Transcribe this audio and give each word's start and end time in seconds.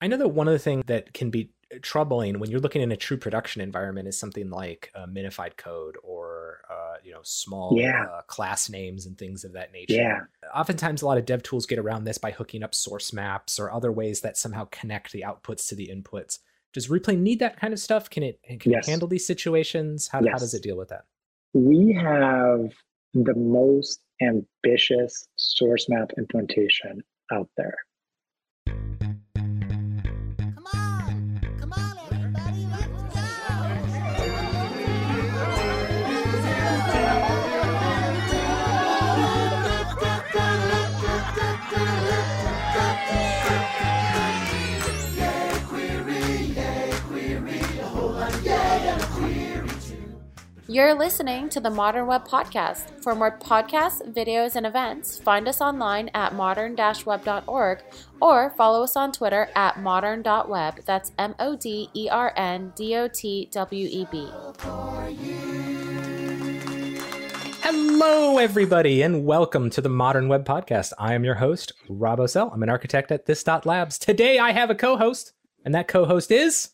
I 0.00 0.06
know 0.08 0.16
that 0.16 0.28
one 0.28 0.48
of 0.48 0.52
the 0.52 0.58
things 0.58 0.84
that 0.86 1.12
can 1.12 1.30
be 1.30 1.50
troubling 1.82 2.40
when 2.40 2.50
you're 2.50 2.58
looking 2.60 2.82
in 2.82 2.90
a 2.90 2.96
true 2.96 3.16
production 3.16 3.62
environment 3.62 4.08
is 4.08 4.18
something 4.18 4.50
like 4.50 4.90
uh, 4.94 5.06
minified 5.06 5.56
code 5.56 5.96
or 6.02 6.62
uh, 6.68 6.96
you 7.04 7.12
know 7.12 7.20
small 7.22 7.76
Yeah. 7.78 8.06
uh, 8.12 8.22
class 8.22 8.68
names 8.68 9.06
and 9.06 9.16
things 9.16 9.44
of 9.44 9.52
that 9.52 9.72
nature. 9.72 9.94
Yeah. 9.94 10.20
Oftentimes, 10.54 11.02
a 11.02 11.06
lot 11.06 11.18
of 11.18 11.26
dev 11.26 11.42
tools 11.42 11.66
get 11.66 11.78
around 11.78 12.04
this 12.04 12.18
by 12.18 12.32
hooking 12.32 12.62
up 12.62 12.74
source 12.74 13.12
maps 13.12 13.58
or 13.60 13.70
other 13.72 13.92
ways 13.92 14.20
that 14.22 14.36
somehow 14.36 14.66
connect 14.72 15.12
the 15.12 15.22
outputs 15.26 15.68
to 15.68 15.74
the 15.76 15.88
inputs. 15.94 16.38
Does 16.72 16.88
Replay 16.88 17.18
need 17.18 17.38
that 17.40 17.58
kind 17.60 17.72
of 17.72 17.78
stuff? 17.80 18.10
Can 18.10 18.22
it 18.24 18.40
can 18.60 18.72
Yes. 18.72 18.86
it 18.88 18.90
handle 18.90 19.06
these 19.08 19.26
situations? 19.26 20.08
How, 20.08 20.18
how 20.26 20.38
does 20.38 20.54
it 20.54 20.62
deal 20.62 20.76
with 20.76 20.88
that? 20.88 21.04
We 21.52 21.92
have 22.00 22.72
the 23.14 23.34
most 23.34 24.00
ambitious 24.22 25.26
source 25.36 25.88
map 25.88 26.10
implementation 26.18 27.02
out 27.32 27.48
there. 27.56 27.74
You're 50.70 50.94
listening 50.94 51.48
to 51.48 51.58
the 51.58 51.68
Modern 51.68 52.06
Web 52.06 52.28
Podcast. 52.28 53.02
For 53.02 53.12
more 53.16 53.36
podcasts, 53.36 54.08
videos, 54.14 54.54
and 54.54 54.64
events, 54.64 55.18
find 55.18 55.48
us 55.48 55.60
online 55.60 56.10
at 56.14 56.32
modern-web.org 56.32 57.82
or 58.22 58.50
follow 58.50 58.84
us 58.84 58.94
on 58.94 59.10
Twitter 59.10 59.48
at 59.56 59.80
modern.web. 59.80 60.84
That's 60.84 61.10
M 61.18 61.34
O 61.40 61.56
D 61.56 61.90
E 61.92 62.08
R 62.08 62.32
N 62.36 62.72
D 62.76 62.94
O 62.94 63.08
T 63.08 63.48
W 63.50 63.88
E 63.90 64.06
B. 64.12 64.28
Hello, 67.64 68.38
everybody, 68.38 69.02
and 69.02 69.24
welcome 69.24 69.70
to 69.70 69.80
the 69.80 69.88
Modern 69.88 70.28
Web 70.28 70.44
Podcast. 70.44 70.92
I 71.00 71.14
am 71.14 71.24
your 71.24 71.34
host, 71.34 71.72
Rob 71.88 72.20
Ocel. 72.20 72.54
I'm 72.54 72.62
an 72.62 72.68
architect 72.68 73.10
at 73.10 73.26
This 73.26 73.42
Dot 73.42 73.66
Labs. 73.66 73.98
Today, 73.98 74.38
I 74.38 74.52
have 74.52 74.70
a 74.70 74.76
co-host, 74.76 75.32
and 75.64 75.74
that 75.74 75.88
co-host 75.88 76.30
is 76.30 76.70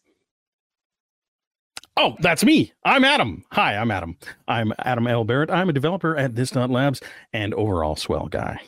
Oh, 1.96 2.14
that's 2.20 2.44
me. 2.44 2.72
I'm 2.84 3.04
Adam. 3.04 3.44
Hi, 3.52 3.76
I'm 3.76 3.90
Adam. 3.90 4.18
I'm 4.46 4.72
Adam 4.78 5.06
L. 5.06 5.24
Barrett. 5.24 5.50
I'm 5.50 5.68
a 5.70 5.72
developer 5.72 6.16
at 6.16 6.34
This 6.34 6.50
Dot 6.50 6.68
Labs 6.70 7.00
and 7.32 7.54
overall 7.54 7.96
swell 7.96 8.26
guy. 8.28 8.60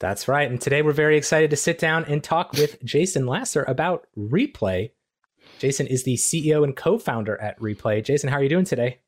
That's 0.00 0.28
right. 0.28 0.50
And 0.50 0.60
today 0.60 0.82
we're 0.82 0.92
very 0.92 1.16
excited 1.16 1.48
to 1.50 1.56
sit 1.56 1.78
down 1.78 2.04
and 2.06 2.22
talk 2.22 2.52
with 2.52 2.82
Jason 2.84 3.26
Laster 3.26 3.62
about 3.64 4.06
Replay. 4.18 4.90
Jason 5.60 5.86
is 5.86 6.04
the 6.04 6.16
CEO 6.16 6.64
and 6.64 6.76
co-founder 6.76 7.40
at 7.40 7.58
Replay. 7.58 8.04
Jason, 8.04 8.28
how 8.28 8.36
are 8.36 8.42
you 8.42 8.48
doing 8.48 8.64
today? 8.64 8.98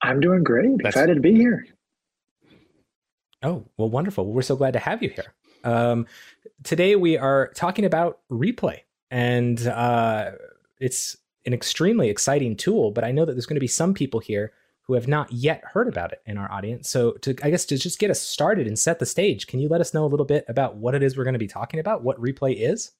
I'm 0.00 0.20
doing 0.20 0.42
great. 0.44 0.68
That's- 0.78 0.94
Excited 0.94 1.14
to 1.16 1.20
be 1.20 1.34
here. 1.34 1.66
Oh, 3.42 3.66
well, 3.76 3.90
wonderful. 3.90 4.24
We're 4.32 4.42
so 4.42 4.56
glad 4.56 4.72
to 4.72 4.78
have 4.78 5.02
you 5.02 5.10
here. 5.10 5.34
Um, 5.64 6.06
today 6.62 6.96
we 6.96 7.18
are 7.18 7.48
talking 7.54 7.84
about 7.84 8.20
Replay, 8.30 8.80
and 9.10 9.66
uh, 9.66 10.32
it's 10.80 11.16
an 11.46 11.52
extremely 11.52 12.08
exciting 12.08 12.56
tool. 12.56 12.90
But 12.90 13.04
I 13.04 13.12
know 13.12 13.24
that 13.24 13.32
there's 13.32 13.46
going 13.46 13.56
to 13.56 13.60
be 13.60 13.66
some 13.66 13.94
people 13.94 14.20
here 14.20 14.52
who 14.86 14.94
have 14.94 15.08
not 15.08 15.32
yet 15.32 15.62
heard 15.72 15.88
about 15.88 16.12
it 16.12 16.20
in 16.26 16.36
our 16.36 16.50
audience. 16.50 16.90
So, 16.90 17.12
to 17.22 17.34
I 17.42 17.50
guess 17.50 17.64
to 17.66 17.78
just 17.78 17.98
get 17.98 18.10
us 18.10 18.20
started 18.20 18.66
and 18.66 18.78
set 18.78 18.98
the 18.98 19.06
stage, 19.06 19.46
can 19.46 19.60
you 19.60 19.68
let 19.68 19.80
us 19.80 19.94
know 19.94 20.04
a 20.04 20.08
little 20.08 20.26
bit 20.26 20.44
about 20.48 20.76
what 20.76 20.94
it 20.94 21.02
is 21.02 21.16
we're 21.16 21.24
going 21.24 21.34
to 21.34 21.38
be 21.38 21.48
talking 21.48 21.80
about? 21.80 22.02
What 22.02 22.20
Replay 22.20 22.56
is? 22.56 22.92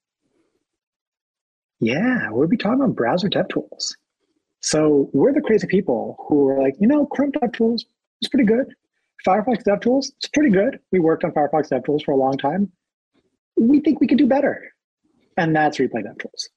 Yeah, 1.79 2.29
we'll 2.31 2.47
be 2.47 2.57
talking 2.57 2.81
about 2.81 2.95
browser 2.95 3.29
dev 3.29 3.47
tools. 3.49 3.95
So 4.61 5.09
we're 5.13 5.33
the 5.33 5.41
crazy 5.41 5.67
people 5.67 6.25
who 6.27 6.47
are 6.47 6.61
like, 6.61 6.73
you 6.79 6.87
know, 6.87 7.05
Chrome 7.05 7.31
dev 7.31 7.51
tools 7.51 7.85
is 8.21 8.29
pretty 8.29 8.45
good. 8.45 8.73
Firefox 9.27 9.63
dev 9.63 9.81
tools, 9.81 10.11
it's 10.17 10.27
pretty 10.27 10.49
good. 10.49 10.79
We 10.91 10.99
worked 10.99 11.23
on 11.23 11.31
Firefox 11.31 11.69
dev 11.69 11.83
tools 11.83 12.03
for 12.03 12.13
a 12.13 12.17
long 12.17 12.37
time. 12.37 12.71
We 13.57 13.79
think 13.79 13.99
we 13.99 14.07
could 14.07 14.17
do 14.17 14.27
better. 14.27 14.63
And 15.37 15.55
that's 15.55 15.77
replay 15.77 16.03
dev 16.03 16.17
tools. 16.17 16.49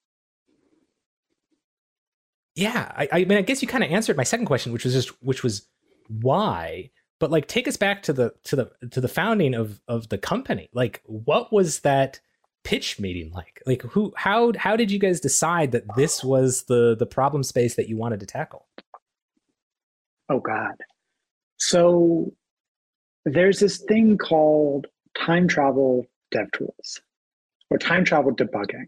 Yeah, 2.55 2.91
I, 2.97 3.09
I 3.13 3.25
mean, 3.25 3.39
I 3.39 3.43
guess 3.43 3.63
you 3.63 3.69
kind 3.69 3.85
of 3.85 3.91
answered 3.91 4.17
my 4.17 4.25
second 4.25 4.47
question, 4.47 4.73
which 4.73 4.85
was 4.85 4.93
just 4.93 5.11
which 5.23 5.43
was 5.43 5.69
why. 6.09 6.91
But 7.21 7.31
like, 7.31 7.47
take 7.47 7.69
us 7.69 7.77
back 7.77 8.03
to 8.05 8.13
the 8.13 8.33
to 8.45 8.57
the 8.57 8.71
to 8.91 9.01
the 9.01 9.09
founding 9.09 9.55
of 9.55 9.81
of 9.87 10.09
the 10.09 10.19
company. 10.19 10.69
Like, 10.73 11.03
what 11.05 11.53
was 11.53 11.81
that 11.81 12.21
pitch 12.65 12.99
meeting 12.99 13.33
like? 13.33 13.63
Like, 13.65 13.83
who 13.83 14.13
how 14.17 14.53
how 14.57 14.75
did 14.77 14.91
you 14.91 14.99
guys 14.99 15.21
decide 15.21 15.73
that 15.73 15.85
this 15.97 16.25
was 16.25 16.65
the 16.65 16.97
the 16.97 17.07
problem 17.07 17.45
space 17.45 17.77
that 17.77 17.89
you 17.89 17.97
wanted 17.97 18.21
to 18.21 18.27
tackle? 18.27 18.67
Oh 20.29 20.41
God. 20.41 20.75
So 21.59 22.33
there's 23.25 23.61
this 23.61 23.79
thing 23.79 24.19
called 24.19 24.87
time 25.17 25.49
travel 25.49 26.07
dev 26.31 26.51
tools 26.53 27.01
or 27.71 27.79
time 27.79 28.05
travel 28.05 28.35
debugging, 28.35 28.87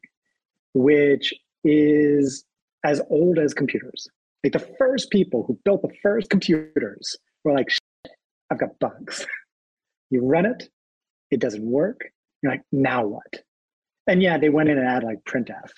which 0.75 1.35
is 1.65 2.45
as 2.85 3.01
old 3.11 3.39
as 3.39 3.55
computers. 3.55 4.09
Like 4.43 4.53
the 4.53 4.75
first 4.79 5.11
people 5.11 5.45
who 5.47 5.59
built 5.65 5.83
the 5.83 5.95
first 6.03 6.31
computers 6.31 7.17
were 7.45 7.53
like, 7.53 7.69
I've 8.51 8.59
got 8.59 8.79
bugs. 8.79 9.27
you 10.11 10.25
run 10.25 10.47
it, 10.47 10.69
it 11.31 11.41
doesn't 11.41 11.65
work. 11.65 12.01
You're 12.43 12.53
like, 12.53 12.63
now 12.73 13.07
what? 13.07 13.43
And 14.07 14.23
yeah, 14.23 14.39
they 14.39 14.49
went 14.49 14.71
in 14.71 14.79
and 14.79 14.89
added 14.89 15.07
like 15.07 15.25
printf. 15.25 15.71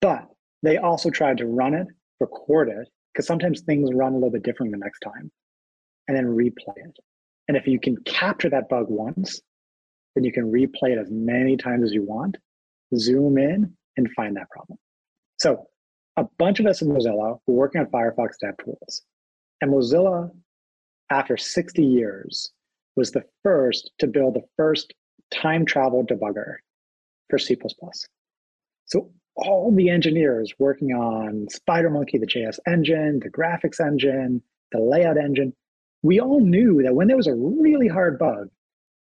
But 0.00 0.28
they 0.62 0.78
also 0.78 1.10
tried 1.10 1.38
to 1.38 1.46
run 1.46 1.74
it, 1.74 1.86
record 2.18 2.68
it, 2.68 2.88
because 3.12 3.26
sometimes 3.26 3.60
things 3.60 3.90
run 3.92 4.12
a 4.12 4.16
little 4.16 4.30
bit 4.30 4.42
different 4.42 4.72
the 4.72 4.78
next 4.78 5.00
time, 5.00 5.30
and 6.08 6.16
then 6.16 6.26
replay 6.26 6.76
it. 6.76 6.96
And 7.48 7.56
if 7.56 7.66
you 7.66 7.80
can 7.80 7.96
capture 8.04 8.50
that 8.50 8.68
bug 8.68 8.86
once, 8.88 9.40
then 10.20 10.24
you 10.24 10.32
can 10.32 10.52
replay 10.52 10.90
it 10.90 10.98
as 10.98 11.10
many 11.10 11.56
times 11.56 11.84
as 11.84 11.92
you 11.92 12.02
want, 12.02 12.36
zoom 12.94 13.38
in, 13.38 13.72
and 13.96 14.10
find 14.12 14.36
that 14.36 14.50
problem. 14.50 14.78
So 15.38 15.66
a 16.18 16.24
bunch 16.38 16.60
of 16.60 16.66
us 16.66 16.82
in 16.82 16.88
Mozilla 16.88 17.38
were 17.46 17.54
working 17.54 17.80
on 17.80 17.86
Firefox 17.86 18.32
dev 18.38 18.54
tools. 18.62 19.02
And 19.62 19.72
Mozilla, 19.72 20.30
after 21.10 21.38
60 21.38 21.82
years, 21.82 22.52
was 22.96 23.12
the 23.12 23.24
first 23.42 23.92
to 23.98 24.06
build 24.06 24.34
the 24.34 24.44
first 24.58 24.92
time 25.32 25.64
travel 25.64 26.04
debugger 26.04 26.56
for 27.30 27.38
C. 27.38 27.56
So 28.86 29.10
all 29.36 29.72
the 29.74 29.88
engineers 29.88 30.52
working 30.58 30.92
on 30.92 31.46
SpiderMonkey, 31.46 32.20
the 32.20 32.26
JS 32.26 32.58
engine, 32.66 33.20
the 33.20 33.30
graphics 33.30 33.80
engine, 33.80 34.42
the 34.72 34.80
layout 34.80 35.16
engine, 35.16 35.54
we 36.02 36.20
all 36.20 36.40
knew 36.40 36.82
that 36.82 36.94
when 36.94 37.08
there 37.08 37.16
was 37.16 37.26
a 37.26 37.34
really 37.34 37.88
hard 37.88 38.18
bug, 38.18 38.48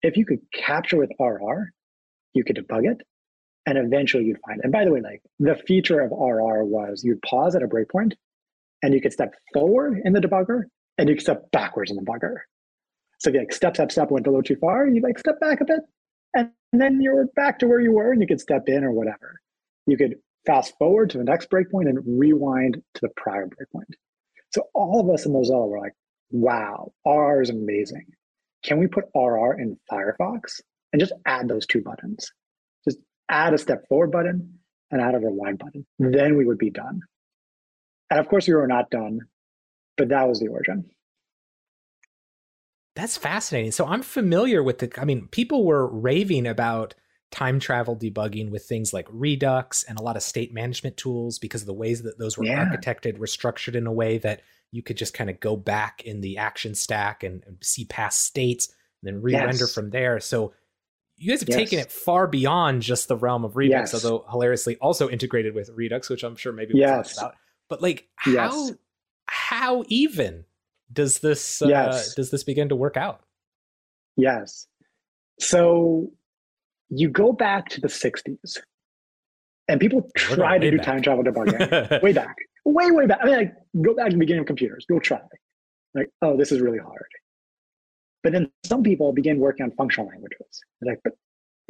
if 0.01 0.17
you 0.17 0.25
could 0.25 0.39
capture 0.53 0.97
with 0.97 1.11
RR, 1.19 1.71
you 2.33 2.43
could 2.43 2.55
debug 2.55 2.89
it 2.89 3.01
and 3.65 3.77
eventually 3.77 4.23
you'd 4.23 4.39
find 4.45 4.59
it. 4.59 4.63
And 4.63 4.71
by 4.71 4.85
the 4.85 4.91
way, 4.91 5.01
like 5.01 5.21
the 5.39 5.55
feature 5.55 5.99
of 5.99 6.11
RR 6.11 6.63
was 6.63 7.03
you'd 7.03 7.21
pause 7.21 7.55
at 7.55 7.63
a 7.63 7.67
breakpoint 7.67 8.13
and 8.81 8.93
you 8.93 9.01
could 9.01 9.13
step 9.13 9.33
forward 9.53 10.01
in 10.03 10.13
the 10.13 10.19
debugger 10.19 10.63
and 10.97 11.09
you 11.09 11.15
could 11.15 11.23
step 11.23 11.51
backwards 11.51 11.91
in 11.91 11.97
the 11.97 12.03
debugger. 12.03 12.37
So 13.19 13.29
if 13.29 13.33
you 13.33 13.41
like 13.41 13.53
step, 13.53 13.75
step, 13.75 13.91
step, 13.91 14.11
went 14.11 14.27
a 14.27 14.29
little 14.29 14.43
too 14.43 14.55
far, 14.55 14.87
you 14.87 15.01
like 15.01 15.19
step 15.19 15.39
back 15.39 15.61
a 15.61 15.65
bit 15.65 15.81
and 16.33 16.51
then 16.71 17.01
you're 17.01 17.27
back 17.35 17.59
to 17.59 17.67
where 17.67 17.81
you 17.81 17.91
were 17.91 18.11
and 18.11 18.21
you 18.21 18.27
could 18.27 18.39
step 18.39 18.63
in 18.67 18.83
or 18.83 18.91
whatever. 18.91 19.41
You 19.87 19.97
could 19.97 20.15
fast 20.45 20.73
forward 20.77 21.09
to 21.09 21.17
the 21.17 21.23
next 21.23 21.49
breakpoint 21.49 21.89
and 21.89 21.99
rewind 22.19 22.81
to 22.93 23.01
the 23.01 23.09
prior 23.17 23.47
breakpoint. 23.47 23.93
So 24.51 24.63
all 24.73 24.99
of 24.99 25.13
us 25.13 25.25
in 25.25 25.33
Mozilla 25.33 25.67
were 25.67 25.79
like, 25.79 25.93
wow, 26.31 26.91
RR 27.05 27.41
is 27.41 27.49
amazing. 27.49 28.05
Can 28.63 28.79
we 28.79 28.87
put 28.87 29.05
RR 29.15 29.59
in 29.59 29.77
Firefox 29.91 30.61
and 30.91 30.99
just 30.99 31.13
add 31.25 31.47
those 31.47 31.65
two 31.65 31.81
buttons? 31.81 32.31
Just 32.85 32.97
add 33.29 33.53
a 33.53 33.57
step 33.57 33.87
forward 33.87 34.11
button 34.11 34.59
and 34.91 35.01
add 35.01 35.15
a 35.15 35.19
rewind 35.19 35.59
button. 35.59 35.85
Then 35.97 36.37
we 36.37 36.45
would 36.45 36.57
be 36.57 36.69
done. 36.69 37.01
And 38.09 38.19
of 38.19 38.27
course, 38.27 38.47
we 38.47 38.53
were 38.55 38.67
not 38.67 38.89
done, 38.89 39.19
but 39.97 40.09
that 40.09 40.27
was 40.27 40.39
the 40.39 40.47
origin. 40.47 40.89
That's 42.95 43.17
fascinating. 43.17 43.71
So 43.71 43.85
I'm 43.85 44.01
familiar 44.01 44.61
with 44.61 44.79
the. 44.79 44.91
I 44.99 45.05
mean, 45.05 45.27
people 45.27 45.63
were 45.65 45.87
raving 45.87 46.47
about 46.47 46.95
time 47.31 47.59
travel 47.59 47.95
debugging 47.95 48.49
with 48.49 48.65
things 48.65 48.91
like 48.91 49.07
Redux 49.09 49.83
and 49.83 49.99
a 49.99 50.01
lot 50.01 50.17
of 50.17 50.23
state 50.23 50.51
management 50.53 50.97
tools 50.97 51.37
because 51.37 51.61
of 51.61 51.67
the 51.67 51.73
ways 51.73 52.01
that 52.01 52.17
those 52.17 52.37
were 52.37 52.45
Yeah. 52.45 52.65
architected 52.65 53.19
were 53.19 53.27
structured 53.27 53.75
in 53.75 53.85
a 53.85 53.93
way 53.93 54.17
that 54.17 54.41
you 54.71 54.83
could 54.83 54.97
just 54.97 55.13
kind 55.13 55.29
of 55.29 55.39
go 55.39 55.55
back 55.55 56.03
in 56.03 56.21
the 56.21 56.37
action 56.37 56.75
stack 56.75 57.23
and, 57.23 57.43
and 57.47 57.57
see 57.61 57.85
past 57.85 58.23
states 58.23 58.67
and 59.01 59.07
then 59.15 59.21
re-render 59.21 59.55
Yes. 59.65 59.73
from 59.73 59.89
there. 59.89 60.19
So 60.19 60.53
you 61.17 61.31
guys 61.31 61.39
have 61.41 61.49
Yes. 61.49 61.57
taken 61.57 61.79
it 61.79 61.91
far 61.91 62.27
beyond 62.27 62.81
just 62.81 63.07
the 63.07 63.15
realm 63.17 63.43
of 63.45 63.55
Redux, 63.57 63.93
Yes. 63.93 64.05
although 64.05 64.25
hilariously 64.29 64.77
also 64.77 65.09
integrated 65.09 65.53
with 65.55 65.69
Redux, 65.69 66.09
which 66.09 66.23
I'm 66.23 66.35
sure 66.35 66.51
maybe 66.53 66.73
we'll 66.75 66.87
talk 67.03 67.11
about. 67.17 67.35
But 67.67 67.81
like 67.81 68.07
how 68.15 68.69
how 69.27 69.83
even 69.87 70.45
does 70.91 71.19
this 71.19 71.61
uh, 71.61 72.03
does 72.15 72.31
this 72.31 72.43
begin 72.43 72.69
to 72.69 72.75
work 72.75 72.95
out? 72.97 73.21
Yes. 74.17 74.67
So 75.39 76.11
you 76.89 77.09
go 77.09 77.31
back 77.31 77.69
to 77.69 77.81
the 77.81 77.87
60s 77.87 78.57
and 79.67 79.79
people 79.79 80.09
try 80.17 80.57
to 80.57 80.71
do 80.71 80.77
back. 80.77 80.85
time 80.85 81.01
travel 81.01 81.23
debugging 81.23 82.01
way 82.03 82.11
back, 82.13 82.35
way, 82.65 82.91
way 82.91 83.05
back. 83.05 83.19
I 83.21 83.25
mean, 83.25 83.35
like, 83.35 83.53
go 83.81 83.93
back 83.95 84.07
to 84.07 84.13
the 84.13 84.19
beginning 84.19 84.41
of 84.41 84.47
computers, 84.47 84.85
go 84.89 84.99
try. 84.99 85.21
Like, 85.93 86.09
oh, 86.21 86.37
this 86.37 86.51
is 86.51 86.61
really 86.61 86.79
hard. 86.79 87.07
But 88.23 88.33
then 88.33 88.51
some 88.65 88.83
people 88.83 89.13
begin 89.13 89.39
working 89.39 89.63
on 89.63 89.71
functional 89.71 90.09
languages. 90.09 90.61
They're 90.81 90.93
like, 90.93 91.01
but 91.03 91.13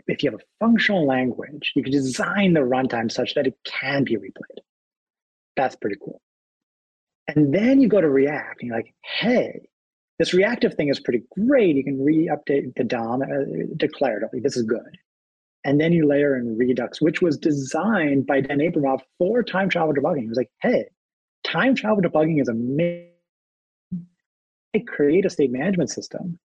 if 0.07 0.23
you 0.23 0.31
have 0.31 0.39
a 0.39 0.65
functional 0.65 1.05
language, 1.05 1.71
you 1.75 1.83
can 1.83 1.91
design 1.91 2.53
the 2.53 2.61
runtime 2.61 3.11
such 3.11 3.35
that 3.35 3.47
it 3.47 3.55
can 3.65 4.03
be 4.03 4.15
replayed. 4.15 4.61
That's 5.55 5.75
pretty 5.75 5.97
cool. 6.03 6.21
And 7.27 7.53
then 7.53 7.79
you 7.79 7.87
go 7.87 8.01
to 8.01 8.09
React 8.09 8.61
and 8.61 8.67
you're 8.69 8.77
like, 8.77 8.93
hey, 9.03 9.61
this 10.17 10.33
reactive 10.33 10.73
thing 10.73 10.89
is 10.89 10.99
pretty 10.99 11.23
great. 11.31 11.75
You 11.75 11.83
can 11.83 12.03
re-update 12.03 12.75
the 12.75 12.83
DOM 12.83 13.21
uh, 13.21 13.25
declaratively. 13.77 14.41
This 14.41 14.57
is 14.57 14.63
good. 14.63 14.97
And 15.65 15.79
then 15.79 15.91
you 15.91 16.07
layer 16.07 16.37
in 16.37 16.57
Redux, 16.57 17.01
which 17.01 17.21
was 17.21 17.37
designed 17.37 18.25
by 18.25 18.41
Dan 18.41 18.59
Abramov 18.59 19.01
for 19.17 19.43
time 19.43 19.69
travel 19.69 19.93
debugging. 19.93 20.21
He 20.21 20.27
was 20.27 20.37
like, 20.37 20.51
hey, 20.61 20.85
time 21.43 21.75
travel 21.75 22.01
debugging 22.01 22.41
is 22.41 22.47
amazing. 22.47 23.09
Create 24.87 25.25
a 25.25 25.29
state 25.29 25.51
management 25.51 25.89
system 25.89 26.39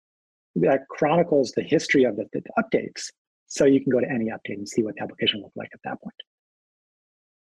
that 0.56 0.86
chronicles 0.88 1.52
the 1.52 1.62
history 1.62 2.04
of 2.04 2.16
the, 2.16 2.26
the 2.32 2.42
updates 2.58 3.10
so 3.46 3.64
you 3.64 3.80
can 3.82 3.90
go 3.90 4.00
to 4.00 4.08
any 4.08 4.26
update 4.26 4.58
and 4.58 4.68
see 4.68 4.82
what 4.82 4.94
the 4.94 5.02
application 5.02 5.40
looked 5.42 5.56
like 5.56 5.70
at 5.72 5.80
that 5.84 6.00
point. 6.00 6.14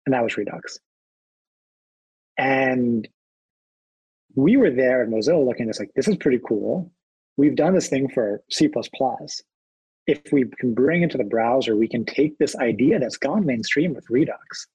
And 0.07 0.15
that 0.15 0.23
was 0.23 0.37
Redux. 0.37 0.79
And 2.37 3.09
we 4.37 4.57
were 4.57 4.71
there 4.71 5.03
at 5.03 5.09
Mozilla 5.09 5.45
looking 5.45 5.65
at 5.65 5.69
this 5.69 5.81
like, 5.81 5.91
this 5.97 6.07
is 6.07 6.17
pretty 6.17 6.41
cool. 6.47 6.93
We've 7.37 7.57
done 7.57 7.75
this 7.75 7.89
thing 7.89 8.09
for 8.09 8.43
C. 8.51 8.69
If 10.09 10.33
we 10.33 10.47
can 10.59 10.73
bring 10.73 11.03
it 11.03 11.11
to 11.13 11.19
the 11.19 11.25
browser, 11.25 11.77
we 11.77 11.87
can 11.87 12.05
take 12.05 12.39
this 12.39 12.57
idea 12.57 12.99
that's 12.99 13.19
gone 13.19 13.45
mainstream 13.45 13.95
with 13.95 14.09
Redux 14.09 14.67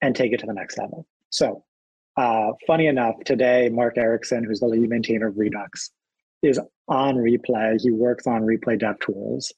and 0.00 0.14
take 0.14 0.32
it 0.32 0.38
to 0.38 0.46
the 0.46 0.54
next 0.54 0.78
level. 0.78 1.04
So, 1.30 1.64
uh, 2.16 2.52
funny 2.66 2.86
enough, 2.86 3.16
today, 3.24 3.68
Mark 3.70 3.98
Erickson, 3.98 4.44
who's 4.44 4.60
the 4.60 4.66
lead 4.66 4.88
maintainer 4.88 5.26
of 5.26 5.36
Redux, 5.36 5.90
is 6.44 6.60
on 6.86 7.16
Replay. 7.16 7.80
He 7.80 7.90
works 7.90 8.26
on 8.26 8.42
Replay 8.42 8.80
DevTools. 8.80 9.50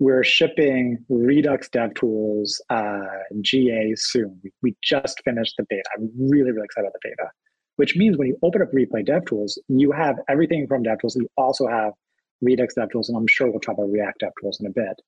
We're 0.00 0.24
shipping 0.24 1.04
Redux 1.08 1.68
DevTools 1.68 2.54
uh, 2.68 3.06
GA 3.40 3.94
soon. 3.96 4.40
We, 4.42 4.50
we 4.62 4.76
just 4.82 5.22
finished 5.24 5.54
the 5.56 5.66
beta. 5.70 5.84
I'm 5.96 6.10
really, 6.18 6.50
really 6.50 6.64
excited 6.64 6.88
about 6.88 6.94
the 7.00 7.10
beta 7.10 7.30
which 7.78 7.94
means 7.96 8.18
when 8.18 8.26
you 8.26 8.36
open 8.42 8.60
up 8.60 8.72
Replay 8.72 9.06
DevTools, 9.06 9.52
you 9.68 9.92
have 9.92 10.16
everything 10.28 10.66
from 10.66 10.82
DevTools. 10.82 11.14
You 11.14 11.28
also 11.36 11.68
have 11.68 11.92
Redux 12.40 12.74
DevTools, 12.74 13.08
and 13.08 13.16
I'm 13.16 13.26
sure 13.26 13.50
we'll 13.50 13.60
talk 13.60 13.74
about 13.74 13.90
React 13.90 14.24
DevTools 14.24 14.60
in 14.60 14.66
a 14.66 14.70
bit. 14.70 15.00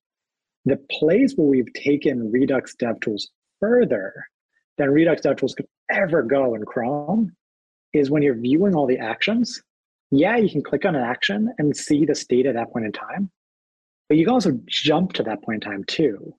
The 0.65 0.77
place 0.91 1.33
where 1.35 1.47
we've 1.47 1.73
taken 1.73 2.31
Redux 2.31 2.75
DevTools 2.75 3.23
further 3.59 4.13
than 4.77 4.91
Redux 4.91 5.21
DevTools 5.21 5.55
could 5.55 5.67
ever 5.89 6.23
go 6.23 6.55
in 6.55 6.65
Chrome 6.65 7.35
is 7.93 8.09
when 8.09 8.21
you're 8.21 8.35
viewing 8.35 8.75
all 8.75 8.87
the 8.87 8.99
actions. 8.99 9.61
Yeah, 10.11 10.37
you 10.37 10.49
can 10.49 10.63
click 10.63 10.85
on 10.85 10.95
an 10.95 11.03
action 11.03 11.53
and 11.57 11.75
see 11.75 12.05
the 12.05 12.15
state 12.15 12.45
at 12.45 12.55
that 12.55 12.71
point 12.71 12.85
in 12.85 12.91
time, 12.91 13.31
but 14.09 14.17
you 14.17 14.25
can 14.25 14.33
also 14.33 14.59
jump 14.67 15.13
to 15.13 15.23
that 15.23 15.41
point 15.43 15.63
in 15.63 15.71
time 15.71 15.83
too. 15.85 16.35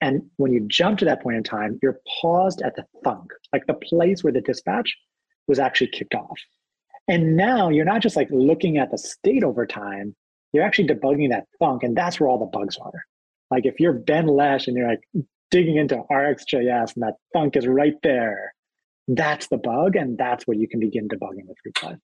And 0.00 0.22
when 0.36 0.52
you 0.52 0.66
jump 0.68 1.00
to 1.00 1.04
that 1.06 1.22
point 1.22 1.36
in 1.36 1.42
time, 1.42 1.78
you're 1.82 1.98
paused 2.20 2.62
at 2.62 2.76
the 2.76 2.84
thunk, 3.02 3.32
like 3.52 3.66
the 3.66 3.74
place 3.74 4.22
where 4.22 4.32
the 4.32 4.40
dispatch 4.40 4.96
was 5.48 5.58
actually 5.58 5.88
kicked 5.88 6.14
off. 6.14 6.38
And 7.08 7.36
now 7.36 7.70
you're 7.70 7.84
not 7.84 8.02
just 8.02 8.16
like 8.16 8.28
looking 8.30 8.78
at 8.78 8.90
the 8.90 8.98
state 8.98 9.42
over 9.42 9.66
time, 9.66 10.14
you're 10.52 10.64
actually 10.64 10.88
debugging 10.88 11.30
that 11.30 11.44
thunk, 11.58 11.82
and 11.82 11.96
that's 11.96 12.18
where 12.20 12.28
all 12.28 12.38
the 12.38 12.46
bugs 12.46 12.76
are. 12.78 13.04
Like 13.50 13.66
if 13.66 13.80
you're 13.80 13.92
Ben 13.92 14.26
Lesh 14.26 14.66
and 14.68 14.76
you're 14.76 14.88
like 14.88 15.00
digging 15.50 15.76
into 15.76 16.02
RxJS 16.10 16.94
and 16.94 17.02
that 17.02 17.14
thunk 17.32 17.56
is 17.56 17.66
right 17.66 17.96
there, 18.02 18.54
that's 19.08 19.48
the 19.48 19.56
bug, 19.56 19.96
and 19.96 20.18
that's 20.18 20.46
where 20.46 20.56
you 20.56 20.68
can 20.68 20.80
begin 20.80 21.08
debugging 21.08 21.46
with 21.46 21.56
replay. 21.66 21.98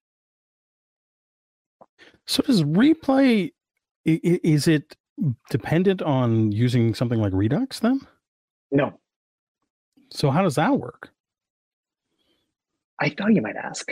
So 2.26 2.42
does 2.42 2.62
replay 2.62 3.52
is 4.04 4.66
it 4.68 4.96
dependent 5.50 6.02
on 6.02 6.52
using 6.52 6.94
something 6.94 7.20
like 7.20 7.32
Redux 7.32 7.80
then? 7.80 8.00
No, 8.70 8.98
So 10.14 10.30
how 10.30 10.42
does 10.42 10.54
that 10.54 10.78
work? 10.78 11.10
I 13.00 13.10
thought 13.10 13.34
you 13.34 13.42
might 13.42 13.56
ask. 13.56 13.86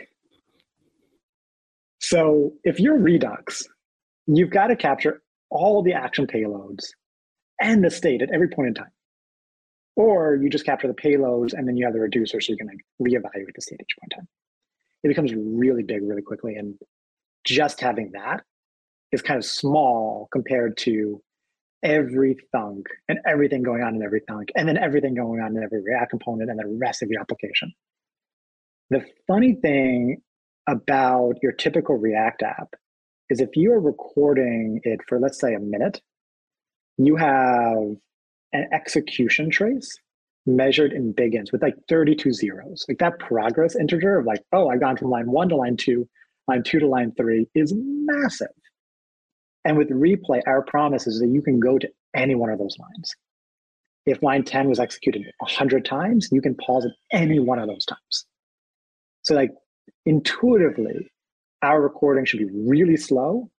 So 1.99 2.53
if 2.65 2.79
you're 2.81 2.99
Redux, 2.99 3.67
you've 4.27 4.51
got 4.51 4.69
to 4.69 4.77
capture 4.77 5.23
all 5.51 5.83
the 5.83 5.93
action 5.93 6.27
payloads 6.27 6.87
and 7.61 7.85
the 7.85 7.91
state 7.91 8.23
at 8.23 8.31
every 8.31 8.49
point 8.49 8.69
in 8.69 8.75
time. 8.75 8.91
Or 9.95 10.37
you 10.37 10.49
just 10.49 10.65
capture 10.65 10.89
the 10.89 10.95
payloads 10.95 11.53
and 11.53 11.69
then 11.69 11.77
you 11.77 11.85
have 11.85 11.95
the 11.95 12.01
reducer 12.01 12.41
so 12.41 12.53
you 12.53 12.57
can 12.57 12.67
like 12.67 12.81
reevaluate 13.01 13.55
the 13.55 13.61
state 13.61 13.79
at 13.81 13.85
each 13.85 13.97
point 14.01 14.13
in 14.13 14.19
time. 14.19 14.29
It 15.05 15.09
becomes 15.09 15.35
really 15.35 15.83
big 15.83 16.03
really 16.03 16.23
quickly. 16.23 16.55
And 16.55 16.77
just 17.45 17.81
having 17.81 18.13
that 18.13 18.43
is 19.11 19.21
kind 19.21 19.37
of 19.37 19.45
small 19.45 20.29
compared 20.33 20.77
to 20.79 21.23
every 21.83 22.37
thunk 22.53 22.87
and 23.09 23.19
everything 23.27 23.63
going 23.63 23.83
on 23.83 23.97
in 23.97 24.03
every 24.03 24.23
thunk 24.27 24.51
and 24.55 24.69
then 24.69 24.79
everything 24.79 25.15
going 25.15 25.41
on 25.41 25.57
in 25.57 25.63
every 25.63 25.83
React 25.83 26.11
component 26.11 26.49
and 26.49 26.59
the 26.59 26.79
rest 26.81 27.03
of 27.03 27.11
your 27.11 27.21
application. 27.21 27.73
The 28.91 29.05
funny 29.27 29.55
thing 29.55 30.23
about 30.69 31.35
your 31.43 31.53
typical 31.53 31.97
React 31.97 32.43
app 32.43 32.75
is 33.33 33.41
if 33.41 33.57
you 33.57 33.73
are 33.73 33.81
recording 33.81 34.81
it 34.85 35.01
for, 35.09 35.19
let's 35.19 35.41
say, 35.41 35.55
a 35.55 35.59
minute, 35.59 36.01
you 36.99 37.17
have 37.17 37.97
an 38.53 38.69
execution 38.73 39.51
trace 39.51 39.99
measured 40.45 40.93
in 40.93 41.15
BigInts 41.15 41.51
with 41.51 41.63
like 41.63 41.75
32 41.89 42.33
zeros. 42.33 42.85
Like 42.89 42.99
that 42.99 43.19
progress 43.19 43.75
integer 43.75 44.19
of 44.19 44.27
like, 44.27 44.43
oh, 44.53 44.69
I've 44.69 44.81
gone 44.81 44.97
from 44.97 45.11
line 45.11 45.31
one 45.31 45.49
to 45.49 45.57
line 45.57 45.77
two, 45.77 46.09
line 46.47 46.63
two 46.63 46.79
to 46.79 46.87
line 46.87 47.13
three 47.17 47.47
is 47.55 47.73
massive. 47.75 48.49
And 49.65 49.79
with 49.79 49.89
replay, 49.91 50.43
our 50.47 50.63
promise 50.63 51.07
is 51.07 51.21
that 51.21 51.29
you 51.29 51.41
can 51.41 51.59
go 51.59 51.79
to 51.79 51.89
any 52.15 52.35
one 52.35 52.51
of 52.51 52.59
those 52.59 52.77
lines. 52.79 53.15
If 54.05 54.23
line 54.23 54.43
10 54.43 54.69
was 54.69 54.81
executed 54.81 55.23
100 55.39 55.85
times, 55.85 56.29
you 56.33 56.43
can 56.43 56.57
pause 56.57 56.85
at 56.85 56.93
any 57.17 57.39
one 57.39 57.61
of 57.61 57.69
those 57.69 57.87
times. 57.87 58.27
So, 59.23 59.35
like, 59.35 59.53
intuitively, 60.05 61.09
our 61.63 61.81
recording 61.81 62.25
should 62.25 62.41
be 62.41 62.49
really 62.53 62.97
slow 62.97 63.51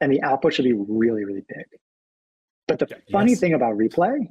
and 0.00 0.10
the 0.12 0.22
output 0.22 0.54
should 0.54 0.64
be 0.64 0.72
really, 0.72 1.24
really 1.24 1.44
big. 1.48 1.66
But 2.68 2.78
the 2.78 2.86
funny 3.10 3.32
Yes. 3.32 3.40
thing 3.40 3.54
about 3.54 3.76
replay 3.76 4.28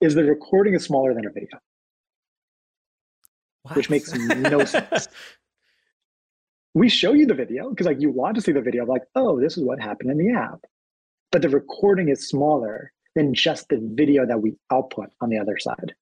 is 0.00 0.14
the 0.14 0.24
recording 0.24 0.74
is 0.74 0.84
smaller 0.84 1.14
than 1.14 1.24
a 1.26 1.30
video, 1.30 1.58
which 3.74 3.88
makes 3.90 4.12
no 4.14 4.64
sense. 4.64 5.08
We 6.74 6.88
show 6.88 7.12
you 7.12 7.24
the 7.26 7.34
video 7.34 7.70
because, 7.70 7.86
like, 7.86 8.00
you 8.00 8.10
want 8.10 8.34
to 8.34 8.40
see 8.40 8.50
the 8.50 8.60
video, 8.60 8.84
like, 8.84 9.02
oh, 9.14 9.40
this 9.40 9.56
is 9.56 9.62
what 9.64 9.80
happened 9.80 10.10
in 10.10 10.18
the 10.18 10.32
app. 10.34 10.60
But 11.30 11.42
the 11.42 11.48
recording 11.48 12.08
is 12.08 12.28
smaller 12.28 12.92
than 13.14 13.32
just 13.32 13.68
the 13.68 13.78
video 13.94 14.26
that 14.26 14.40
we 14.42 14.56
output 14.72 15.10
on 15.20 15.28
the 15.30 15.38
other 15.38 15.56
side. 15.56 15.94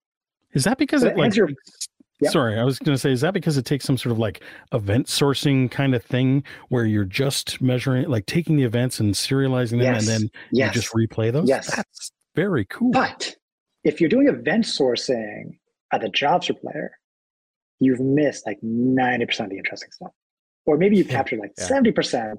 Is 0.54 0.64
that 0.64 0.78
because 0.78 1.02
So 1.02 1.08
it 1.08 1.16
like 1.18 1.26
answer- 1.26 1.46
takes- 1.48 1.88
Yep. 2.22 2.32
sorry, 2.32 2.58
I 2.58 2.64
was 2.64 2.78
going 2.78 2.94
to 2.94 2.98
say 3.00 3.12
is 3.12 3.20
that 3.20 3.34
because 3.34 3.56
it 3.56 3.64
takes 3.64 3.84
some 3.84 3.96
sort 3.98 4.12
of 4.12 4.18
like 4.18 4.42
event 4.72 5.06
sourcing 5.06 5.70
kind 5.70 5.94
of 5.94 6.02
thing 6.04 6.42
where 6.68 6.84
you're 6.84 7.04
just 7.04 7.60
measuring 7.60 8.08
like 8.08 8.26
taking 8.26 8.56
the 8.56 8.64
events 8.64 9.00
and 9.00 9.14
serializing 9.14 9.70
them 9.80 9.80
Yes. 9.94 10.08
and 10.08 10.22
then 10.22 10.30
Yes. 10.52 10.74
you 10.74 10.80
just 10.80 10.92
replay 10.94 11.32
those? 11.32 11.48
Yes. 11.48 11.74
That's 11.74 12.12
very 12.34 12.64
cool. 12.66 12.92
But 12.92 13.34
if 13.84 14.00
you're 14.00 14.08
doing 14.10 14.28
event 14.28 14.64
sourcing 14.64 15.58
at 15.92 16.00
the 16.00 16.08
JavaScript 16.08 16.62
layer, 16.62 16.92
you've 17.80 18.00
missed 18.00 18.46
like 18.46 18.58
90% 18.62 19.40
of 19.40 19.50
the 19.50 19.58
interesting 19.58 19.90
stuff. 19.90 20.12
Or 20.66 20.76
maybe 20.76 20.96
you've 20.96 21.08
captured 21.18 21.40
like 21.40 21.52
yeah. 21.58 21.68
70%, 21.68 22.36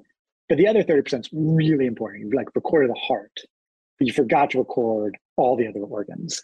but 0.50 0.58
the 0.58 0.68
other 0.68 0.84
30% 0.84 1.20
is 1.20 1.30
really 1.34 1.86
important. 1.86 2.24
You've 2.24 2.34
like 2.34 2.48
recorded 2.56 2.90
the 2.90 3.00
heart, 3.00 3.38
but 4.00 4.08
you 4.08 4.14
forgot 4.14 4.52
to 4.52 4.60
record 4.60 5.18
all 5.36 5.58
the 5.58 5.68
other 5.68 5.82
organs. 5.82 6.42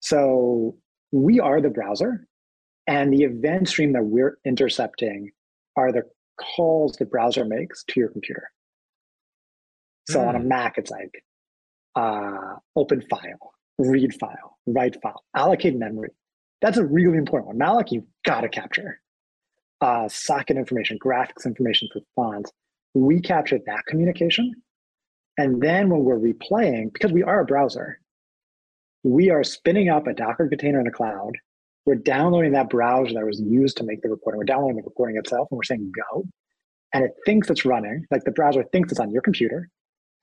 So 0.00 0.76
we 1.12 1.40
are 1.40 1.60
the 1.60 1.68
browser, 1.68 2.26
and 2.90 3.12
the 3.12 3.22
event 3.22 3.68
stream 3.68 3.92
that 3.92 4.02
we're 4.04 4.36
intercepting 4.44 5.30
are 5.76 5.92
the 5.92 6.02
calls 6.40 6.96
the 6.96 7.06
browser 7.06 7.44
makes 7.44 7.84
to 7.84 8.00
your 8.00 8.08
computer. 8.08 8.50
So 10.08 10.20
on 10.20 10.34
a 10.34 10.40
Hmm. 10.40 10.48
Mac, 10.48 10.76
it's 10.76 10.90
like 10.90 11.22
uh, 11.94 12.56
open 12.74 13.02
file, 13.08 13.52
read 13.78 14.12
file, 14.18 14.58
write 14.66 15.00
file, 15.00 15.22
allocate 15.36 15.76
memory. 15.76 16.10
That's 16.62 16.78
a 16.78 16.84
really 16.84 17.16
important 17.16 17.46
one. 17.46 17.58
Malloc, 17.58 17.92
you've 17.92 18.08
got 18.24 18.40
to 18.40 18.48
capture. 18.48 19.00
Uh, 19.80 20.08
socket 20.08 20.56
information, 20.56 20.98
graphics 20.98 21.46
information 21.46 21.88
for 21.92 22.00
fonts. 22.16 22.50
We 22.94 23.20
capture 23.20 23.60
that 23.66 23.86
communication. 23.86 24.52
And 25.38 25.62
then 25.62 25.88
when 25.88 26.04
we're 26.04 26.18
replaying, 26.18 26.92
because 26.92 27.12
we 27.12 27.22
are 27.22 27.40
a 27.40 27.46
browser, 27.46 28.00
we 29.04 29.30
are 29.30 29.44
spinning 29.44 29.88
up 29.88 30.08
a 30.08 30.12
Docker 30.12 30.48
container 30.48 30.80
in 30.80 30.86
the 30.86 30.90
cloud. 30.90 31.38
We're 31.86 31.94
downloading 31.96 32.52
that 32.52 32.70
browser 32.70 33.14
that 33.14 33.24
was 33.24 33.40
used 33.40 33.76
to 33.78 33.84
make 33.84 34.02
the 34.02 34.10
recording. 34.10 34.38
We're 34.38 34.44
downloading 34.44 34.76
the 34.76 34.82
recording 34.82 35.16
itself 35.16 35.48
and 35.50 35.56
we're 35.56 35.64
saying 35.64 35.92
go. 36.12 36.24
And 36.92 37.04
it 37.04 37.12
thinks 37.24 37.48
it's 37.48 37.64
running, 37.64 38.06
like 38.10 38.24
the 38.24 38.32
browser 38.32 38.64
thinks 38.64 38.90
it's 38.90 39.00
on 39.00 39.10
your 39.10 39.22
computer. 39.22 39.68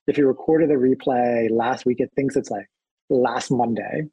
if 0.06 0.16
you 0.16 0.26
recorded 0.26 0.70
the 0.70 0.74
replay 0.74 1.50
last 1.50 1.84
week, 1.84 2.00
it 2.00 2.10
thinks 2.16 2.36
it's 2.36 2.50
like 2.50 2.66
last 3.10 3.50
Monday, 3.50 4.04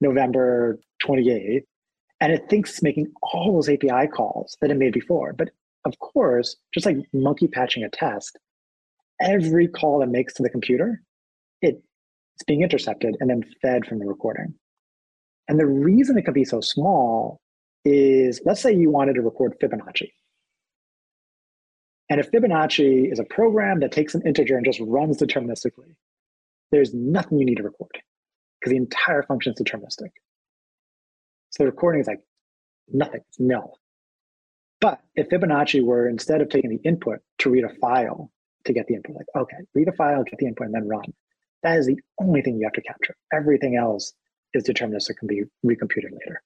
November 0.00 0.78
28th, 1.04 1.62
and 2.20 2.32
it 2.32 2.48
thinks 2.48 2.70
it's 2.70 2.82
making 2.82 3.12
all 3.22 3.54
those 3.54 3.68
API 3.68 4.08
calls 4.08 4.56
that 4.60 4.70
it 4.70 4.76
made 4.76 4.92
before. 4.92 5.32
But 5.32 5.50
of 5.84 5.98
course, 5.98 6.56
just 6.74 6.86
like 6.86 6.96
monkey 7.12 7.46
patching 7.48 7.84
a 7.84 7.88
test, 7.88 8.38
every 9.20 9.68
call 9.68 10.02
it 10.02 10.08
makes 10.08 10.34
to 10.34 10.42
the 10.42 10.50
computer, 10.50 11.02
it, 11.62 11.80
it's 12.34 12.44
being 12.44 12.62
intercepted 12.62 13.16
and 13.20 13.30
then 13.30 13.44
fed 13.62 13.86
from 13.86 13.98
the 13.98 14.06
recording. 14.06 14.54
And 15.48 15.58
the 15.58 15.66
reason 15.66 16.18
it 16.18 16.24
can 16.24 16.34
be 16.34 16.44
so 16.44 16.60
small 16.60 17.40
is 17.84 18.40
let's 18.44 18.60
say 18.60 18.72
you 18.72 18.90
wanted 18.90 19.14
to 19.14 19.22
record 19.22 19.58
Fibonacci. 19.60 20.12
And 22.10 22.20
if 22.20 22.30
Fibonacci 22.30 23.10
is 23.10 23.18
a 23.18 23.24
program 23.24 23.80
that 23.80 23.92
takes 23.92 24.14
an 24.14 24.22
integer 24.26 24.56
and 24.56 24.64
just 24.64 24.80
runs 24.80 25.18
deterministically, 25.18 25.94
there's 26.70 26.92
nothing 26.94 27.38
you 27.38 27.46
need 27.46 27.56
to 27.56 27.62
record 27.62 27.90
because 28.60 28.70
the 28.70 28.76
entire 28.76 29.22
function 29.22 29.52
is 29.52 29.60
deterministic. 29.60 30.10
So 31.50 31.64
the 31.64 31.66
recording 31.66 32.00
is 32.00 32.06
like 32.06 32.20
nothing, 32.88 33.20
it's 33.28 33.40
nil. 33.40 33.78
But 34.80 35.00
if 35.16 35.28
Fibonacci 35.28 35.82
were 35.82 36.08
instead 36.08 36.40
of 36.40 36.50
taking 36.50 36.70
the 36.70 36.88
input 36.88 37.20
to 37.38 37.50
read 37.50 37.64
a 37.64 37.74
file 37.80 38.30
to 38.64 38.72
get 38.72 38.86
the 38.86 38.94
input, 38.94 39.16
like, 39.16 39.26
okay, 39.36 39.56
read 39.74 39.88
a 39.88 39.92
file, 39.92 40.22
get 40.24 40.38
the 40.38 40.46
input, 40.46 40.66
and 40.66 40.74
then 40.74 40.86
run, 40.86 41.12
that 41.62 41.78
is 41.78 41.86
the 41.86 41.98
only 42.20 42.42
thing 42.42 42.58
you 42.58 42.64
have 42.64 42.74
to 42.74 42.82
capture. 42.82 43.16
Everything 43.32 43.76
else 43.76 44.12
is 44.54 44.64
deterministic 44.64 45.16
can 45.18 45.28
be 45.28 45.42
recomputed 45.64 46.12
later. 46.12 46.42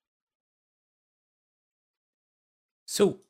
So 2.87 3.21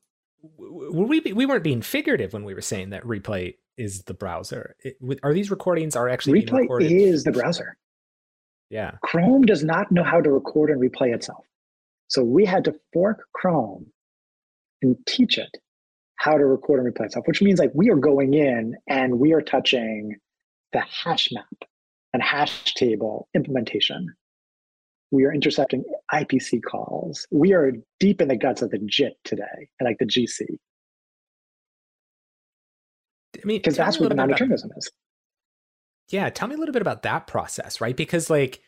were 0.43 1.07
we 1.07 1.21
we 1.21 1.47
weren't 1.47 1.65
being 1.65 1.83
figurative 1.83 2.33
when 2.33 2.45
we 2.45 2.55
were 2.55 2.61
saying 2.61 2.91
that 2.91 3.05
replay 3.05 3.57
is 3.77 4.03
the 4.03 4.15
browser. 4.15 4.77
It, 4.81 4.97
are 5.23 5.33
these 5.33 5.51
recordings 5.51 5.97
are 5.97 6.09
actually 6.09 6.43
replay 6.43 6.91
is 6.91 7.25
the 7.25 7.33
browser. 7.33 7.77
Yeah. 8.71 8.93
Chrome 9.03 9.43
does 9.43 9.63
not 9.63 9.93
know 9.93 10.03
how 10.03 10.21
to 10.21 10.31
record 10.31 10.71
and 10.71 10.81
replay 10.81 11.15
itself. 11.15 11.45
So 12.09 12.23
we 12.23 12.45
had 12.45 12.65
to 12.65 12.75
fork 12.93 13.21
Chrome 13.35 13.87
and 14.81 14.97
teach 15.07 15.39
it 15.39 15.51
how 16.17 16.39
to 16.39 16.45
record 16.45 16.85
and 16.85 16.95
replay 16.95 17.07
itself, 17.07 17.27
which 17.27 17.43
means 17.43 17.59
like 17.59 17.71
we 17.75 17.91
are 17.91 17.97
going 17.97 18.35
in 18.35 18.77
and 18.87 19.19
we 19.19 19.33
are 19.33 19.43
touching 19.43 20.17
the 20.73 20.81
hash 20.81 21.31
map 21.33 21.69
and 22.13 22.23
hash 22.23 22.75
table 22.75 23.29
implementation 23.35 24.15
we 25.13 25.25
are 25.25 25.33
intercepting 25.33 25.85
IPC 26.13 26.63
calls. 26.69 27.29
We 27.31 27.53
are 27.53 27.73
deep 28.01 28.21
in 28.21 28.29
the 28.29 28.37
guts 28.37 28.63
of 28.63 28.71
the 28.71 28.79
JIT 28.79 29.19
today, 29.25 29.69
like 29.81 29.99
the 30.01 30.07
GC. 30.07 30.41
I 33.37 33.47
mean, 33.47 33.59
because 33.59 33.77
that's 33.77 34.01
what 34.01 34.09
the 34.09 34.15
non-determinism 34.15 34.71
is. 34.77 34.91
Yeah, 36.09 36.29
tell 36.31 36.49
me 36.49 36.55
a 36.55 36.59
little 36.59 36.73
bit 36.73 36.83
about 36.83 37.03
that 37.03 37.27
process, 37.27 37.81
right? 37.81 37.97
Because 37.97 38.31
like, 38.31 38.61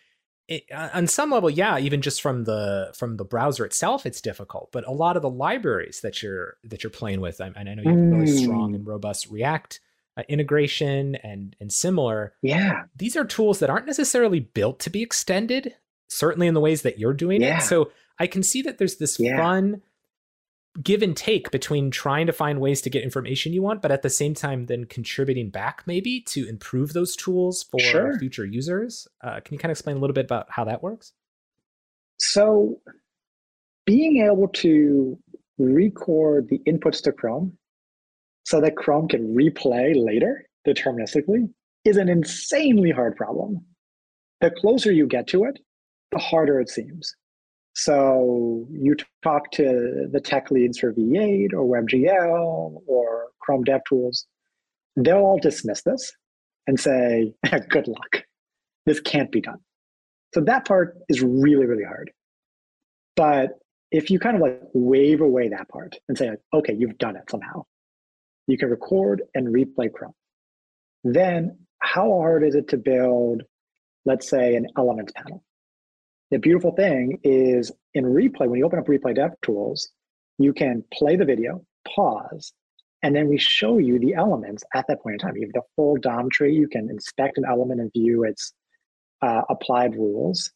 it, 0.47 0.65
on 0.73 1.07
some 1.07 1.31
level, 1.31 1.49
yeah, 1.49 1.79
even 1.79 2.03
just 2.03 2.21
from 2.21 2.45
the 2.45 2.93
from 2.95 3.17
the 3.17 3.25
browser 3.25 3.65
itself, 3.65 4.05
it's 4.05 4.21
difficult. 4.21 4.71
But 4.73 4.87
a 4.87 4.93
lot 4.93 5.17
of 5.17 5.23
the 5.23 5.31
libraries 5.31 6.01
that 6.03 6.23
you're 6.23 6.59
that 6.65 6.83
you're 6.83 6.91
playing 6.91 7.23
with, 7.23 7.41
I, 7.41 7.51
I 7.57 7.63
know 7.63 7.83
you 7.83 7.89
have 7.89 7.99
mm. 7.99 8.13
really 8.13 8.43
strong 8.43 8.75
and 8.75 8.87
robust 8.87 9.31
React 9.31 9.81
uh, 10.19 10.23
integration 10.29 11.15
and 11.17 11.57
and 11.61 11.73
similar. 11.73 12.35
Yeah, 12.43 12.83
these 12.95 13.17
are 13.17 13.25
tools 13.25 13.59
that 13.61 13.71
aren't 13.71 13.87
necessarily 13.87 14.41
built 14.41 14.81
to 14.81 14.91
be 14.91 15.01
extended 15.01 15.75
certainly 16.15 16.47
in 16.47 16.55
the 16.55 16.61
ways 16.61 16.83
that 16.83 16.99
you're 16.99 17.15
doing 17.15 17.43
yeah. 17.43 17.59
it. 17.59 17.63
So 17.63 17.91
I 18.19 18.27
can 18.27 18.43
see 18.43 18.63
that 18.63 18.79
there's 18.79 18.97
this 18.97 19.19
yeah. 19.19 19.37
fun 19.37 19.83
give 20.83 21.03
and 21.03 21.17
take 21.17 21.51
between 21.51 21.91
trying 21.91 22.27
to 22.27 22.33
find 22.33 22.61
ways 22.61 22.81
to 22.83 22.91
get 22.91 23.05
information 23.05 23.53
you 23.53 23.63
want, 23.63 23.81
but 23.81 23.93
at 23.93 24.03
the 24.03 24.11
same 24.11 24.35
time, 24.35 24.67
then 24.67 24.85
contributing 24.85 25.49
back 25.51 25.85
maybe 25.87 26.21
to 26.21 26.49
improve 26.49 26.93
those 26.93 27.15
tools 27.15 27.63
for 27.63 27.79
sure. 27.79 28.19
future 28.19 28.45
users. 28.45 29.07
Uh, 29.23 29.41
can 29.41 29.55
you 29.55 29.59
kind 29.59 29.71
of 29.71 29.77
explain 29.77 29.97
a 29.97 30.01
little 30.01 30.15
bit 30.15 30.25
about 30.25 30.47
how 30.51 30.65
that 30.65 30.83
works? 30.83 31.13
So, 32.19 32.81
being 33.87 34.25
able 34.25 34.49
to 34.49 35.19
record 35.59 36.49
the 36.49 36.59
inputs 36.67 37.03
to 37.03 37.13
Chrome 37.13 37.57
so 38.45 38.61
that 38.61 38.77
Chrome 38.77 39.09
can 39.09 39.35
replay 39.35 39.95
later 39.95 40.45
deterministically 40.67 41.49
is 41.85 41.97
an 41.97 42.09
insanely 42.09 42.91
hard 42.91 43.17
problem. 43.17 43.65
The 44.41 44.51
closer 44.51 44.91
you 44.91 45.07
get 45.07 45.29
to 45.29 45.45
it, 45.45 45.61
the 46.13 46.19
harder 46.19 46.61
it 46.61 46.69
seems. 46.69 47.15
So 47.75 48.67
you 48.71 48.95
talk 49.23 49.51
to 49.53 50.09
the 50.11 50.21
tech 50.21 50.51
leads 50.51 50.79
for 50.79 50.93
V8 50.93 51.53
or 51.53 51.65
WebGL 51.65 52.83
or 52.87 53.27
Chrome 53.41 53.65
DevTools, 53.65 54.25
they'll 54.97 55.17
all 55.19 55.39
dismiss 55.41 55.83
this 55.83 56.13
and 56.67 56.79
say, 56.79 57.35
good 57.69 57.89
luck. 57.89 58.23
This 58.87 59.01
can't 59.01 59.33
be 59.33 59.41
done. 59.41 59.59
So 60.35 60.41
that 60.43 60.67
part 60.67 60.99
is 61.09 61.23
really, 61.23 61.67
really 61.67 61.85
hard. 61.85 62.11
But 63.17 63.59
if 63.91 64.11
you 64.11 64.19
kind 64.19 64.37
of 64.37 64.43
like 64.43 64.61
wave 64.73 65.21
away 65.21 65.49
that 65.49 65.69
part 65.69 65.97
and 66.09 66.19
say, 66.19 66.31
okay, 66.53 66.75
you've 66.77 66.99
done 66.99 67.17
it 67.17 67.31
somehow, 67.31 67.65
you 68.47 68.59
can 68.59 68.69
record 68.69 69.23
and 69.35 69.49
replay 69.49 69.93
Chrome. 69.93 70.15
Then 71.05 71.59
how 71.79 72.11
hard 72.11 72.45
is 72.45 72.55
it 72.55 72.69
to 72.69 72.77
build, 72.77 73.43
let's 74.05 74.29
say, 74.29 74.57
an 74.57 74.67
elements 74.77 75.13
panel? 75.13 75.45
The 76.35 76.41
beautiful 76.41 76.73
thing 76.73 77.21
is 77.23 77.71
in 77.95 78.03
replay, 78.03 78.49
when 78.49 78.59
you 78.59 78.67
open 78.67 78.81
up 78.81 78.87
replay 78.87 79.15
dev 79.15 79.41
tools, 79.41 79.91
you 80.37 80.53
can 80.53 80.83
play 80.93 81.15
the 81.15 81.25
video, 81.25 81.65
pause, 81.87 82.53
and 83.05 83.15
then 83.15 83.29
we 83.29 83.39
show 83.39 83.79
you 83.79 84.01
the 84.01 84.15
elements 84.15 84.65
at 84.75 84.85
that 84.89 85.01
point 85.01 85.13
in 85.13 85.19
time. 85.21 85.37
You 85.37 85.43
have 85.43 85.53
the 85.53 85.63
full 85.77 85.97
DOM 85.97 86.29
tree. 86.31 86.53
You 86.53 86.67
can 86.67 86.91
inspect 86.91 87.39
an 87.39 87.45
element 87.49 87.81
and 87.81 87.93
view 87.93 88.25
its 88.25 88.53
uh, 89.23 89.43
applied 89.49 89.95
rules. 89.95 90.51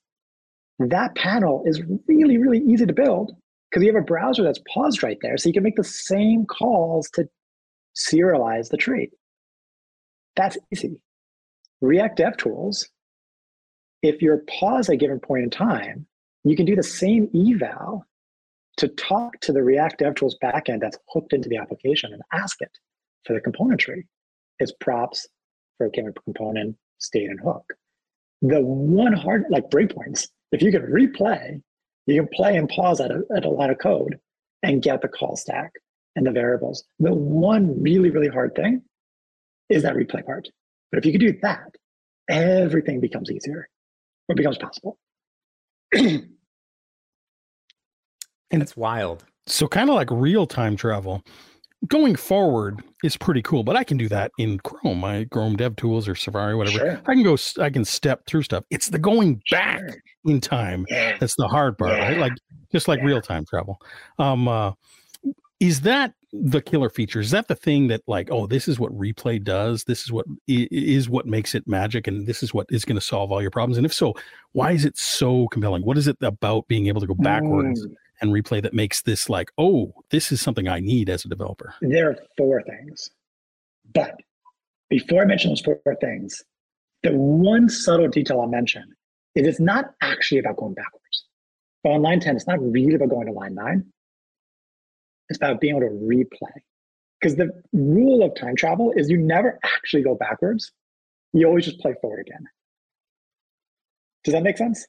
That 0.81 1.15
panel 1.15 1.63
is 1.65 1.81
really, 2.09 2.39
really 2.39 2.59
easy 2.59 2.85
to 2.85 2.93
build 2.93 3.31
because 3.71 3.85
you 3.85 3.95
have 3.95 4.03
a 4.03 4.05
browser 4.05 4.43
that's 4.43 4.61
paused 4.75 5.05
right 5.05 5.19
there. 5.23 5.39
So 5.39 5.49
you 5.49 5.53
can 5.53 5.63
make 5.63 5.77
the 5.77 5.85
same 5.85 6.45
calls 6.45 7.09
to 7.11 7.29
serialize 7.97 8.69
the 8.71 8.79
tree. 8.79 9.11
That's 10.35 10.59
easy. 10.73 11.01
React 11.81 12.19
DevTools 12.19 12.87
if 14.03 14.23
you're 14.23 14.45
paused 14.59 14.89
at 14.89 14.95
a 14.95 14.97
given 14.97 15.21
point 15.21 15.45
in 15.45 15.51
time, 15.51 16.07
you 16.45 16.57
can 16.57 16.67
do 16.67 16.77
the 16.77 16.83
same 16.83 17.29
eval 17.35 18.05
to 18.77 18.89
talk 18.89 19.41
to 19.41 19.53
the 19.53 19.63
React 19.63 20.01
DevTools 20.01 20.35
backend 20.43 20.81
that's 20.81 20.99
hooked 21.09 21.33
into 21.33 21.49
the 21.49 21.57
application 21.57 22.13
and 22.13 22.23
ask 22.33 22.61
it 22.61 22.71
for 23.25 23.33
the 23.33 23.41
componentry, 23.41 24.05
its 24.61 24.73
props 24.81 25.27
for 25.77 25.87
a 25.87 25.91
given 25.91 26.15
component, 26.25 26.77
state, 26.99 27.29
and 27.29 27.41
hook. 27.41 27.65
The 28.41 28.61
one 28.61 29.13
hard, 29.13 29.45
like 29.51 29.69
breakpoints, 29.69 30.29
if 30.53 30.63
you 30.63 30.71
can 30.71 30.83
replay, 30.83 31.61
you 32.07 32.23
can 32.23 32.29
play 32.33 32.57
and 32.57 32.69
pause 32.69 33.01
at 33.01 33.11
a, 33.11 33.23
at 33.37 33.45
a 33.45 33.51
line 33.51 33.71
of 33.71 33.79
code 33.79 34.19
and 34.63 34.81
get 34.81 35.03
the 35.03 35.09
call 35.09 35.37
stack 35.37 35.73
and 36.15 36.25
the 36.25 36.31
variables. 36.31 36.85
The 37.01 37.13
one 37.13 37.83
really, 37.83 38.11
really 38.11 38.29
hard 38.29 38.55
thing 38.55 38.83
is 39.69 39.83
that 39.83 39.97
replay 39.97 40.25
part. 40.25 40.49
But 40.91 40.99
if 40.99 41.05
you 41.05 41.13
can 41.13 41.21
do 41.21 41.39
that, 41.43 41.75
everything 42.29 43.01
becomes 43.01 43.31
easier 43.31 43.69
what 44.29 44.37
becomes 44.37 44.59
possible. 44.59 44.99
and 45.95 46.29
it's 48.51 48.77
wild. 48.77 49.25
So 49.47 49.67
kind 49.67 49.89
of 49.89 49.97
like 49.97 50.11
real 50.11 50.47
time 50.47 50.77
travel. 50.77 51.23
Going 51.87 52.17
forward 52.17 52.83
is 53.05 53.17
pretty 53.17 53.41
cool, 53.41 53.63
but 53.63 53.77
I 53.77 53.85
can 53.85 53.97
do 53.97 54.09
that 54.09 54.33
in 54.39 54.59
Chrome, 54.59 54.99
my 54.99 55.27
Chrome 55.31 55.57
Dev 55.57 55.77
Tools 55.77 56.09
or 56.09 56.15
Safari, 56.15 56.55
whatever. 56.55 56.79
Sure. 56.79 57.01
I 57.07 57.15
can 57.15 57.23
go, 57.23 57.37
I 57.61 57.71
can 57.71 57.85
step 57.85 58.27
through 58.27 58.43
stuff. 58.43 58.65
It's 58.71 58.89
the 58.89 58.99
going 58.99 59.41
back 59.51 59.79
sure. 59.79 60.03
in 60.27 60.41
time 60.41 60.85
yeah. 60.91 61.17
that's 61.19 61.37
the 61.37 61.47
hard 61.49 61.79
part, 61.79 61.93
yeah. 61.93 62.09
right? 62.09 62.19
Like 62.19 62.33
just 62.73 62.89
like 62.89 62.99
yeah. 62.99 63.07
real 63.07 63.21
time 63.23 63.47
travel. 63.47 63.79
Um, 64.19 64.49
uh, 64.49 64.73
is 65.61 65.81
that 65.81 66.15
the 66.33 66.61
killer 66.61 66.89
feature? 66.89 67.21
Is 67.21 67.31
that 67.31 67.49
the 67.49 67.55
thing 67.55 67.89
that 67.89 68.03
like, 68.07 68.29
oh, 68.31 68.47
this 68.47 68.69
is 68.69 68.79
what 68.79 68.97
replay 68.97 69.43
does? 69.43 69.85
This 69.85 70.03
is 70.03 70.13
what 70.13 70.27
is 70.47 71.09
what 71.09 71.27
makes 71.27 71.55
it 71.55 71.67
magic, 71.67 72.07
and 72.07 72.27
this 72.27 72.43
is 72.43 72.55
what 72.55 72.67
is 72.71 72.85
going 72.85 72.97
to 72.97 73.05
solve 73.05 73.33
all 73.33 73.43
your 73.43 73.51
problems? 73.51 73.77
And 73.77 73.87
if 73.87 73.93
so, 73.93 74.15
why 74.53 74.73
is 74.73 74.85
it 74.85 74.97
so 74.97 75.49
compelling? 75.49 75.83
What 75.83 75.99
is 75.99 76.07
it 76.07 76.17
about 76.21 76.69
being 76.69 76.87
able 76.87 77.01
to 77.01 77.07
go 77.07 77.15
backwards 77.15 77.85
mm. 77.85 77.95
and 78.21 78.33
replay 78.33 78.63
that 78.63 78.75
makes 78.75 79.03
this 79.03 79.29
like, 79.29 79.51
oh, 79.59 79.93
this 80.11 80.31
is 80.31 80.41
something 80.41 80.69
I 80.69 80.81
need 80.81 81.09
as 81.09 81.25
a 81.25 81.29
developer? 81.29 81.75
There 81.81 82.11
are 82.11 82.17
four 82.37 82.63
things, 82.63 83.11
but 83.93 84.15
before 84.91 85.23
I 85.23 85.25
mention 85.25 85.51
those 85.51 85.61
four 85.61 85.81
things, 86.01 86.45
the 87.03 87.13
one 87.13 87.69
subtle 87.69 88.09
detail 88.09 88.41
I'll 88.41 88.49
mention 88.49 88.85
is 89.35 89.47
it's 89.47 89.61
not 89.61 89.95
actually 90.03 90.39
about 90.39 90.57
going 90.57 90.75
backwards. 90.75 91.25
But 91.83 91.91
on 91.91 92.03
line 92.03 92.21
10, 92.21 92.37
it's 92.37 92.47
not 92.47 92.61
really 92.61 92.95
about 92.95 93.11
going 93.11 93.27
to 93.27 93.33
line 93.33 93.55
nine 93.55 93.85
it's 95.29 95.37
about 95.37 95.61
being 95.61 95.77
able 95.77 95.89
to 95.89 95.95
replay. 95.95 96.61
Because 97.21 97.37
the 97.37 97.51
rule 97.73 98.23
of 98.23 98.35
time 98.37 98.55
travel 98.57 98.93
is 98.97 99.11
you 99.11 99.17
never 99.17 99.59
actually 99.65 100.03
go 100.03 100.15
backwards. 100.15 100.71
You 101.33 101.47
always 101.47 101.65
just 101.65 101.81
play 101.81 101.95
forward 102.01 102.21
again. 102.21 102.47
Does 104.25 104.35
that 104.35 104.43
make 104.43 104.57
sense? 104.57 104.87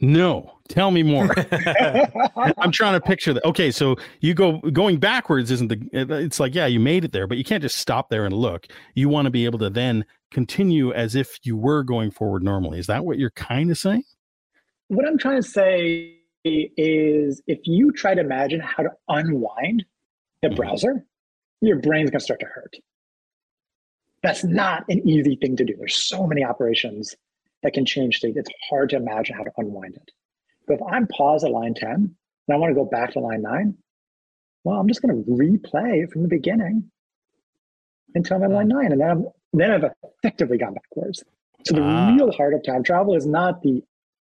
No, 0.00 0.58
tell 0.68 0.90
me 0.90 1.02
more. 1.02 1.34
I'm 2.58 2.72
trying 2.72 2.94
to 2.94 3.00
picture 3.00 3.32
that. 3.32 3.44
Okay, 3.44 3.70
so 3.70 3.96
you 4.20 4.34
go 4.34 4.58
going 4.58 4.98
backwards 4.98 5.50
isn't 5.50 5.68
the 5.68 5.88
it's 5.92 6.40
like 6.40 6.54
yeah, 6.54 6.66
you 6.66 6.80
made 6.80 7.04
it 7.04 7.12
there, 7.12 7.26
but 7.26 7.38
you 7.38 7.44
can't 7.44 7.62
just 7.62 7.78
stop 7.78 8.10
there 8.10 8.24
and 8.24 8.34
look. 8.34 8.66
You 8.94 9.08
want 9.08 9.26
to 9.26 9.30
be 9.30 9.44
able 9.44 9.58
to 9.60 9.70
then 9.70 10.04
continue 10.30 10.92
as 10.92 11.14
if 11.14 11.38
you 11.44 11.56
were 11.56 11.84
going 11.84 12.10
forward 12.10 12.42
normally. 12.42 12.78
Is 12.78 12.86
that 12.88 13.04
what 13.04 13.18
you're 13.18 13.30
kind 13.30 13.70
of 13.70 13.78
saying? 13.78 14.04
What 14.88 15.06
I'm 15.06 15.16
trying 15.16 15.40
to 15.40 15.48
say 15.48 16.18
is 16.44 17.42
if 17.46 17.60
you 17.64 17.90
try 17.92 18.14
to 18.14 18.20
imagine 18.20 18.60
how 18.60 18.82
to 18.82 18.90
unwind 19.08 19.84
the 20.42 20.48
Mhm. 20.48 20.56
browser, 20.56 21.06
your 21.60 21.78
brain's 21.80 22.10
going 22.10 22.18
to 22.20 22.24
start 22.24 22.40
to 22.40 22.46
hurt. 22.46 22.76
That's 24.22 24.44
not 24.44 24.84
an 24.88 25.06
easy 25.08 25.36
thing 25.36 25.56
to 25.56 25.64
do. 25.64 25.76
There's 25.76 25.96
so 25.96 26.26
many 26.26 26.44
operations 26.44 27.16
that 27.62 27.72
can 27.72 27.84
change 27.84 28.18
state. 28.18 28.36
It's 28.36 28.50
hard 28.68 28.90
to 28.90 28.96
imagine 28.96 29.36
how 29.36 29.44
to 29.44 29.52
unwind 29.56 29.96
it. 29.96 30.10
But 30.66 30.74
if 30.74 30.80
I'm 30.86 31.06
paused 31.08 31.44
at 31.44 31.50
line 31.50 31.74
10 31.74 31.94
and 31.94 32.16
I 32.50 32.56
want 32.56 32.70
to 32.70 32.74
go 32.74 32.84
back 32.84 33.12
to 33.12 33.20
line 33.20 33.42
9, 33.42 33.76
well, 34.64 34.78
I'm 34.80 34.88
just 34.88 35.02
going 35.02 35.24
to 35.24 35.30
replay 35.30 36.10
from 36.10 36.22
the 36.22 36.28
beginning 36.28 36.90
until 38.14 38.36
I'm 38.36 38.44
at 38.44 38.50
line 38.50 38.68
9. 38.68 38.92
And 38.92 39.00
then, 39.00 39.10
I'm, 39.10 39.26
then 39.52 39.70
I've 39.70 39.92
effectively 40.22 40.56
gone 40.58 40.74
backwards. 40.74 41.22
So 41.66 41.74
the 41.74 41.82
Ah. 41.82 42.14
real 42.14 42.30
heart 42.32 42.54
of 42.54 42.62
time 42.62 42.82
travel 42.82 43.14
is 43.14 43.26
not 43.26 43.62
the 43.62 43.82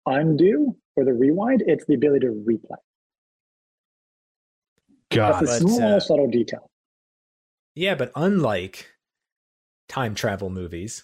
undo 0.06 0.76
or 0.96 1.06
the 1.06 1.14
rewind, 1.14 1.64
it's 1.66 1.86
the 1.86 1.96
ability 1.96 2.28
to 2.28 2.34
replay. 2.34 2.78
God, 5.12 5.34
That's 5.34 5.42
a 5.42 5.64
but, 5.64 5.70
small, 5.70 5.96
uh, 5.96 6.00
subtle 6.00 6.30
detail. 6.30 6.70
Yeah, 7.76 7.96
but 7.96 8.12
unlike 8.16 8.88
time 9.90 10.16
travel 10.16 10.50
movies, 10.50 11.04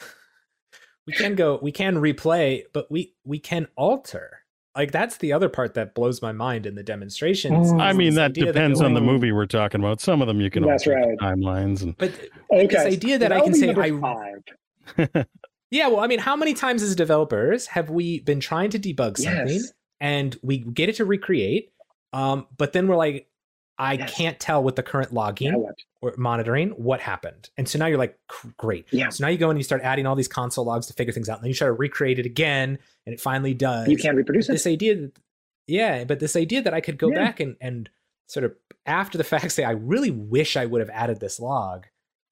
we 1.06 1.12
can 1.12 1.34
go, 1.34 1.58
we 1.62 1.72
can 1.72 1.96
replay, 1.96 2.64
but 2.72 2.90
we 2.90 3.14
we 3.24 3.38
can 3.38 3.68
alter. 3.76 4.40
Like 4.74 4.92
that's 4.92 5.16
the 5.18 5.32
other 5.32 5.48
part 5.48 5.72
that 5.74 5.94
blows 5.94 6.20
my 6.20 6.32
mind 6.32 6.66
in 6.66 6.74
the 6.74 6.82
demonstrations. 6.82 7.72
Mm. 7.72 7.80
I 7.80 7.92
mean 7.94 8.14
that 8.14 8.32
idea 8.32 8.46
depends 8.46 8.82
on 8.82 8.92
the 8.92 9.00
movie 9.00 9.32
we're 9.32 9.46
talking 9.46 9.80
about. 9.80 10.00
Some 10.02 10.20
of 10.20 10.28
them 10.28 10.40
you 10.40 10.50
can 10.50 10.64
That's 10.64 10.86
alter 10.86 11.00
right. 11.00 11.18
timelines 11.18 11.82
and 11.82 11.96
But 11.96 12.12
Okay. 12.52 12.66
this 12.66 12.86
idea 12.86 13.18
that 13.18 13.32
I 13.32 13.40
can 13.40 13.54
say 13.54 13.70
I 13.74 13.90
five. 13.90 15.26
yeah, 15.70 15.88
well, 15.88 16.00
I 16.00 16.06
mean, 16.06 16.18
how 16.20 16.36
many 16.36 16.54
times 16.54 16.82
as 16.82 16.94
developers 16.96 17.66
have 17.68 17.90
we 17.90 18.20
been 18.20 18.40
trying 18.40 18.70
to 18.70 18.78
debug 18.78 19.18
something 19.18 19.48
Yes. 19.48 19.72
and 20.00 20.36
we 20.42 20.58
get 20.58 20.88
it 20.88 20.96
to 20.96 21.04
recreate, 21.04 21.72
um, 22.12 22.46
but 22.56 22.72
then 22.72 22.86
we're 22.88 22.96
like, 22.96 23.28
I 23.78 23.94
Yes. 23.94 24.14
can't 24.14 24.40
tell 24.40 24.62
with 24.62 24.76
the 24.76 24.82
current 24.82 25.12
logging 25.12 25.52
what? 25.60 25.74
or 26.00 26.14
monitoring 26.16 26.70
what 26.70 27.00
happened. 27.00 27.50
And 27.58 27.68
so 27.68 27.78
now 27.78 27.86
you're 27.86 27.98
like, 27.98 28.18
great. 28.56 28.86
Yeah. 28.90 29.10
So 29.10 29.22
now 29.24 29.28
you 29.28 29.36
go 29.36 29.50
and 29.50 29.58
you 29.58 29.62
start 29.64 29.82
adding 29.82 30.06
all 30.06 30.14
these 30.14 30.28
console 30.28 30.64
logs 30.64 30.86
to 30.86 30.94
figure 30.94 31.12
things 31.12 31.28
out. 31.28 31.38
And 31.38 31.44
then 31.44 31.48
you 31.50 31.54
try 31.54 31.66
to 31.66 31.72
recreate 31.72 32.18
it 32.18 32.24
again, 32.24 32.78
and 33.04 33.12
it 33.12 33.20
finally 33.20 33.52
does. 33.52 33.86
You 33.88 33.98
can't 33.98 34.16
reproduce 34.16 34.48
it. 34.48 34.52
This 34.52 34.66
idea, 34.66 34.94
that, 34.96 35.12
yeah, 35.66 36.04
but 36.04 36.20
this 36.20 36.36
idea 36.36 36.62
that 36.62 36.72
I 36.72 36.80
could 36.80 36.96
go 36.96 37.08
Yeah. 37.10 37.16
back 37.16 37.40
and 37.40 37.56
and 37.60 37.90
sort 38.28 38.44
of 38.44 38.54
after 38.86 39.18
the 39.18 39.24
fact 39.32 39.52
say, 39.52 39.64
I 39.64 39.72
really 39.72 40.10
wish 40.10 40.56
I 40.56 40.64
would 40.64 40.80
have 40.80 40.90
added 40.90 41.20
this 41.20 41.38
log. 41.38 41.86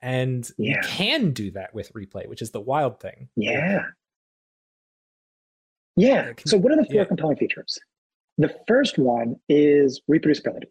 And 0.04 0.46
you 0.58 0.76
can 0.84 1.30
do 1.30 1.50
that 1.52 1.74
with 1.74 1.90
replay, 1.94 2.28
which 2.28 2.42
is 2.42 2.50
the 2.50 2.60
wild 2.60 3.00
thing. 3.00 3.30
Yeah. 3.36 3.52
Yeah. 3.52 3.82
Yeah, 5.96 6.32
So, 6.44 6.58
what 6.58 6.72
are 6.72 6.76
the 6.76 6.84
four 6.84 6.96
yeah. 6.96 7.04
compelling 7.04 7.36
features? 7.36 7.78
The 8.36 8.54
first 8.68 8.98
one 8.98 9.36
is 9.48 10.02
reproducibility. 10.10 10.64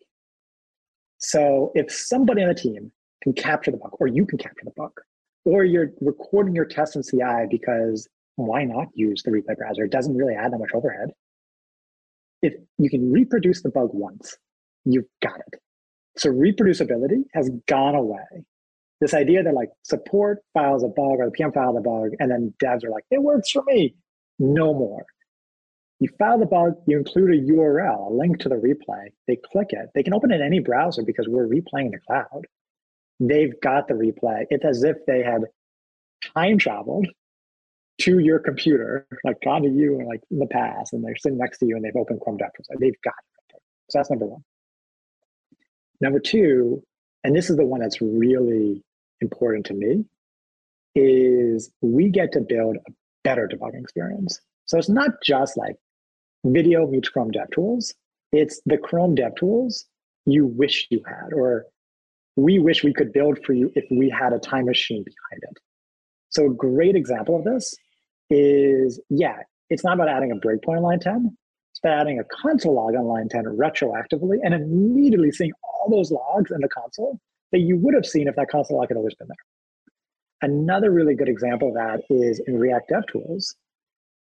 So, 1.18 1.72
if 1.74 1.92
somebody 1.92 2.44
on 2.44 2.50
the 2.50 2.54
team 2.54 2.92
can 3.24 3.34
capture 3.34 3.72
the 3.72 3.78
bug, 3.78 3.96
or 4.00 4.08
you 4.08 4.26
can 4.26 4.38
capture 4.38 4.66
the 4.66 4.74
bug, 4.76 4.92
or 5.46 5.64
you're 5.64 5.92
recording 6.02 6.54
your 6.54 6.66
test 6.66 6.96
in 6.96 7.02
CI 7.02 7.48
because 7.50 8.08
why 8.36 8.66
not 8.66 8.90
use 8.94 9.24
the 9.24 9.32
replay 9.32 9.58
browser? 9.58 9.86
It 9.86 9.92
doesn't 9.92 10.16
really 10.16 10.36
add 10.36 10.52
that 10.54 10.60
much 10.60 10.72
overhead. 10.76 11.12
If 12.44 12.54
you 12.78 12.90
can 12.90 13.12
reproduce 13.12 13.64
the 13.64 13.70
bug 13.70 13.90
once, 13.94 14.38
you've 14.86 15.08
got 15.24 15.40
it. 15.40 15.60
So, 16.18 16.30
reproducibility 16.30 17.24
has 17.34 17.50
gone 17.68 17.96
away 17.96 18.44
this 19.04 19.14
idea 19.14 19.44
that 19.44 19.54
like 19.54 19.70
support 19.84 20.40
files 20.54 20.82
a 20.82 20.88
bug 20.88 21.20
or 21.20 21.26
the 21.26 21.32
PM 21.32 21.52
file 21.52 21.76
a 21.78 21.82
bug, 21.82 22.12
and 22.20 22.32
then 22.32 22.54
devs 22.64 22.86
are 22.86 22.90
like, 22.90 23.04
it 23.12 23.22
works 23.22 23.52
for 23.52 23.62
me. 23.68 23.94
No 24.40 24.74
more. 24.74 25.06
You 26.00 26.08
file 26.18 26.40
the 26.40 26.46
bug, 26.46 26.76
you 26.88 26.98
include 26.98 27.32
a 27.32 27.52
URL, 27.52 28.12
a 28.12 28.14
link 28.14 28.40
to 28.40 28.50
the 28.50 28.56
replay. 28.56 29.08
They 29.28 29.38
click 29.52 29.68
it. 29.72 29.90
They 29.94 30.04
can 30.04 30.14
open 30.14 30.32
it 30.32 30.36
in 30.36 30.42
any 30.42 30.60
browser 30.60 31.04
because 31.04 31.28
we're 31.28 31.48
replaying 31.48 31.88
in 31.88 31.92
the 31.92 32.00
cloud. 32.08 32.46
They've 33.20 33.54
got 33.62 33.90
the 33.90 33.94
replay. 33.94 34.46
It's 34.50 34.66
as 34.66 34.84
if 34.84 34.96
they 35.06 35.22
had 35.22 35.42
time 36.34 36.58
traveled 36.58 37.08
to 38.02 38.20
your 38.20 38.40
computer, 38.40 39.06
like 39.26 39.42
gone 39.44 39.64
to 39.64 39.70
you 39.70 40.00
and 40.00 40.08
like 40.08 40.22
in 40.32 40.40
the 40.40 40.48
past, 40.48 40.94
and 40.94 41.04
they're 41.04 41.16
sitting 41.18 41.38
next 41.38 41.58
to 41.60 41.66
you 41.66 41.76
and 41.76 41.84
they've 41.84 41.96
opened 41.96 42.22
Chrome 42.22 42.38
DevTools. 42.38 42.80
They've 42.80 43.02
got 43.04 43.14
it. 43.50 43.62
So 43.90 44.00
that's 44.00 44.10
number 44.10 44.28
one. 44.28 44.44
Number 46.00 46.20
two, 46.20 46.82
and 47.26 47.36
this 47.36 47.50
is 47.50 47.58
the 47.58 47.66
one 47.66 47.82
that's 47.82 48.02
really 48.02 48.82
important 49.24 49.66
to 49.68 49.74
me, 49.74 50.06
is 50.96 51.72
we 51.82 52.10
get 52.10 52.32
to 52.34 52.42
build 52.42 52.78
a 52.88 52.92
better 53.24 53.50
debugging 53.52 53.82
experience. 53.82 54.40
So 54.66 54.78
it's 54.78 54.90
not 54.90 55.10
just 55.24 55.58
like 55.58 55.76
video 56.46 56.86
meets 56.88 57.10
Chrome 57.10 57.32
DevTools, 57.32 57.94
it's 58.32 58.62
the 58.66 58.78
Chrome 58.78 59.16
DevTools 59.16 59.86
you 60.26 60.46
wish 60.46 60.88
you 60.90 61.02
had, 61.08 61.34
or 61.34 61.66
we 62.36 62.60
wish 62.60 62.84
we 62.84 62.94
could 62.94 63.14
build 63.14 63.40
for 63.46 63.54
you 63.54 63.72
if 63.76 63.86
we 63.92 64.10
had 64.10 64.34
a 64.34 64.40
time 64.40 64.66
machine 64.66 65.04
behind 65.04 65.44
it. 65.44 65.60
So 66.30 66.48
a 66.48 66.54
great 66.54 66.96
example 66.96 67.36
of 67.36 67.44
this 67.44 67.76
is, 68.30 69.00
yeah, 69.10 69.38
it's 69.70 69.84
not 69.84 69.94
about 69.94 70.10
adding 70.10 70.32
a 70.32 70.36
breakpoint 70.36 70.78
on 70.78 70.84
line 70.84 71.00
10. 71.00 71.38
It's 71.72 71.80
about 71.84 72.00
adding 72.00 72.20
a 72.20 72.24
console 72.24 72.76
log 72.76 72.96
on 72.96 73.06
line 73.06 73.30
10 73.30 73.44
retroactively 73.44 74.38
and 74.44 74.54
immediately 74.54 75.32
seeing 75.32 75.52
all 75.64 75.90
those 75.90 76.12
logs 76.12 76.52
in 76.52 76.62
the 76.62 76.70
console 76.70 77.20
that 77.54 77.60
you 77.60 77.78
would 77.78 77.94
have 77.94 78.06
seen 78.06 78.28
if 78.28 78.36
that 78.36 78.50
console 78.50 78.78
log 78.78 78.90
had 78.90 78.98
always 78.98 79.16
been 79.16 79.30
there. 79.30 80.50
Another 80.50 80.92
really 80.92 81.16
good 81.16 81.30
example 81.30 81.70
of 81.70 81.76
that 81.76 82.02
is 82.10 82.42
in 82.48 82.58
React 82.58 82.92
DevTools. 82.92 83.56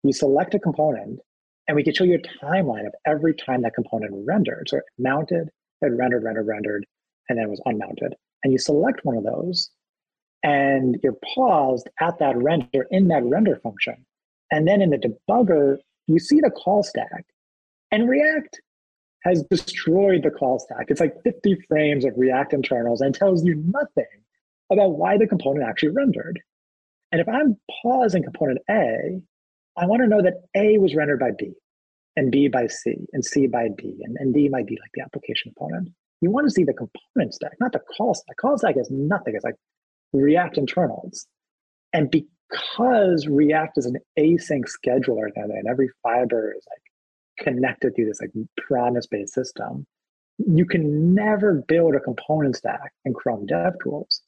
You 0.03 0.13
select 0.13 0.55
a 0.55 0.59
component 0.59 1.21
and 1.67 1.77
we 1.77 1.85
can 1.85 1.95
show 1.95 2.05
you 2.05 2.19
a 2.19 2.45
timeline 2.45 2.87
of 2.87 2.93
every 3.07 3.35
time 3.35 3.63
that 3.63 3.75
component 3.75 4.13
rendered. 4.27 4.69
So 4.69 4.79
it 4.79 4.85
mounted, 4.99 5.49
it 5.81 5.87
rendered, 5.87 6.25
rendered, 6.25 6.47
rendered, 6.47 6.85
and 7.29 7.39
then 7.39 7.47
it 7.47 7.51
was 7.51 7.63
unmounted. 7.65 8.15
And 8.43 8.53
you 8.53 8.59
select 8.59 9.01
one 9.05 9.17
of 9.17 9.25
those 9.25 9.71
and 10.43 10.99
you're 11.03 11.17
paused 11.35 11.89
at 12.01 12.19
that 12.19 12.37
render 12.37 12.87
in 12.91 13.09
that 13.09 13.25
render 13.25 13.57
function. 13.63 14.05
And 14.51 14.67
then 14.67 14.83
in 14.83 14.91
the 14.91 14.99
debugger, 14.99 15.77
you 16.07 16.19
see 16.19 16.41
the 16.41 16.51
call 16.51 16.83
stack. 16.83 17.25
And 17.93 18.09
React 18.09 18.61
has 19.23 19.43
destroyed 19.51 20.23
the 20.23 20.31
call 20.31 20.59
stack. 20.59 20.87
It's 20.89 21.01
like 21.01 21.23
50 21.23 21.57
frames 21.69 22.05
of 22.05 22.15
React 22.17 22.55
internals 22.55 23.01
and 23.01 23.15
tells 23.15 23.45
you 23.45 23.63
nothing 23.67 24.07
about 24.71 24.97
why 24.97 25.19
the 25.19 25.27
component 25.27 25.69
actually 25.69 25.91
rendered. 25.91 26.41
And 27.13 27.21
if 27.21 27.29
I'm 27.29 27.57
pausing 27.83 28.23
component 28.23 28.61
A, 28.71 29.21
I 29.77 29.87
want 29.87 30.03
to 30.03 30.09
know 30.09 30.23
that 30.23 30.43
A 30.55 30.79
was 30.79 30.95
rendered 30.95 31.21
by 31.21 31.31
B, 31.37 31.53
and 32.17 32.31
B 32.31 32.49
by 32.49 32.67
C, 32.67 32.95
and 33.13 33.25
C 33.25 33.47
by 33.47 33.69
D, 33.77 33.99
and, 34.03 34.17
and 34.19 34.35
D 34.35 34.49
might 34.49 34.67
be 34.67 34.79
like 34.81 34.91
the 34.95 35.03
application 35.03 35.53
component. 35.53 35.89
You 36.21 36.31
want 36.31 36.47
to 36.47 36.51
see 36.51 36.65
the 36.65 36.75
component 36.75 37.35
stack, 37.35 37.53
not 37.61 37.73
the 37.73 37.81
call 37.97 38.15
stack. 38.15 38.37
Call 38.37 38.59
stack 38.59 38.77
is 38.77 38.91
nothing. 38.91 39.35
It's 39.35 39.45
like 39.45 39.57
React 40.13 40.59
internals. 40.59 41.27
And 41.93 42.11
because 42.11 43.27
React 43.27 43.79
is 43.79 43.87
an 43.87 43.97
async 44.19 44.65
scheduler, 44.65 45.29
and 45.35 45.67
every 45.69 45.89
fiber 46.03 46.55
is 46.57 46.65
like 46.71 46.80
connected 47.41 47.95
through 47.95 48.07
this 48.07 48.21
like 48.21 48.31
promise-based 48.57 49.35
system, 49.35 49.87
you 50.39 50.65
can 50.65 51.15
never 51.15 51.65
build 51.67 51.95
a 51.95 52.01
component 52.01 52.57
stack 52.57 52.93
in 53.05 53.13
Chrome 53.13 53.47
DevTools. 53.47 54.21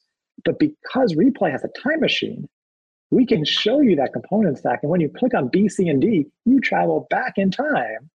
But 0.45 0.59
because 0.59 1.15
Replay 1.15 1.51
has 1.51 1.63
a 1.63 1.69
time 1.81 1.99
machine, 1.99 2.47
we 3.11 3.25
can 3.25 3.45
show 3.45 3.81
you 3.81 3.95
that 3.95 4.13
component 4.13 4.57
stack. 4.57 4.79
And 4.81 4.91
when 4.91 4.99
you 4.99 5.09
click 5.09 5.33
on 5.33 5.47
B, 5.47 5.69
C, 5.69 5.87
and 5.87 6.01
D, 6.01 6.25
you 6.45 6.59
travel 6.59 7.07
back 7.09 7.33
in 7.37 7.51
time 7.51 8.09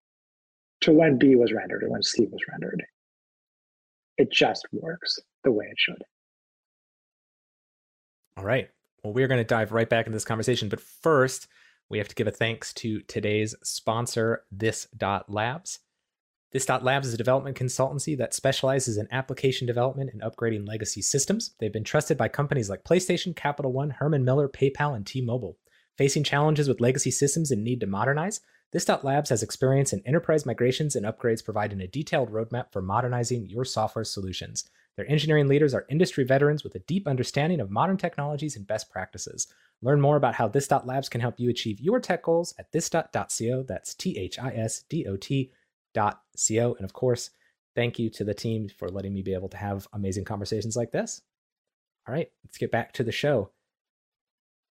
to 0.81 0.93
when 0.93 1.19
B 1.19 1.37
was 1.37 1.53
rendered 1.53 1.83
or 1.85 1.91
when 1.91 2.03
C 2.03 2.27
was 2.31 2.41
rendered. 2.51 2.85
It 4.17 4.33
just 4.33 4.67
works 4.73 5.19
the 5.45 5.53
way 5.53 5.67
it 5.67 5.77
should. 5.79 6.03
All 8.37 8.45
right. 8.45 8.69
Well, 9.03 9.13
we're 9.13 9.29
going 9.29 9.41
to 9.41 9.45
dive 9.45 9.73
right 9.73 9.89
back 9.89 10.07
into 10.07 10.17
this 10.17 10.25
conversation. 10.25 10.69
But 10.69 10.81
first, 10.81 11.47
we 11.91 11.99
have 11.99 12.09
to 12.09 12.15
give 12.15 12.27
a 12.27 12.31
thanks 12.31 12.73
to 12.75 13.01
today's 13.03 13.55
sponsor, 13.63 14.45
This 14.51 14.89
Dot 14.97 15.31
Labs. 15.31 15.81
This.Labs 16.51 17.09
is 17.09 17.13
a 17.13 17.19
development 17.19 17.59
consultancy 17.59 18.17
that 18.17 18.33
specializes 18.33 18.97
in 18.97 19.07
application 19.13 19.67
development 19.67 20.11
and 20.13 20.23
upgrading 20.23 20.67
legacy 20.67 21.03
systems. 21.03 21.55
They've 21.61 21.73
been 21.73 21.85
trusted 21.85 22.17
by 22.17 22.29
companies 22.29 22.71
like 22.71 22.85
PlayStation, 22.85 23.37
Capital 23.37 23.71
One, 23.71 23.91
Herman 23.91 24.25
Miller, 24.25 24.49
PayPal, 24.49 24.97
and 24.97 25.07
T 25.07 25.21
Mobile. 25.21 25.59
Facing 25.99 26.25
challenges 26.25 26.67
with 26.67 26.81
legacy 26.81 27.11
systems 27.11 27.51
and 27.51 27.63
need 27.63 27.81
to 27.81 27.87
modernize, 27.87 28.41
This 28.73 28.87
Dot 28.87 29.05
Labs 29.05 29.29
has 29.29 29.43
experience 29.43 29.93
in 29.93 30.03
enterprise 30.07 30.47
migrations 30.47 30.97
and 30.97 31.05
upgrades, 31.05 31.45
providing 31.45 31.83
a 31.83 31.87
detailed 31.87 32.31
roadmap 32.31 32.73
for 32.73 32.81
modernizing 32.81 33.47
your 33.51 33.67
software 33.67 34.05
solutions. 34.05 34.69
Their 34.99 35.09
engineering 35.09 35.47
leaders 35.47 35.75
are 35.75 35.87
industry 35.89 36.25
veterans 36.25 36.65
with 36.65 36.75
a 36.75 36.81
deep 36.81 37.07
understanding 37.07 37.61
of 37.61 37.71
modern 37.71 37.97
technologies 37.97 38.57
and 38.57 38.67
best 38.67 38.91
practices. 38.91 39.47
Learn 39.81 40.01
more 40.01 40.17
about 40.17 40.35
how 40.35 40.49
this 40.49 40.69
labs 40.73 41.09
can 41.09 41.21
help 41.21 41.39
you 41.39 41.51
achieve 41.51 41.79
your 41.79 42.01
tech 42.01 42.25
goals 42.25 42.53
at 42.59 42.73
this.co. 42.73 43.63
That's 43.63 43.95
T 43.95 44.19
H 44.19 44.41
I 44.41 44.51
S 44.51 44.83
D 44.91 45.07
O 45.07 45.17
T 45.17 45.53
dot 45.95 46.23
co. 46.49 46.75
And 46.75 46.85
of 46.85 46.95
course, 46.95 47.31
thank 47.77 48.01
you 48.01 48.11
to 48.11 48.25
the 48.25 48.35
team 48.35 48.69
for 48.77 48.89
letting 48.89 49.15
me 49.15 49.23
be 49.23 49.35
able 49.35 49.49
to 49.51 49.57
have 49.57 49.87
amazing 49.93 50.25
conversations 50.25 50.77
like 50.77 50.91
this. 50.91 51.23
All 52.09 52.13
right, 52.13 52.29
let's 52.45 52.59
get 52.59 52.73
back 52.73 52.93
to 52.95 53.05
the 53.05 53.13
show. 53.13 53.53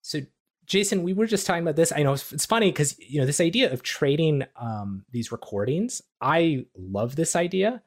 So, 0.03 0.23
Jason, 0.65 1.05
we 1.05 1.13
were 1.13 1.27
just 1.27 1.47
talking 1.47 1.63
about 1.63 1.77
this. 1.77 1.93
I 1.93 2.03
know 2.03 2.15
it's 2.15 2.47
funny 2.47 2.73
because 2.73 2.99
you 2.99 3.21
know 3.21 3.27
this 3.27 3.41
idea 3.41 3.73
of 3.73 3.85
trading 3.85 4.43
um, 4.57 5.05
these 5.13 5.31
recordings. 5.31 6.03
I 6.21 6.67
love 6.77 7.15
this 7.15 7.37
idea. 7.37 7.81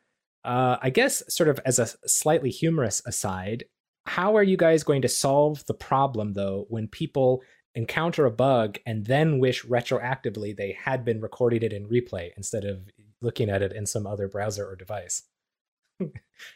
Uh, 0.44 0.78
I 0.82 0.90
guess, 0.90 1.24
sort 1.28 1.50
of 1.50 1.60
as 1.66 1.80
a 1.80 1.88
slightly 2.08 2.50
humorous 2.50 3.02
aside, 3.06 3.66
how 4.06 4.36
are 4.36 4.44
you 4.44 4.58
guys 4.58 4.84
going 4.84 5.02
to 5.02 5.10
solve 5.10 5.66
the 5.66 5.74
problem 5.74 6.34
though 6.34 6.66
when 6.70 6.88
people 6.88 7.44
encounter 7.76 8.26
a 8.26 8.32
bug 8.32 8.78
and 8.86 9.06
then 9.06 9.40
wish 9.40 9.64
retroactively 9.66 10.56
they 10.56 10.72
had 10.72 11.06
been 11.06 11.22
recording 11.22 11.62
it 11.62 11.74
in 11.74 11.88
replay 11.88 12.32
instead 12.36 12.66
of 12.66 12.88
looking 13.22 13.50
at 13.50 13.62
it 13.62 13.74
in 13.74 13.86
some 13.86 14.08
other 14.08 14.28
browser 14.28 14.66
or 14.66 14.76
device? 14.76 15.24
Do 16.00 16.10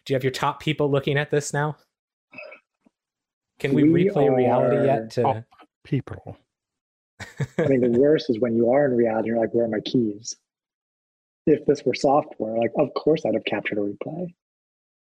you 0.08 0.16
have 0.16 0.24
your 0.24 0.32
top 0.32 0.62
people 0.62 0.90
looking 0.90 1.18
at 1.18 1.30
this 1.30 1.54
now? 1.54 1.78
Can 3.60 3.74
we, 3.74 3.84
we 3.84 4.06
replay 4.06 4.36
reality 4.36 4.86
yet? 4.86 5.12
To... 5.12 5.46
people. 5.84 6.38
I 7.58 7.68
mean, 7.68 7.82
the 7.82 8.00
worst 8.00 8.30
is 8.30 8.40
when 8.40 8.56
you 8.56 8.72
are 8.72 8.86
in 8.86 8.96
reality, 8.96 9.30
you're 9.30 9.40
like, 9.40 9.54
where 9.54 9.66
are 9.66 9.70
my 9.70 9.80
keys? 9.82 10.36
If 11.46 11.66
this 11.66 11.84
were 11.86 11.94
software, 11.94 12.58
like, 12.58 12.72
of 12.78 12.94
course 12.94 13.26
I'd 13.26 13.34
have 13.34 13.46
captured 13.46 13.78
a 13.78 13.82
replay. 13.82 14.34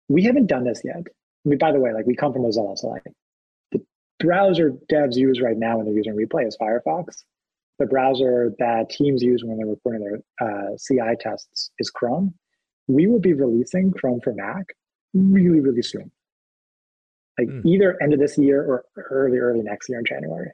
We 0.08 0.22
haven't 0.22 0.46
done 0.46 0.64
this 0.64 0.82
yet. 0.84 0.96
I 0.96 1.48
mean, 1.48 1.58
by 1.58 1.72
the 1.72 1.80
way, 1.80 1.92
like 1.92 2.06
we 2.06 2.14
come 2.14 2.32
from 2.32 2.42
Mozilla, 2.42 2.76
so 2.78 2.88
like 2.88 3.02
the 3.72 3.84
browser 4.20 4.72
devs 4.90 5.16
use 5.16 5.40
right 5.40 5.56
now 5.56 5.76
when 5.76 5.86
they're 5.86 5.94
using 5.94 6.14
replay 6.14 6.46
is 6.46 6.56
Firefox. 6.60 7.22
The 7.78 7.86
browser 7.86 8.52
that 8.58 8.90
teams 8.90 9.22
use 9.22 9.44
when 9.44 9.56
they're 9.56 9.66
recording 9.66 10.02
their 10.02 10.18
uh, 10.48 10.76
CI 10.76 11.16
tests 11.20 11.70
is 11.78 11.90
Chrome. 11.90 12.34
We 12.88 13.06
will 13.06 13.20
be 13.20 13.34
releasing 13.34 13.92
Chrome 13.92 14.20
for 14.20 14.32
Mac 14.32 14.66
really, 15.14 15.60
really 15.60 15.82
soon. 15.82 16.10
Like 17.38 17.48
mm. 17.48 17.64
either 17.64 17.96
end 18.02 18.12
of 18.12 18.18
this 18.18 18.36
year 18.36 18.62
or 18.62 18.84
early, 19.10 19.38
early 19.38 19.62
next 19.62 19.88
year 19.88 20.00
in 20.00 20.04
January. 20.04 20.50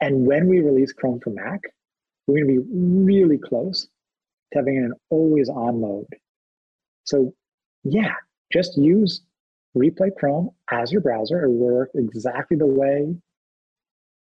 And 0.00 0.26
when 0.26 0.48
we 0.48 0.60
release 0.60 0.92
Chrome 0.92 1.20
for 1.20 1.30
Mac, 1.30 1.60
we're 2.26 2.42
going 2.42 2.56
to 2.56 2.62
be 2.62 2.68
really 2.70 3.38
close 3.38 3.88
to 4.52 4.58
having 4.58 4.78
an 4.78 4.92
always 5.10 5.48
on 5.48 5.80
mode. 5.80 6.06
So, 7.04 7.34
yeah, 7.84 8.12
just 8.52 8.76
use 8.76 9.22
replay 9.76 10.14
Chrome 10.18 10.50
as 10.70 10.90
your 10.92 11.00
browser. 11.00 11.44
It 11.44 11.50
work 11.50 11.90
exactly 11.94 12.56
the 12.56 12.66
way 12.66 13.14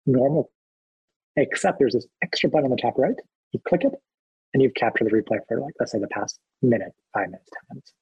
normal, 0.07 0.51
except 1.37 1.79
there's 1.79 1.95
this 1.95 2.07
extra 2.23 2.49
button 2.49 2.67
on 2.67 2.71
the 2.71 2.83
top 2.83 2.99
right. 2.99 3.15
You 3.53 3.61
click 3.67 3.85
it, 3.85 3.93
and 4.55 4.63
you've 4.63 4.75
captured 4.75 5.07
the 5.07 5.11
replay 5.11 5.39
for 5.49 5.61
like 5.61 5.75
let's 5.79 5.93
say 5.93 5.99
the 5.99 6.09
past 6.09 6.39
minute, 6.63 6.93
five 7.13 7.27
minutes, 7.27 7.51
ten 7.53 7.63
minutes. 7.71 7.93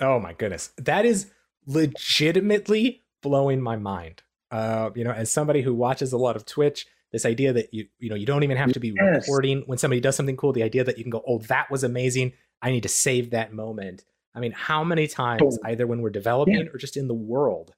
Oh 0.00 0.18
my 0.20 0.32
goodness, 0.32 0.70
that 0.78 1.04
is 1.04 1.30
legitimately 1.66 3.02
blowing 3.22 3.60
my 3.60 3.76
mind. 3.76 4.22
Uh, 4.50 4.90
you 4.94 5.04
know, 5.04 5.10
as 5.12 5.30
somebody 5.30 5.62
who 5.62 5.74
watches 5.74 6.12
a 6.12 6.16
lot 6.18 6.36
of 6.36 6.46
Twitch, 6.46 6.86
this 7.12 7.24
idea 7.24 7.52
that 7.52 7.72
you 7.72 7.86
you 7.98 8.10
know 8.10 8.16
you 8.16 8.26
don't 8.26 8.42
even 8.42 8.56
have 8.56 8.72
to 8.72 8.80
be 8.80 8.94
yes. 8.94 9.26
recording 9.26 9.62
when 9.66 9.78
somebody 9.78 10.00
does 10.00 10.16
something 10.16 10.36
cool. 10.36 10.52
The 10.52 10.62
idea 10.62 10.84
that 10.84 10.98
you 10.98 11.04
can 11.04 11.10
go, 11.10 11.22
oh, 11.26 11.38
that 11.48 11.70
was 11.70 11.84
amazing. 11.84 12.32
I 12.60 12.70
need 12.70 12.82
to 12.82 12.88
save 12.88 13.30
that 13.30 13.52
moment. 13.52 14.04
I 14.34 14.40
mean, 14.40 14.52
how 14.52 14.84
many 14.84 15.06
times, 15.08 15.58
either 15.64 15.86
when 15.86 16.00
we're 16.00 16.10
developing 16.10 16.54
yeah. 16.54 16.72
or 16.72 16.78
just 16.78 16.96
in 16.96 17.08
the 17.08 17.14
world, 17.14 17.72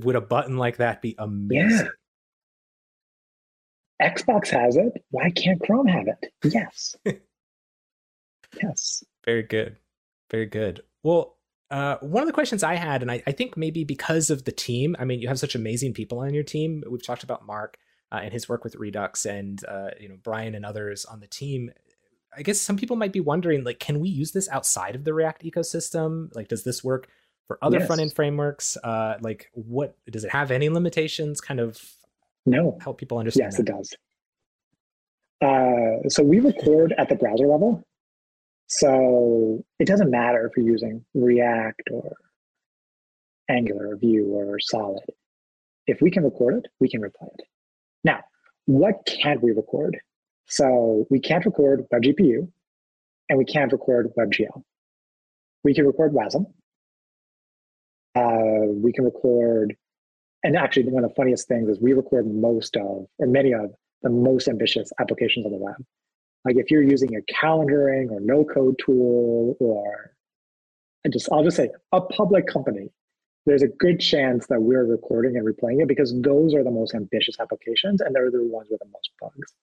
would 0.00 0.16
a 0.16 0.20
button 0.20 0.56
like 0.56 0.78
that 0.78 1.00
be 1.00 1.14
amazing? 1.18 1.88
Yeah. 4.00 4.10
Xbox 4.10 4.48
has 4.48 4.76
it. 4.76 4.92
Why 5.10 5.30
can't 5.30 5.60
Chrome 5.62 5.86
have 5.86 6.06
it? 6.08 6.32
Yes. 6.44 6.96
yes. 8.62 9.04
Very 9.24 9.42
good. 9.42 9.76
Very 10.30 10.46
good. 10.46 10.82
Well, 11.02 11.36
uh, 11.70 11.96
one 12.00 12.22
of 12.22 12.26
the 12.26 12.32
questions 12.32 12.62
I 12.62 12.74
had, 12.74 13.02
and 13.02 13.10
I, 13.10 13.22
I, 13.26 13.32
think 13.32 13.56
maybe 13.56 13.84
because 13.84 14.30
of 14.30 14.44
the 14.44 14.52
team, 14.52 14.94
I 14.98 15.04
mean, 15.04 15.20
you 15.20 15.28
have 15.28 15.38
such 15.38 15.54
amazing 15.54 15.94
people 15.94 16.20
on 16.20 16.32
your 16.34 16.44
team. 16.44 16.84
We've 16.88 17.04
talked 17.04 17.24
about 17.24 17.46
Mark 17.46 17.76
uh, 18.12 18.20
and 18.22 18.32
his 18.32 18.48
work 18.48 18.64
with 18.64 18.76
Redux, 18.76 19.24
and 19.26 19.64
uh, 19.66 19.90
you 20.00 20.08
know 20.08 20.16
Brian 20.22 20.54
and 20.54 20.64
others 20.64 21.04
on 21.04 21.20
the 21.20 21.26
team. 21.26 21.70
I 22.36 22.42
guess 22.42 22.60
some 22.60 22.76
people 22.76 22.96
might 22.96 23.12
be 23.12 23.20
wondering, 23.20 23.64
like, 23.64 23.78
can 23.78 23.98
we 23.98 24.10
use 24.10 24.32
this 24.32 24.48
outside 24.50 24.94
of 24.94 25.04
the 25.04 25.14
React 25.14 25.42
ecosystem? 25.44 26.34
Like, 26.34 26.48
does 26.48 26.64
this 26.64 26.84
work 26.84 27.08
for 27.46 27.58
other 27.62 27.78
yes. 27.78 27.86
front 27.86 28.02
end 28.02 28.12
frameworks? 28.14 28.76
Uh, 28.84 29.16
like, 29.20 29.50
what 29.52 29.96
does 30.10 30.22
it 30.22 30.30
have 30.30 30.50
any 30.50 30.68
limitations? 30.68 31.40
Kind 31.40 31.60
of 31.60 31.80
no 32.44 32.78
help 32.80 32.98
people 32.98 33.18
understand. 33.18 33.52
Yes, 33.52 33.56
that? 33.56 33.68
it 33.68 33.72
does. 33.72 33.94
Uh, 35.42 36.08
so 36.08 36.22
we 36.22 36.40
record 36.40 36.94
at 36.98 37.08
the 37.08 37.14
browser 37.14 37.46
level. 37.46 37.82
So 38.68 39.64
it 39.78 39.86
doesn't 39.86 40.10
matter 40.10 40.46
if 40.46 40.56
you're 40.56 40.70
using 40.70 41.04
React 41.14 41.82
or 41.92 42.16
Angular 43.48 43.90
or 43.90 43.96
Vue 43.96 44.26
or 44.26 44.58
Solid. 44.58 45.04
If 45.86 46.00
we 46.00 46.10
can 46.10 46.24
record 46.24 46.56
it, 46.56 46.66
we 46.80 46.88
can 46.88 47.00
replay 47.00 47.28
it. 47.38 47.46
Now, 48.06 48.20
what 48.66 49.04
can't 49.04 49.42
we 49.42 49.50
record? 49.50 49.98
So 50.46 51.06
we 51.10 51.18
can't 51.18 51.44
record 51.44 51.84
WebGPU 51.92 52.48
and 53.28 53.38
we 53.38 53.44
can't 53.44 53.72
record 53.72 54.12
WebGL. 54.16 54.62
We 55.64 55.74
can 55.74 55.86
record 55.86 56.12
WASM. 56.12 56.46
Uh, 58.14 58.72
we 58.72 58.92
can 58.92 59.04
record, 59.04 59.76
and 60.44 60.56
actually 60.56 60.84
one 60.84 61.04
of 61.04 61.10
the 61.10 61.14
funniest 61.16 61.48
things 61.48 61.68
is 61.68 61.80
we 61.80 61.92
record 61.92 62.26
most 62.26 62.76
of, 62.76 63.06
or 63.18 63.26
many 63.26 63.52
of, 63.52 63.72
the 64.02 64.10
most 64.10 64.46
ambitious 64.46 64.92
applications 65.00 65.44
on 65.44 65.52
the 65.52 65.58
web. 65.58 65.74
Like 66.44 66.56
if 66.56 66.70
you're 66.70 66.82
using 66.82 67.16
a 67.16 67.20
calendaring 67.32 68.10
or 68.10 68.20
no 68.20 68.44
code 68.44 68.76
tool 68.78 69.56
or 69.58 70.12
I 71.04 71.08
just 71.08 71.28
I'll 71.32 71.42
just 71.42 71.56
say 71.56 71.70
a 71.92 72.00
public 72.00 72.46
company, 72.46 72.90
there's 73.46 73.62
a 73.62 73.68
good 73.68 74.00
chance 74.00 74.46
that 74.48 74.60
we're 74.60 74.84
recording 74.84 75.36
and 75.36 75.46
replaying 75.46 75.80
it 75.80 75.88
because 75.88 76.12
those 76.20 76.54
are 76.54 76.64
the 76.64 76.70
most 76.70 76.94
ambitious 76.94 77.36
applications 77.40 78.00
and 78.00 78.14
they're 78.14 78.30
the 78.30 78.42
ones 78.44 78.68
with 78.70 78.80
the 78.80 78.86
most 78.86 79.10
bugs 79.20 79.54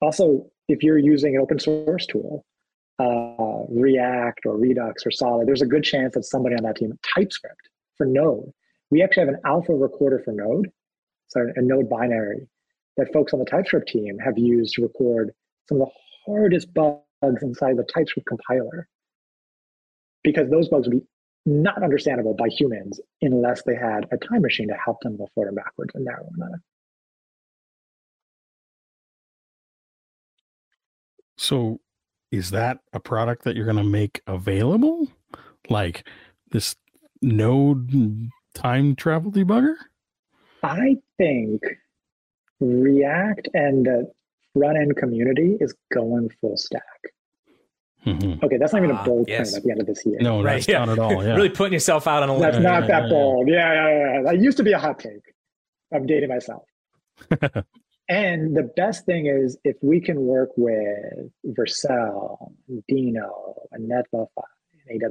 also, 0.00 0.46
if 0.68 0.82
you're 0.82 0.98
using 0.98 1.36
an 1.36 1.42
open 1.42 1.58
source 1.58 2.06
tool, 2.06 2.44
uh, 2.98 3.64
React 3.68 4.46
or 4.46 4.56
Redux 4.56 5.06
or 5.06 5.10
Solid, 5.10 5.48
there's 5.48 5.62
a 5.62 5.66
good 5.66 5.84
chance 5.84 6.14
that 6.14 6.24
somebody 6.24 6.54
on 6.54 6.64
that 6.64 6.76
team, 6.76 6.98
TypeScript 7.14 7.68
for 7.96 8.06
Node, 8.06 8.52
we 8.90 9.02
actually 9.02 9.26
have 9.26 9.34
an 9.34 9.40
alpha 9.44 9.74
recorder 9.74 10.20
for 10.24 10.32
Node, 10.32 10.70
so 11.28 11.46
a 11.56 11.62
Node 11.62 11.88
binary 11.88 12.48
that 12.96 13.12
folks 13.12 13.32
on 13.32 13.38
the 13.38 13.44
TypeScript 13.44 13.88
team 13.88 14.18
have 14.18 14.38
used 14.38 14.74
to 14.74 14.82
record 14.82 15.32
some 15.68 15.80
of 15.80 15.88
the 15.88 15.92
hardest 16.24 16.72
bugs 16.72 17.42
inside 17.42 17.76
the 17.76 17.84
TypeScript 17.84 18.28
compiler. 18.28 18.88
Because 20.22 20.50
those 20.50 20.68
bugs 20.68 20.88
would 20.88 21.00
be 21.00 21.06
not 21.46 21.82
understandable 21.82 22.34
by 22.34 22.48
humans 22.48 23.00
unless 23.22 23.62
they 23.62 23.76
had 23.76 24.06
a 24.10 24.16
time 24.16 24.42
machine 24.42 24.68
to 24.68 24.74
help 24.74 25.00
them 25.00 25.16
go 25.16 25.28
forward 25.34 25.48
and 25.48 25.56
backwards 25.56 25.92
and 25.94 26.04
narrow 26.04 26.28
them. 26.36 26.62
So 31.38 31.80
is 32.32 32.50
that 32.50 32.80
a 32.92 33.00
product 33.00 33.44
that 33.44 33.54
you're 33.54 33.64
going 33.64 33.76
to 33.76 33.84
make 33.84 34.20
available? 34.26 35.08
Like 35.68 36.06
this 36.50 36.74
node 37.22 38.30
time 38.54 38.96
travel 38.96 39.30
debugger? 39.30 39.74
I 40.62 40.96
think 41.18 41.62
React 42.60 43.48
and 43.54 43.86
the 43.86 44.10
front 44.54 44.78
end 44.78 44.96
community 44.96 45.56
is 45.60 45.74
going 45.92 46.30
full 46.40 46.56
stack. 46.56 46.82
Mm-hmm. 48.06 48.44
Okay, 48.44 48.56
that's 48.56 48.72
not 48.72 48.84
even 48.84 48.94
a 48.94 49.00
ah, 49.00 49.04
bold 49.04 49.26
yes. 49.28 49.50
claim 49.50 49.56
at 49.58 49.64
the 49.64 49.70
end 49.72 49.80
of 49.80 49.86
this 49.86 50.06
year. 50.06 50.18
No, 50.20 50.42
right, 50.42 50.66
yeah. 50.66 50.84
not 50.84 50.90
at 50.90 50.98
all. 50.98 51.24
Yeah. 51.24 51.34
really 51.34 51.48
putting 51.48 51.72
yourself 51.72 52.06
out 52.06 52.22
on 52.22 52.28
a 52.28 52.32
limb. 52.32 52.42
That's 52.42 52.58
not 52.58 52.86
that 52.86 53.08
bold. 53.08 53.48
Yeah, 53.48 53.72
yeah, 53.72 54.14
yeah. 54.14 54.22
That 54.22 54.40
used 54.40 54.56
to 54.58 54.62
be 54.62 54.72
a 54.72 54.78
hot 54.78 54.98
take. 54.98 55.34
I'm 55.92 56.06
dating 56.06 56.28
myself. 56.28 56.62
And 58.08 58.56
the 58.56 58.62
best 58.62 59.04
thing 59.04 59.26
is 59.26 59.58
if 59.64 59.76
we 59.82 60.00
can 60.00 60.20
work 60.20 60.50
with 60.56 61.30
Vercel, 61.44 62.52
Deno, 62.90 63.54
and 63.72 63.90
Netlify, 63.90 64.28
and 64.88 65.02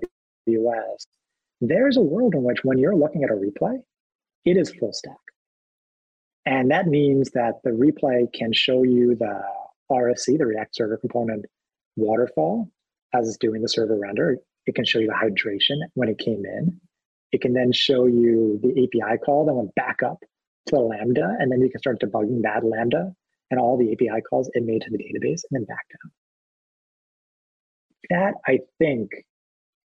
AWS, 0.47 1.05
there's 1.59 1.97
a 1.97 2.01
world 2.01 2.35
in 2.35 2.43
which 2.43 2.63
when 2.63 2.77
you're 2.77 2.95
looking 2.95 3.23
at 3.23 3.31
a 3.31 3.33
replay, 3.33 3.77
it 4.45 4.55
is 4.55 4.71
full 4.71 4.93
stack. 4.93 5.17
And 6.45 6.71
that 6.71 6.87
means 6.87 7.31
that 7.31 7.55
the 7.63 7.71
replay 7.71 8.31
can 8.31 8.53
show 8.53 8.83
you 8.83 9.15
the 9.15 9.41
RSC, 9.91 10.37
the 10.37 10.45
React 10.45 10.75
Server 10.75 10.97
Component 10.97 11.45
waterfall, 11.97 12.69
as 13.19 13.27
it's 13.27 13.37
doing 13.37 13.61
the 13.61 13.69
server 13.69 13.97
render. 13.97 14.37
It 14.67 14.75
can 14.75 14.85
show 14.85 14.99
you 14.99 15.07
the 15.07 15.13
hydration 15.13 15.77
when 15.93 16.09
it 16.09 16.17
came 16.17 16.43
in. 16.45 16.79
It 17.31 17.41
can 17.41 17.53
then 17.53 17.71
show 17.71 18.05
you 18.05 18.59
the 18.63 18.69
API 18.71 19.17
call 19.23 19.45
that 19.45 19.53
went 19.53 19.73
back 19.75 19.97
up 20.03 20.19
to 20.67 20.77
a 20.77 20.79
Lambda, 20.79 21.35
and 21.39 21.51
then 21.51 21.61
you 21.61 21.69
can 21.69 21.79
start 21.79 21.99
debugging 21.99 22.41
that 22.43 22.63
Lambda 22.65 23.13
and 23.51 23.59
all 23.59 23.77
the 23.77 23.91
API 23.91 24.21
calls 24.27 24.49
it 24.53 24.63
made 24.63 24.81
to 24.81 24.89
the 24.89 24.97
database 24.97 25.41
and 25.49 25.51
then 25.51 25.65
back 25.65 25.85
down. 26.03 26.11
That 28.09 28.33
I 28.47 28.59
think 28.79 29.11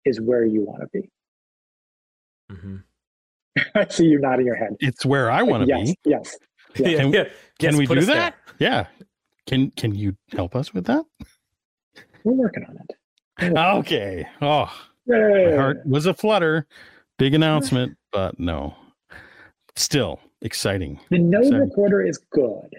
is 0.05 0.19
where 0.21 0.45
you 0.45 0.61
want 0.61 0.81
to 0.81 0.87
be. 0.93 1.09
Mm-hmm. 2.51 2.75
I 3.75 3.87
see 3.89 4.05
you 4.05 4.19
nodding 4.19 4.45
your 4.45 4.55
head. 4.55 4.75
It's 4.79 5.05
where 5.05 5.29
I 5.31 5.43
want 5.43 5.63
to 5.63 5.67
yes, 5.67 5.89
be. 5.91 5.97
yes. 6.05 6.37
Yeah. 6.75 6.87
Yeah, 6.87 6.97
Can- 6.97 7.13
yeah. 7.13 7.23
Can 7.59 7.69
Yes, 7.71 7.75
we 7.75 7.85
do 7.85 7.97
us 7.99 8.05
there. 8.07 8.15
that? 8.15 8.35
Yeah. 8.57 8.87
Can 9.45 9.69
Can 9.71 9.93
you 9.93 10.17
help 10.31 10.55
us 10.55 10.73
with 10.73 10.85
that? 10.85 11.05
We're 12.23 12.33
working 12.33 12.65
on 12.67 12.77
it. 12.77 12.95
Okay. 13.41 14.25
Oh, 14.41 14.71
my 15.07 15.55
heart 15.55 15.85
was 15.85 16.05
a 16.05 16.13
flutter. 16.13 16.67
Big 17.17 17.33
announcement, 17.33 17.97
but 18.11 18.39
no. 18.39 18.75
Still 19.75 20.19
exciting. 20.41 20.99
The 21.09 21.19
node 21.19 21.47
Sorry. 21.47 21.61
recorder 21.61 22.05
is 22.05 22.19
good. 22.31 22.69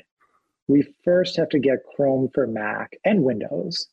We 0.68 0.86
first 1.04 1.36
have 1.36 1.48
to 1.50 1.58
get 1.58 1.78
Chrome 1.94 2.30
for 2.32 2.46
Mac 2.46 2.96
and 3.04 3.22
Windows 3.22 3.88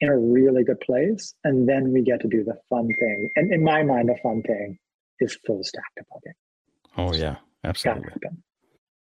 in 0.00 0.08
a 0.08 0.18
really 0.18 0.64
good 0.64 0.80
place, 0.80 1.34
and 1.44 1.68
then 1.68 1.92
we 1.92 2.02
get 2.02 2.20
to 2.20 2.28
do 2.28 2.44
the 2.44 2.56
fun 2.68 2.88
thing. 2.98 3.30
And 3.36 3.52
in 3.52 3.64
my 3.64 3.82
mind, 3.82 4.08
the 4.08 4.16
fun 4.22 4.42
thing 4.42 4.78
is 5.20 5.38
full 5.46 5.62
stack 5.64 5.84
debugging. 5.98 6.34
Oh 6.96 7.14
yeah, 7.14 7.36
absolutely. 7.64 8.12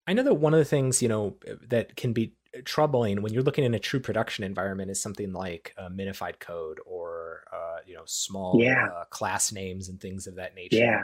I 0.08 0.13
know 0.13 0.23
that 0.23 0.36
one 0.36 0.53
of 0.53 0.60
the 0.60 0.65
things 0.65 1.01
you 1.01 1.10
know 1.10 1.36
that 1.67 1.95
can 1.95 2.13
be 2.13 2.34
troubling 2.63 3.21
when 3.21 3.33
you're 3.33 3.43
looking 3.43 3.63
in 3.63 3.73
a 3.73 3.79
true 3.79 3.99
production 3.99 4.43
environment 4.43 4.89
is 4.91 5.01
something 5.01 5.33
like 5.33 5.73
uh, 5.77 5.89
minified 5.89 6.39
code 6.39 6.79
or 6.85 7.43
uh, 7.53 7.79
you 7.85 7.93
know 7.95 8.03
small 8.05 8.59
Yeah. 8.61 8.87
uh, 8.87 9.05
class 9.05 9.51
names 9.51 9.89
and 9.89 9.99
things 9.99 10.27
of 10.27 10.35
that 10.35 10.55
nature. 10.55 10.77
Yeah. 10.77 11.03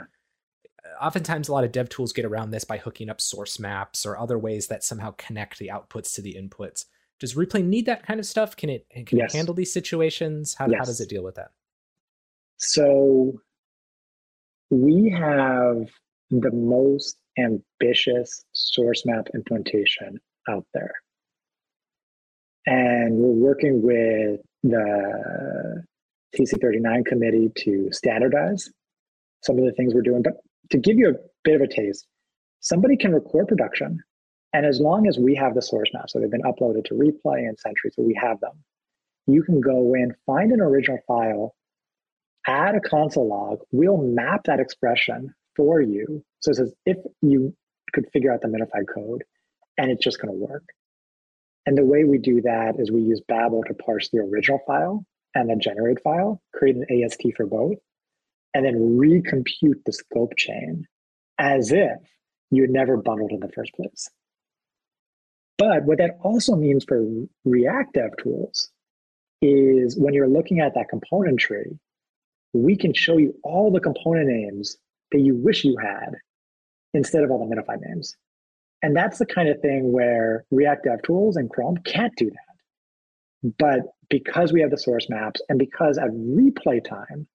Uh, 0.84 1.04
Oftentimes, 1.04 1.48
a 1.48 1.52
lot 1.52 1.64
of 1.64 1.72
dev 1.72 1.88
tools 1.88 2.12
get 2.12 2.24
around 2.24 2.50
this 2.50 2.64
by 2.64 2.76
hooking 2.78 3.08
up 3.10 3.20
source 3.20 3.58
maps 3.58 4.04
or 4.06 4.18
other 4.18 4.38
ways 4.38 4.66
that 4.68 4.82
somehow 4.84 5.12
connect 5.18 5.58
the 5.58 5.68
outputs 5.68 6.14
to 6.14 6.22
the 6.22 6.34
inputs. 6.34 6.86
Does 7.20 7.34
Replay 7.34 7.64
need 7.64 7.86
that 7.86 8.04
kind 8.04 8.18
of 8.18 8.26
stuff? 8.26 8.56
Can 8.56 8.68
it 8.70 8.86
can 9.06 9.18
Yes. 9.18 9.32
it 9.32 9.36
handle 9.36 9.54
these 9.54 9.72
situations? 9.72 10.54
How, 10.54 10.64
how 10.76 10.84
does 10.84 11.00
it 11.00 11.08
deal 11.08 11.22
with 11.22 11.36
that? 11.36 11.50
So 12.56 13.40
we 14.70 15.10
have 15.10 15.88
the 16.30 16.50
most 16.50 17.18
ambitious 17.38 18.44
source 18.52 19.04
map 19.06 19.28
implementation 19.34 20.20
out 20.48 20.66
there. 20.74 20.94
And 22.66 23.16
we're 23.16 23.30
working 23.30 23.82
with 23.82 24.40
the 24.62 25.84
TC39 26.36 27.04
committee 27.06 27.50
to 27.58 27.88
standardize 27.92 28.70
some 29.42 29.58
of 29.58 29.64
the 29.64 29.72
things 29.72 29.94
we're 29.94 30.02
doing. 30.02 30.22
But 30.22 30.34
to 30.70 30.78
give 30.78 30.96
you 30.96 31.10
a 31.10 31.14
bit 31.44 31.56
of 31.56 31.62
a 31.62 31.68
taste, 31.68 32.06
somebody 32.60 32.96
can 32.96 33.12
record 33.12 33.48
production. 33.48 33.98
And 34.52 34.66
as 34.66 34.80
long 34.80 35.08
as 35.08 35.18
we 35.18 35.34
have 35.34 35.54
the 35.54 35.62
source 35.62 35.90
maps, 35.92 36.12
so 36.12 36.20
they've 36.20 36.30
been 36.30 36.42
uploaded 36.42 36.84
to 36.86 36.94
replay 36.94 37.48
and 37.48 37.58
Sentry, 37.58 37.90
so 37.92 38.02
we 38.02 38.14
have 38.20 38.38
them, 38.40 38.52
you 39.26 39.42
can 39.42 39.60
go 39.60 39.94
in, 39.94 40.14
find 40.26 40.52
an 40.52 40.60
original 40.60 40.98
file, 41.06 41.54
add 42.46 42.74
a 42.74 42.80
console 42.80 43.28
log, 43.28 43.60
we'll 43.72 43.96
map 43.96 44.44
that 44.44 44.60
expression 44.60 45.34
for 45.56 45.80
you. 45.80 46.24
So 46.40 46.50
it 46.50 46.56
says 46.56 46.72
if 46.86 46.98
you 47.22 47.54
could 47.92 48.06
figure 48.12 48.32
out 48.32 48.40
the 48.40 48.48
minified 48.48 48.86
code, 48.92 49.24
and 49.78 49.90
it's 49.90 50.04
just 50.04 50.20
going 50.20 50.32
to 50.32 50.38
work. 50.38 50.64
And 51.66 51.78
the 51.78 51.84
way 51.84 52.04
we 52.04 52.18
do 52.18 52.40
that 52.42 52.74
is 52.78 52.90
we 52.90 53.02
use 53.02 53.20
Babel 53.26 53.62
to 53.66 53.74
parse 53.74 54.08
the 54.10 54.18
original 54.18 54.60
file 54.66 55.04
and 55.34 55.48
the 55.48 55.56
generate 55.56 56.02
file, 56.02 56.42
create 56.52 56.76
an 56.76 57.04
AST 57.04 57.22
for 57.36 57.46
both, 57.46 57.78
and 58.54 58.64
then 58.64 58.98
recompute 58.98 59.84
the 59.86 59.92
scope 59.92 60.36
chain 60.36 60.86
as 61.38 61.72
if 61.72 61.98
you 62.50 62.62
had 62.62 62.70
never 62.70 62.96
bundled 62.96 63.32
in 63.32 63.40
the 63.40 63.48
first 63.48 63.72
place. 63.74 64.08
But 65.56 65.84
what 65.84 65.98
that 65.98 66.18
also 66.22 66.56
means 66.56 66.84
for 66.84 67.04
React 67.44 67.94
Dev 67.94 68.10
tools 68.18 68.70
is 69.40 69.96
when 69.96 70.14
you're 70.14 70.28
looking 70.28 70.60
at 70.60 70.74
that 70.74 70.88
component 70.88 71.38
tree, 71.40 71.78
we 72.52 72.76
can 72.76 72.92
show 72.92 73.16
you 73.16 73.34
all 73.42 73.70
the 73.70 73.80
component 73.80 74.28
names 74.28 74.76
that 75.12 75.20
you 75.20 75.34
wish 75.36 75.64
you 75.64 75.76
had 75.80 76.14
instead 76.94 77.22
of 77.22 77.30
all 77.30 77.48
the 77.48 77.54
minified 77.54 77.80
names. 77.80 78.16
And 78.82 78.96
that's 78.96 79.18
the 79.18 79.26
kind 79.26 79.48
of 79.48 79.60
thing 79.60 79.92
where 79.92 80.44
React 80.50 80.84
Dev 80.84 81.02
Tools 81.02 81.36
and 81.36 81.48
Chrome 81.48 81.76
can't 81.84 82.14
do 82.16 82.30
that. 82.30 83.54
But 83.58 83.80
because 84.08 84.52
we 84.52 84.60
have 84.60 84.70
the 84.70 84.78
source 84.78 85.08
maps 85.08 85.40
and 85.48 85.58
because 85.58 85.98
at 85.98 86.10
replay 86.10 86.84
time, 86.84 87.26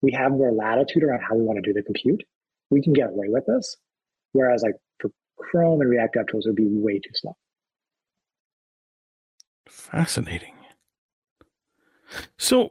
we 0.00 0.12
have 0.12 0.32
more 0.32 0.52
latitude 0.52 1.02
around 1.02 1.20
how 1.20 1.36
we 1.36 1.42
want 1.42 1.56
to 1.56 1.62
do 1.62 1.72
the 1.72 1.82
compute, 1.82 2.22
we 2.70 2.82
can 2.82 2.92
get 2.92 3.10
away 3.10 3.26
with 3.28 3.44
this. 3.46 3.76
Whereas 4.32 4.62
like 4.62 4.74
for 4.98 5.10
Chrome 5.38 5.80
and 5.80 5.90
React 5.90 6.14
Dev 6.14 6.26
Tools, 6.28 6.46
it 6.46 6.50
would 6.50 6.56
be 6.56 6.66
way 6.66 6.98
too 6.98 7.10
slow. 7.14 7.36
Fascinating. 9.68 10.54
So 12.38 12.70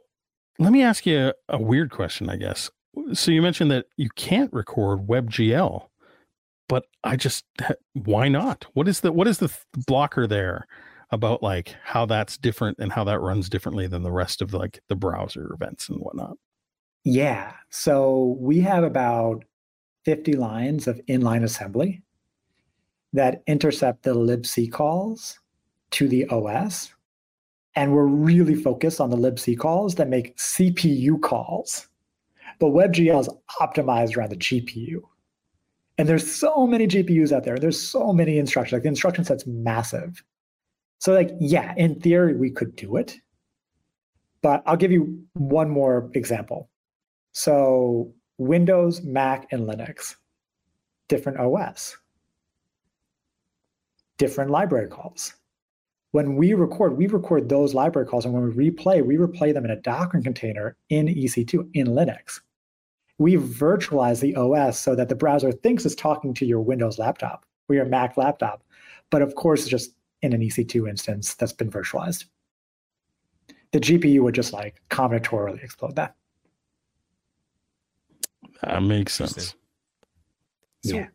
let 0.58 0.72
me 0.72 0.82
ask 0.82 1.06
you 1.06 1.32
a 1.48 1.60
weird 1.60 1.90
question, 1.90 2.28
I 2.30 2.36
guess. 2.36 2.70
So 3.14 3.30
you 3.30 3.42
mentioned 3.42 3.70
that 3.70 3.86
you 3.96 4.08
can't 4.16 4.52
record 4.52 5.06
WebGL, 5.06 5.88
but 6.68 6.84
I 7.04 7.16
just 7.16 7.44
why 7.92 8.28
not? 8.28 8.66
What 8.74 8.88
is 8.88 9.00
the 9.00 9.12
what 9.12 9.28
is 9.28 9.38
the 9.38 9.48
th- 9.48 9.60
blocker 9.86 10.26
there 10.26 10.66
about 11.10 11.42
like 11.42 11.74
how 11.84 12.06
that's 12.06 12.38
different 12.38 12.78
and 12.78 12.92
how 12.92 13.04
that 13.04 13.20
runs 13.20 13.48
differently 13.48 13.86
than 13.86 14.02
the 14.02 14.12
rest 14.12 14.40
of 14.40 14.54
like 14.54 14.80
the 14.88 14.96
browser 14.96 15.52
events 15.52 15.88
and 15.88 15.98
whatnot? 15.98 16.36
Yeah. 17.04 17.52
So 17.70 18.36
we 18.38 18.60
have 18.60 18.84
about 18.84 19.44
50 20.04 20.34
lines 20.34 20.86
of 20.86 21.00
inline 21.08 21.44
assembly 21.44 22.02
that 23.12 23.42
intercept 23.46 24.04
the 24.04 24.14
libc 24.14 24.72
calls 24.72 25.38
to 25.92 26.08
the 26.08 26.26
OS. 26.26 26.92
And 27.74 27.92
we're 27.92 28.06
really 28.06 28.54
focused 28.54 29.00
on 29.00 29.10
the 29.10 29.16
libc 29.16 29.58
calls 29.58 29.94
that 29.96 30.08
make 30.08 30.36
CPU 30.36 31.20
calls. 31.20 31.88
But 32.58 32.68
WebGL 32.68 33.20
is 33.20 33.28
optimized 33.60 34.16
around 34.16 34.30
the 34.30 34.36
GPU. 34.36 35.02
And 35.98 36.08
there's 36.08 36.30
so 36.30 36.66
many 36.66 36.86
GPUs 36.86 37.32
out 37.32 37.44
there. 37.44 37.58
There's 37.58 37.80
so 37.80 38.12
many 38.12 38.38
instructions. 38.38 38.72
Like 38.72 38.82
the 38.82 38.88
instruction 38.88 39.24
set's 39.24 39.46
massive. 39.46 40.22
So, 40.98 41.12
like, 41.12 41.32
yeah, 41.40 41.74
in 41.76 42.00
theory, 42.00 42.34
we 42.34 42.50
could 42.50 42.76
do 42.76 42.96
it. 42.96 43.16
But 44.40 44.62
I'll 44.66 44.76
give 44.76 44.92
you 44.92 45.22
one 45.34 45.68
more 45.68 46.10
example. 46.14 46.68
So 47.32 48.12
Windows, 48.38 49.02
Mac, 49.02 49.46
and 49.52 49.68
Linux, 49.68 50.16
different 51.08 51.38
OS, 51.38 51.96
different 54.18 54.50
library 54.50 54.88
calls. 54.88 55.34
When 56.10 56.36
we 56.36 56.52
record, 56.52 56.98
we 56.98 57.06
record 57.06 57.48
those 57.48 57.72
library 57.74 58.06
calls, 58.06 58.24
and 58.24 58.34
when 58.34 58.54
we 58.54 58.70
replay, 58.70 59.04
we 59.04 59.16
replay 59.16 59.54
them 59.54 59.64
in 59.64 59.70
a 59.70 59.80
Docker 59.80 60.20
container 60.20 60.76
in 60.90 61.06
EC2 61.06 61.70
in 61.72 61.86
Linux. 61.86 62.40
We 63.22 63.36
virtualize 63.36 64.20
the 64.20 64.34
OS 64.34 64.80
so 64.80 64.96
that 64.96 65.08
the 65.08 65.14
browser 65.14 65.52
thinks 65.52 65.86
it's 65.86 65.94
talking 65.94 66.34
to 66.34 66.44
your 66.44 66.60
Windows 66.60 66.98
laptop 66.98 67.46
or 67.68 67.76
your 67.76 67.84
Mac 67.84 68.16
laptop, 68.16 68.64
but 69.10 69.22
of 69.22 69.36
course, 69.36 69.60
it's 69.60 69.68
just 69.70 69.92
in 70.22 70.32
an 70.32 70.40
EC2 70.40 70.88
instance 70.88 71.34
that's 71.34 71.52
been 71.52 71.70
virtualized. 71.70 72.24
The 73.70 73.78
GPU 73.78 74.22
would 74.22 74.34
just 74.34 74.52
like 74.52 74.82
combinatorially 74.90 75.62
explode 75.62 75.94
that. 75.94 76.16
That 78.60 78.82
makes 78.82 79.14
sense. 79.14 79.54
So 80.84 80.96
Yeah. 80.96 81.06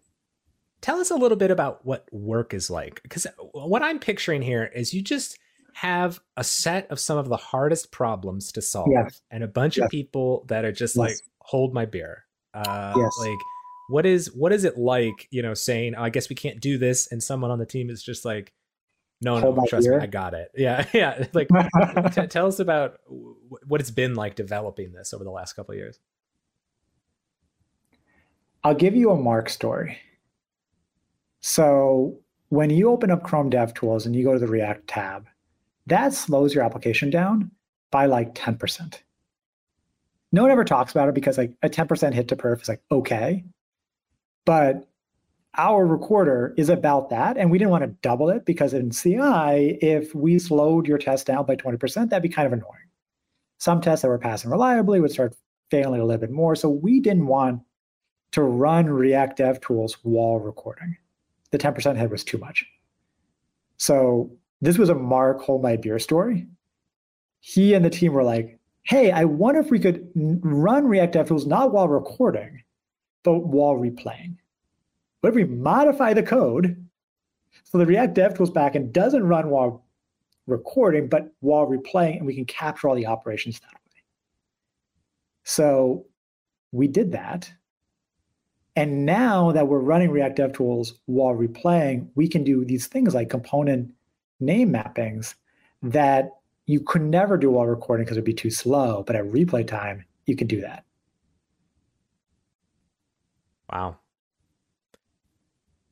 tell 0.80 1.02
us 1.02 1.12
a 1.12 1.16
little 1.16 1.38
bit 1.38 1.52
about 1.52 1.86
what 1.86 2.08
work 2.14 2.54
is 2.54 2.70
like. 2.70 3.04
Because 3.04 3.28
what 3.52 3.84
I'm 3.84 4.00
picturing 4.00 4.42
here 4.42 4.64
is 4.74 4.94
you 4.94 5.02
just 5.02 5.38
have 5.74 6.22
a 6.38 6.44
set 6.46 6.90
of 6.90 7.02
some 7.02 7.18
of 7.18 7.28
the 7.28 7.36
hardest 7.38 7.92
problems 7.92 8.54
to 8.54 8.62
solve 8.62 8.88
Yes. 8.92 9.22
and 9.30 9.44
a 9.44 9.48
bunch 9.48 9.76
Yes. 9.78 9.86
of 9.86 9.92
people 9.92 10.46
that 10.48 10.64
are 10.64 10.72
just 10.72 10.96
Yes. 10.96 10.98
like, 10.98 11.18
hold 11.48 11.74
my 11.74 11.86
beer. 11.86 12.24
Uh, 12.54 12.94
Yes. 12.98 13.18
Like, 13.20 13.38
what 13.90 14.06
is 14.06 14.34
what 14.34 14.52
is 14.52 14.64
it 14.66 14.78
like, 14.78 15.28
you 15.32 15.42
know, 15.42 15.54
saying, 15.54 15.96
oh, 15.96 16.04
I 16.04 16.10
guess 16.10 16.30
we 16.30 16.36
can't 16.36 16.60
do 16.60 16.78
this, 16.78 17.08
and 17.12 17.22
someone 17.24 17.52
on 17.52 17.60
the 17.60 17.66
team 17.66 17.90
is 17.90 18.04
just 18.04 18.26
like, 18.26 18.54
no, 19.22 19.40
Hold 19.40 19.58
no, 19.58 19.66
trust 19.66 19.88
beer? 19.88 19.98
me, 19.98 20.04
I 20.04 20.08
got 20.08 20.34
it. 20.34 20.52
Yeah, 20.58 20.86
yeah. 20.94 21.26
Like, 21.34 21.48
t- 22.14 22.28
tell 22.28 22.48
us 22.48 22.60
about 22.60 23.00
w- 23.08 23.36
what 23.68 23.80
it's 23.82 23.92
been 23.92 24.14
like 24.16 24.36
developing 24.36 24.92
this 24.94 25.14
over 25.14 25.24
the 25.24 25.32
last 25.32 25.54
couple 25.54 25.74
of 25.74 25.78
years. 25.78 26.00
I'll 28.64 28.76
give 28.76 28.96
you 28.96 29.12
a 29.12 29.16
Mark 29.18 29.50
story. 29.50 29.98
So 31.40 32.20
when 32.50 32.70
you 32.70 32.90
open 32.90 33.12
up 33.12 33.24
Chrome 33.24 33.50
DevTools 33.50 34.06
and 34.06 34.16
you 34.16 34.24
go 34.24 34.34
to 34.34 34.40
the 34.40 34.48
React 34.48 34.88
tab, 34.88 35.28
that 35.86 36.14
slows 36.14 36.54
your 36.54 36.64
application 36.64 37.10
down 37.10 37.52
by 37.92 38.06
like 38.08 38.36
10%. 38.36 38.96
No 40.32 40.42
one 40.42 40.52
ever 40.52 40.64
talks 40.64 40.92
about 40.92 41.10
it 41.10 41.16
because 41.16 41.38
like 41.38 41.54
a 41.64 41.70
10% 41.70 42.14
hit 42.14 42.28
to 42.28 42.36
perf 42.36 42.62
is 42.62 42.70
like 42.70 42.82
okay. 42.92 43.44
But 44.46 44.88
our 45.58 45.86
recorder 45.86 46.54
is 46.58 46.70
about 46.70 47.10
that. 47.10 47.38
And 47.38 47.50
we 47.50 47.58
didn't 47.58 47.72
want 47.72 47.84
to 47.84 47.96
double 48.02 48.30
it 48.30 48.46
because 48.46 48.74
in 48.74 48.92
CI, 48.92 49.78
if 49.82 50.14
we 50.14 50.38
slowed 50.40 50.88
your 50.88 50.98
test 50.98 51.26
down 51.26 51.46
by 51.46 51.56
20%, 51.56 52.10
that'd 52.10 52.22
be 52.22 52.30
kind 52.30 52.46
of 52.46 52.54
annoying. 52.54 52.90
Some 53.58 53.82
tests 53.82 54.04
that 54.04 54.08
were 54.08 54.20
passing 54.20 54.52
reliably 54.52 55.00
would 55.00 55.12
start 55.12 55.36
failing 55.72 56.00
a 56.00 56.06
little 56.06 56.22
bit 56.22 56.32
more. 56.32 56.56
So 56.56 56.70
we 56.70 57.00
didn't 57.00 57.26
want 57.26 57.62
to 58.32 58.44
run 58.44 58.88
React 58.88 59.38
Dev 59.38 59.62
Tools 59.62 59.98
while 60.04 60.40
recording. 60.40 60.96
The 61.52 61.58
10% 61.58 61.98
hit 61.98 62.10
was 62.10 62.24
too 62.24 62.38
much. 62.38 62.66
So 63.78 64.32
this 64.62 64.78
was 64.78 64.90
a 64.90 64.96
Mark 64.96 65.42
hold 65.42 65.64
my 65.64 65.76
beer 65.76 65.98
story. 65.98 66.48
He 67.40 67.74
and 67.74 67.84
the 67.84 67.90
team 67.90 68.14
were 68.14 68.24
like, 68.24 68.57
hey, 68.88 69.12
I 69.12 69.26
wonder 69.26 69.60
if 69.60 69.70
we 69.70 69.80
could 69.80 70.10
run 70.16 70.88
React 70.88 71.14
Dev 71.14 71.28
Tools 71.28 71.46
not 71.46 71.74
while 71.74 71.90
recording, 71.90 72.64
but 73.24 73.40
while 73.40 73.76
replaying. 73.76 74.38
But 75.22 75.30
if 75.30 75.36
we 75.36 75.44
modify 75.44 76.14
the 76.14 76.24
code, 76.24 76.88
so 77.66 77.78
the 77.78 77.86
React 77.86 78.16
DevTools 78.16 78.54
backend 78.54 78.94
doesn't 78.94 79.24
run 79.24 79.50
while 79.50 79.86
recording, 80.46 81.10
but 81.10 81.34
while 81.42 81.68
replaying, 81.68 82.18
and 82.18 82.26
we 82.26 82.34
can 82.34 82.46
capture 82.46 82.88
all 82.88 82.96
the 82.96 83.08
operations 83.08 83.60
that 83.60 83.74
way. 83.74 84.02
So 85.44 86.06
we 86.72 86.88
did 86.88 87.12
that. 87.12 87.52
And 88.78 89.06
now 89.06 89.52
that 89.52 89.68
we're 89.68 89.80
running 89.80 90.12
React 90.12 90.38
DevTools 90.38 90.94
while 91.08 91.34
replaying, 91.34 92.08
we 92.16 92.30
can 92.30 92.46
do 92.46 92.64
these 92.64 92.88
things 92.88 93.14
like 93.14 93.30
component 93.30 93.92
name 94.40 94.72
mappings 94.72 95.36
that 95.82 96.32
you 96.68 96.82
could 96.82 97.02
never 97.02 97.38
do 97.38 97.50
while 97.50 97.66
recording 97.66 98.06
because 98.06 98.18
it'd 98.18 98.26
be 98.26 98.34
too 98.34 98.52
slow. 98.52 99.02
But 99.08 99.16
at 99.16 99.24
replay 99.26 99.66
time, 99.66 100.06
you 100.26 100.36
can 100.36 100.48
do 100.48 100.62
that. 100.62 100.84
Wow. 103.72 103.98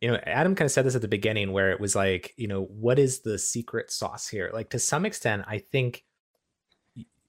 You 0.01 0.09
know, 0.11 0.19
Adam 0.23 0.53
kind 0.53 0.65
of 0.65 0.71
said 0.71 0.85
this 0.85 0.95
at 0.95 1.01
the 1.01 1.07
beginning 1.07 1.53
where 1.53 1.71
it 1.71 1.79
was 1.79 1.95
like, 1.95 2.33
you 2.37 2.47
know, 2.47 2.63
what 2.63 2.99
is 2.99 3.21
the 3.21 3.39
secret 3.39 3.89
sauce 3.89 4.27
here? 4.27 4.51
Like 4.53 4.69
to 4.71 4.79
some 4.79 5.05
extent, 5.05 5.45
I 5.47 5.59
think, 5.59 6.03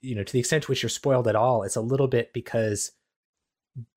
you 0.01 0.17
know, 0.17 0.25
to 0.25 0.33
the 0.33 0.41
extent 0.41 0.65
to 0.65 0.71
which 0.71 0.83
you're 0.83 0.91
spoiled 0.91 1.29
at 1.29 1.37
all, 1.37 1.63
it's 1.63 1.77
a 1.77 1.81
little 1.81 2.09
bit 2.09 2.33
because 2.33 2.91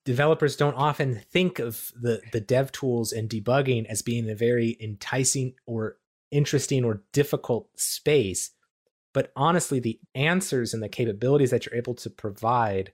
developers 0.05 0.55
don't 0.55 0.75
often 0.75 1.21
think 1.31 1.57
of 1.57 1.91
the 1.99 2.21
the 2.33 2.41
dev 2.41 2.71
tools 2.71 3.11
and 3.13 3.29
debugging 3.29 3.85
as 3.85 4.01
being 4.01 4.29
a 4.29 4.35
very 4.35 4.77
enticing 4.81 5.53
or 5.65 5.97
interesting 6.31 6.83
or 6.83 7.01
difficult 7.13 7.69
space 7.79 8.51
but 9.13 9.31
honestly 9.35 9.79
the 9.79 9.99
answers 10.15 10.73
and 10.73 10.81
the 10.83 10.89
capabilities 10.89 11.51
that 11.51 11.65
you're 11.65 11.75
able 11.75 11.95
to 11.95 12.09
provide 12.09 12.93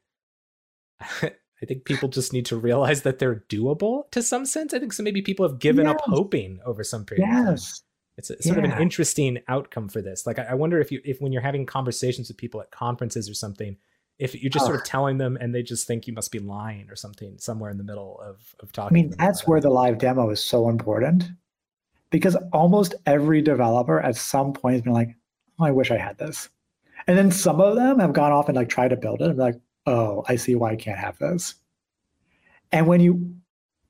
I 1.61 1.65
think 1.65 1.85
people 1.85 2.09
just 2.09 2.33
need 2.33 2.45
to 2.47 2.57
realize 2.57 3.03
that 3.03 3.19
they're 3.19 3.43
doable 3.49 4.09
to 4.11 4.21
some 4.21 4.45
sense. 4.45 4.73
I 4.73 4.79
think 4.79 4.93
so. 4.93 5.03
Maybe 5.03 5.21
people 5.21 5.47
have 5.47 5.59
given 5.59 5.85
yes. 5.85 5.95
up 5.95 6.01
hoping 6.05 6.59
over 6.65 6.83
some 6.83 7.05
period. 7.05 7.27
Yes. 7.27 7.81
It's 8.17 8.29
a, 8.29 8.41
sort 8.41 8.57
yeah. 8.57 8.65
of 8.65 8.71
an 8.71 8.81
interesting 8.81 9.39
outcome 9.47 9.89
for 9.89 10.01
this. 10.01 10.25
Like, 10.25 10.39
I, 10.39 10.43
I, 10.43 10.53
wonder 10.53 10.79
if 10.79 10.91
you, 10.91 11.01
if 11.03 11.19
when 11.19 11.31
you're 11.31 11.41
having 11.41 11.65
conversations 11.65 12.27
with 12.27 12.37
people 12.37 12.61
at 12.61 12.71
conferences 12.71 13.29
or 13.29 13.33
something, 13.33 13.77
if 14.19 14.35
you're 14.35 14.49
just 14.49 14.63
oh. 14.63 14.67
sort 14.67 14.79
of 14.79 14.85
telling 14.85 15.17
them 15.17 15.37
and 15.39 15.53
they 15.53 15.63
just 15.63 15.87
think 15.87 16.07
you 16.07 16.13
must 16.13 16.31
be 16.31 16.39
lying 16.39 16.89
or 16.89 16.95
something 16.95 17.37
somewhere 17.37 17.71
in 17.71 17.77
the 17.77 17.83
middle 17.83 18.19
of, 18.21 18.55
of 18.61 18.71
talking. 18.71 18.97
I 18.97 19.01
mean, 19.01 19.15
that's 19.17 19.47
where 19.47 19.59
the 19.59 19.69
live 19.69 19.97
demo 19.97 20.29
is 20.29 20.43
so 20.43 20.69
important 20.69 21.25
because 22.09 22.37
almost 22.53 22.95
every 23.05 23.41
developer 23.41 23.99
at 23.99 24.15
some 24.15 24.53
point 24.53 24.73
has 24.75 24.81
been 24.83 24.93
like, 24.93 25.15
oh, 25.59 25.65
I 25.65 25.71
wish 25.71 25.91
I 25.91 25.97
had 25.97 26.17
this. 26.17 26.49
And 27.07 27.17
then 27.17 27.31
some 27.31 27.61
of 27.61 27.75
them 27.75 27.99
have 27.99 28.13
gone 28.13 28.31
off 28.31 28.47
and 28.47 28.55
like 28.55 28.69
tried 28.69 28.89
to 28.89 28.97
build 28.97 29.21
it 29.21 29.27
and 29.27 29.35
be 29.35 29.41
like, 29.41 29.59
oh, 29.85 30.23
I 30.27 30.35
see 30.35 30.55
why 30.55 30.71
I 30.71 30.75
can't 30.75 30.99
have 30.99 31.17
this. 31.19 31.55
And 32.71 32.87
when 32.87 32.99
you 32.99 33.35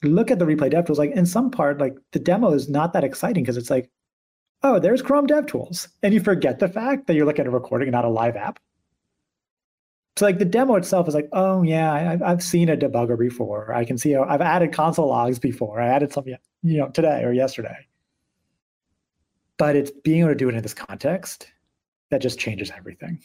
look 0.03 0.31
at 0.31 0.39
the 0.39 0.45
replay 0.45 0.69
dev 0.69 0.85
tools, 0.85 0.99
like 0.99 1.11
in 1.11 1.25
some 1.25 1.49
part, 1.49 1.79
like 1.79 1.97
the 2.11 2.19
demo 2.19 2.51
is 2.51 2.69
not 2.69 2.93
that 2.93 3.03
exciting 3.03 3.43
because 3.43 3.57
it's 3.57 3.69
like, 3.69 3.89
oh, 4.63 4.79
there's 4.79 5.01
Chrome 5.01 5.27
dev 5.27 5.45
tools. 5.45 5.87
And 6.03 6.13
you 6.13 6.19
forget 6.19 6.59
the 6.59 6.67
fact 6.67 7.07
that 7.07 7.15
you're 7.15 7.25
looking 7.25 7.41
at 7.41 7.47
a 7.47 7.51
recording 7.51 7.87
and 7.87 7.93
not 7.93 8.05
a 8.05 8.09
live 8.09 8.35
app. 8.35 8.59
So 10.17 10.25
like 10.25 10.39
the 10.39 10.45
demo 10.45 10.75
itself 10.75 11.07
is 11.07 11.13
like, 11.13 11.27
oh 11.33 11.61
yeah, 11.63 12.17
I, 12.23 12.29
have 12.29 12.41
seen 12.41 12.69
a 12.69 12.77
debugger 12.77 13.19
before. 13.19 13.73
I 13.73 13.83
can 13.83 13.97
see, 13.97 14.15
I've 14.15 14.41
added 14.41 14.71
console 14.71 15.09
logs 15.09 15.39
before. 15.39 15.81
I 15.81 15.87
added 15.87 16.13
something, 16.13 16.35
you 16.63 16.77
know, 16.77 16.89
today 16.89 17.23
or 17.23 17.33
yesterday. 17.33 17.87
But 19.57 19.75
it's 19.75 19.91
being 19.91 20.21
able 20.21 20.29
to 20.29 20.35
do 20.35 20.49
it 20.49 20.55
in 20.55 20.61
this 20.61 20.73
context 20.73 21.51
that 22.11 22.21
just 22.21 22.39
changes 22.39 22.71
everything. 22.75 23.19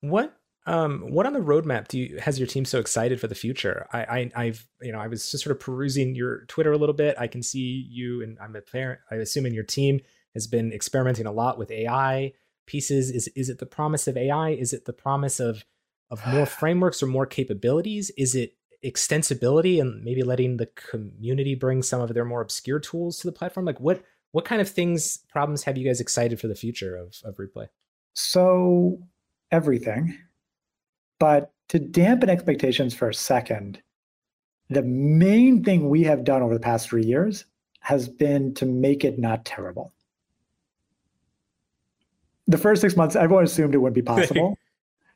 What 0.00 0.36
um, 0.64 1.10
what 1.10 1.26
on 1.26 1.32
the 1.32 1.40
roadmap 1.40 1.88
do 1.88 1.98
you 1.98 2.18
has 2.18 2.38
your 2.38 2.46
team 2.46 2.64
so 2.64 2.78
excited 2.78 3.20
for 3.20 3.26
the 3.26 3.34
future? 3.34 3.88
I, 3.92 4.30
I 4.34 4.46
have 4.46 4.64
you 4.80 4.92
know 4.92 5.00
I 5.00 5.08
was 5.08 5.30
just 5.30 5.42
sort 5.42 5.56
of 5.56 5.60
perusing 5.60 6.14
your 6.14 6.44
Twitter 6.46 6.72
a 6.72 6.78
little 6.78 6.94
bit. 6.94 7.16
I 7.18 7.26
can 7.26 7.42
see 7.42 7.86
you 7.90 8.22
and 8.22 8.38
I'm 8.40 8.54
a 8.54 8.60
parent. 8.60 9.00
I 9.10 9.16
assume 9.16 9.46
in 9.46 9.54
your 9.54 9.64
team 9.64 10.00
has 10.34 10.46
been 10.46 10.72
experimenting 10.72 11.26
a 11.26 11.32
lot 11.32 11.58
with 11.58 11.70
AI 11.70 12.32
pieces. 12.66 13.10
Is 13.10 13.28
is 13.28 13.48
it 13.48 13.58
the 13.58 13.66
promise 13.66 14.06
of 14.06 14.16
AI? 14.16 14.50
Is 14.50 14.72
it 14.72 14.84
the 14.84 14.92
promise 14.92 15.40
of 15.40 15.64
of 16.10 16.24
more 16.26 16.46
frameworks 16.60 17.02
or 17.02 17.06
more 17.06 17.26
capabilities? 17.26 18.10
Is 18.16 18.34
it 18.34 18.54
extensibility 18.84 19.80
and 19.80 20.02
maybe 20.02 20.22
letting 20.22 20.56
the 20.56 20.66
community 20.66 21.54
bring 21.54 21.82
some 21.82 22.00
of 22.00 22.12
their 22.14 22.24
more 22.24 22.40
obscure 22.40 22.80
tools 22.80 23.18
to 23.18 23.26
the 23.26 23.32
platform? 23.32 23.66
Like 23.66 23.80
what 23.80 24.02
what 24.32 24.44
kind 24.44 24.60
of 24.60 24.68
things 24.68 25.18
problems 25.30 25.62
have 25.62 25.78
you 25.78 25.86
guys 25.86 26.00
excited 26.00 26.40
for 26.40 26.48
the 26.48 26.54
future 26.54 26.96
of 26.96 27.16
of 27.24 27.36
replay? 27.36 27.68
So 28.14 28.98
everything. 29.50 30.18
But 31.18 31.52
to 31.68 31.78
dampen 31.78 32.28
expectations 32.28 32.94
for 32.94 33.08
a 33.08 33.14
second, 33.14 33.80
the 34.68 34.82
main 34.82 35.62
thing 35.62 35.88
we 35.88 36.02
have 36.02 36.24
done 36.24 36.42
over 36.42 36.54
the 36.54 36.60
past 36.60 36.88
three 36.88 37.04
years 37.04 37.44
has 37.80 38.08
been 38.08 38.54
to 38.54 38.66
make 38.66 39.04
it 39.04 39.18
not 39.18 39.44
terrible. 39.44 39.92
The 42.48 42.58
first 42.58 42.80
six 42.80 42.96
months, 42.96 43.14
everyone 43.14 43.44
assumed 43.44 43.74
it 43.74 43.78
wouldn't 43.78 43.94
be 43.94 44.02
possible. 44.14 44.58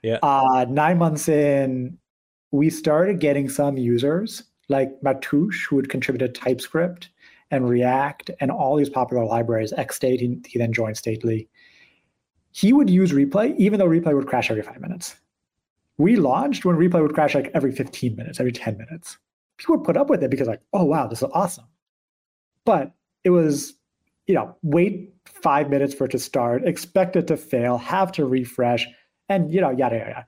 yeah. 0.02 0.18
Uh, 0.22 0.66
nine 0.68 0.98
months 0.98 1.28
in, 1.28 1.98
we 2.52 2.70
started 2.70 3.18
getting 3.18 3.48
some 3.48 3.76
users 3.76 4.44
like 4.68 4.90
Mateusz, 5.00 5.66
who 5.68 5.76
had 5.76 5.88
contributed 5.88 6.34
TypeScript 6.34 7.08
and 7.50 7.68
React 7.68 8.30
and 8.40 8.50
all 8.50 8.76
these 8.76 8.90
popular 8.90 9.24
libraries, 9.24 9.72
XState, 9.72 10.20
he, 10.20 10.40
he 10.46 10.58
then 10.58 10.72
joined 10.72 10.96
Stately 10.96 11.48
he 12.56 12.72
would 12.72 12.88
use 12.88 13.12
replay 13.12 13.54
even 13.58 13.78
though 13.78 13.86
replay 13.86 14.14
would 14.14 14.26
crash 14.26 14.50
every 14.50 14.62
five 14.62 14.80
minutes. 14.80 15.14
We 15.98 16.16
launched 16.16 16.64
when 16.64 16.76
replay 16.76 17.02
would 17.02 17.12
crash 17.12 17.34
like 17.34 17.50
every 17.52 17.70
15 17.70 18.16
minutes, 18.16 18.40
every 18.40 18.52
10 18.52 18.78
minutes. 18.78 19.18
People 19.58 19.76
would 19.76 19.84
put 19.84 19.98
up 19.98 20.08
with 20.08 20.22
it 20.22 20.30
because 20.30 20.48
like, 20.48 20.62
oh 20.72 20.84
wow, 20.84 21.06
this 21.06 21.20
is 21.20 21.28
awesome. 21.34 21.66
But 22.64 22.94
it 23.24 23.30
was, 23.30 23.74
you 24.26 24.34
know, 24.34 24.56
wait 24.62 25.12
five 25.26 25.68
minutes 25.68 25.92
for 25.92 26.06
it 26.06 26.12
to 26.12 26.18
start, 26.18 26.66
expect 26.66 27.14
it 27.14 27.26
to 27.26 27.36
fail, 27.36 27.76
have 27.76 28.10
to 28.12 28.24
refresh, 28.24 28.86
and 29.28 29.52
you 29.52 29.60
know, 29.60 29.70
yada 29.70 29.96
yada. 29.96 30.10
yada. 30.10 30.26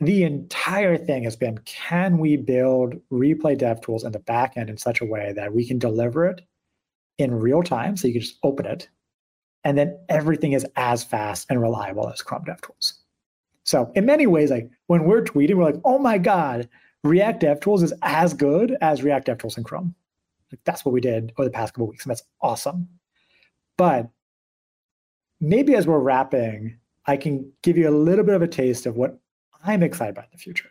The 0.00 0.24
entire 0.24 0.96
thing 0.96 1.22
has 1.22 1.36
been 1.36 1.58
can 1.66 2.18
we 2.18 2.36
build 2.36 2.94
replay 3.12 3.56
dev 3.56 3.80
tools 3.80 4.02
in 4.02 4.10
the 4.10 4.18
backend 4.18 4.68
in 4.68 4.76
such 4.76 5.00
a 5.00 5.04
way 5.04 5.32
that 5.36 5.54
we 5.54 5.64
can 5.64 5.78
deliver 5.78 6.26
it 6.26 6.40
in 7.20 7.34
real 7.34 7.62
time 7.62 7.96
so 7.96 8.06
you 8.06 8.14
can 8.14 8.22
just 8.22 8.38
open 8.42 8.66
it 8.66 8.88
and 9.64 9.76
then 9.76 9.98
everything 10.08 10.52
is 10.52 10.66
as 10.76 11.04
fast 11.04 11.46
and 11.50 11.60
reliable 11.60 12.08
as 12.08 12.22
Chrome 12.22 12.44
DevTools. 12.44 12.94
So 13.64 13.92
in 13.94 14.06
many 14.06 14.26
ways, 14.26 14.50
like 14.50 14.70
when 14.86 15.04
we're 15.04 15.22
tweeting, 15.22 15.54
we're 15.54 15.64
like, 15.64 15.80
oh 15.84 15.98
my 15.98 16.18
God, 16.18 16.68
React 17.04 17.42
DevTools 17.42 17.82
is 17.82 17.92
as 18.02 18.34
good 18.34 18.76
as 18.80 19.02
React 19.02 19.28
DevTools 19.28 19.58
in 19.58 19.64
Chrome. 19.64 19.94
Like 20.50 20.60
that's 20.64 20.84
what 20.84 20.92
we 20.92 21.00
did 21.00 21.32
over 21.36 21.44
the 21.48 21.52
past 21.52 21.74
couple 21.74 21.88
weeks, 21.88 22.04
and 22.04 22.10
that's 22.10 22.22
awesome. 22.40 22.88
But 23.76 24.08
maybe 25.40 25.74
as 25.74 25.86
we're 25.86 26.00
wrapping, 26.00 26.78
I 27.06 27.16
can 27.16 27.52
give 27.62 27.76
you 27.76 27.88
a 27.88 27.96
little 27.96 28.24
bit 28.24 28.34
of 28.34 28.42
a 28.42 28.48
taste 28.48 28.86
of 28.86 28.96
what 28.96 29.18
I'm 29.64 29.82
excited 29.82 30.10
about 30.10 30.24
in 30.24 30.30
the 30.32 30.38
future. 30.38 30.70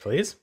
Please. 0.00 0.36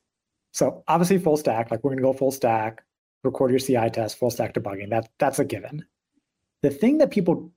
So 0.52 0.84
obviously 0.88 1.18
full 1.20 1.38
stack, 1.38 1.72
like 1.72 1.84
we're 1.84 1.92
gonna 1.92 2.02
go 2.02 2.14
full 2.14 2.32
stack, 2.32 2.84
record 3.24 3.52
your 3.52 3.60
CI 3.60 3.90
test, 3.90 4.18
full 4.18 4.30
stack 4.30 4.54
debugging. 4.54 4.90
That 4.90 5.10
that's 5.18 5.40
a 5.40 5.46
given. 5.46 5.86
The 6.62 6.70
thing 6.70 6.98
that 7.00 7.12
people 7.12 7.52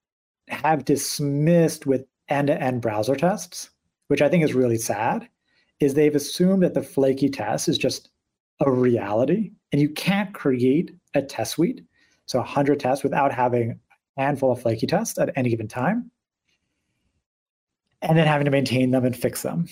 have 0.49 0.85
dismissed 0.85 1.87
with 1.87 2.05
end 2.29 2.49
to 2.49 2.61
end 2.61 2.81
browser 2.83 3.17
tests, 3.17 3.71
which 4.09 4.23
I 4.23 4.29
think 4.29 4.45
is 4.45 4.55
really 4.55 4.79
sad, 4.79 5.29
is 5.81 5.95
they've 5.95 6.15
assumed 6.15 6.63
that 6.63 6.75
the 6.75 6.83
flaky 6.83 7.29
test 7.29 7.69
is 7.69 7.79
just 7.79 8.11
a 8.61 8.71
reality 8.71 9.53
and 9.73 9.81
you 9.81 9.89
can't 9.91 10.33
create 10.33 10.93
a 11.15 11.23
test 11.23 11.53
suite. 11.53 11.83
So 12.27 12.39
100 12.39 12.81
tests 12.81 13.05
without 13.05 13.33
having 13.33 13.79
a 14.17 14.23
handful 14.23 14.53
of 14.53 14.63
flaky 14.63 14.87
tests 14.87 15.19
at 15.19 15.31
any 15.37 15.51
given 15.51 15.69
time 15.69 16.11
and 18.03 18.17
then 18.17 18.27
having 18.27 18.45
to 18.45 18.51
maintain 18.51 18.91
them 18.91 19.05
and 19.05 19.17
fix 19.17 19.43
them. 19.43 19.69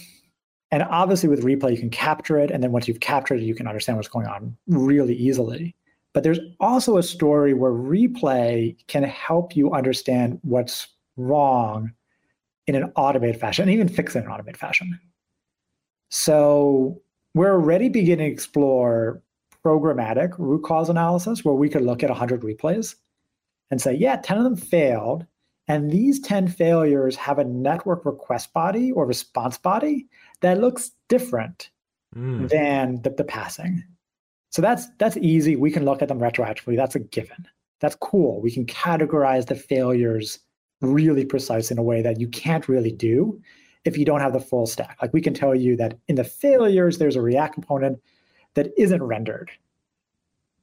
And 0.70 0.82
obviously, 0.82 1.28
with 1.28 1.44
replay, 1.44 1.70
you 1.70 1.78
can 1.78 1.90
capture 1.90 2.38
it. 2.38 2.50
And 2.50 2.62
then 2.62 2.72
once 2.72 2.88
you've 2.88 3.00
captured 3.00 3.40
it, 3.40 3.44
you 3.44 3.54
can 3.54 3.68
understand 3.68 3.96
what's 3.96 4.08
going 4.08 4.26
on 4.26 4.56
really 4.66 5.14
easily. 5.14 5.76
But 6.14 6.22
there's 6.22 6.38
also 6.60 6.96
a 6.96 7.02
story 7.02 7.52
where 7.52 7.72
replay 7.72 8.76
can 8.86 9.02
help 9.02 9.54
you 9.54 9.72
understand 9.72 10.38
what's 10.42 10.86
wrong 11.16 11.92
in 12.66 12.76
an 12.76 12.92
automated 12.96 13.38
fashion 13.38 13.64
and 13.64 13.72
even 13.72 13.88
fix 13.88 14.14
it 14.14 14.20
in 14.20 14.24
an 14.24 14.30
automated 14.30 14.56
fashion. 14.56 14.98
So 16.10 17.02
we're 17.34 17.52
already 17.52 17.88
beginning 17.88 18.28
to 18.28 18.32
explore 18.32 19.20
programmatic 19.64 20.34
root 20.38 20.62
cause 20.62 20.88
analysis 20.88 21.44
where 21.44 21.54
we 21.54 21.68
could 21.68 21.82
look 21.82 22.02
at 22.02 22.10
100 22.10 22.42
replays 22.42 22.94
and 23.70 23.80
say, 23.80 23.94
yeah, 23.94 24.16
10 24.16 24.38
of 24.38 24.44
them 24.44 24.56
failed. 24.56 25.26
And 25.66 25.90
these 25.90 26.20
10 26.20 26.48
failures 26.48 27.16
have 27.16 27.38
a 27.38 27.44
network 27.44 28.04
request 28.04 28.52
body 28.52 28.92
or 28.92 29.06
response 29.06 29.58
body 29.58 30.06
that 30.42 30.60
looks 30.60 30.92
different 31.08 31.70
mm. 32.14 32.48
than 32.48 33.02
the, 33.02 33.10
the 33.10 33.24
passing. 33.24 33.82
So 34.54 34.62
that's 34.62 34.86
that's 34.98 35.16
easy. 35.16 35.56
We 35.56 35.72
can 35.72 35.84
look 35.84 36.00
at 36.00 36.06
them 36.06 36.20
retroactively. 36.20 36.76
That's 36.76 36.94
a 36.94 37.00
given. 37.00 37.44
That's 37.80 37.96
cool. 37.96 38.40
We 38.40 38.52
can 38.52 38.66
categorize 38.66 39.46
the 39.46 39.56
failures 39.56 40.38
really 40.80 41.24
precise 41.24 41.72
in 41.72 41.78
a 41.78 41.82
way 41.82 42.02
that 42.02 42.20
you 42.20 42.28
can't 42.28 42.68
really 42.68 42.92
do 42.92 43.42
if 43.84 43.98
you 43.98 44.04
don't 44.04 44.20
have 44.20 44.32
the 44.32 44.38
full 44.38 44.68
stack. 44.68 44.96
Like 45.02 45.12
we 45.12 45.20
can 45.20 45.34
tell 45.34 45.56
you 45.56 45.74
that 45.78 45.98
in 46.06 46.14
the 46.14 46.22
failures, 46.22 46.98
there's 46.98 47.16
a 47.16 47.20
React 47.20 47.54
component 47.54 48.00
that 48.54 48.72
isn't 48.78 49.02
rendered, 49.02 49.50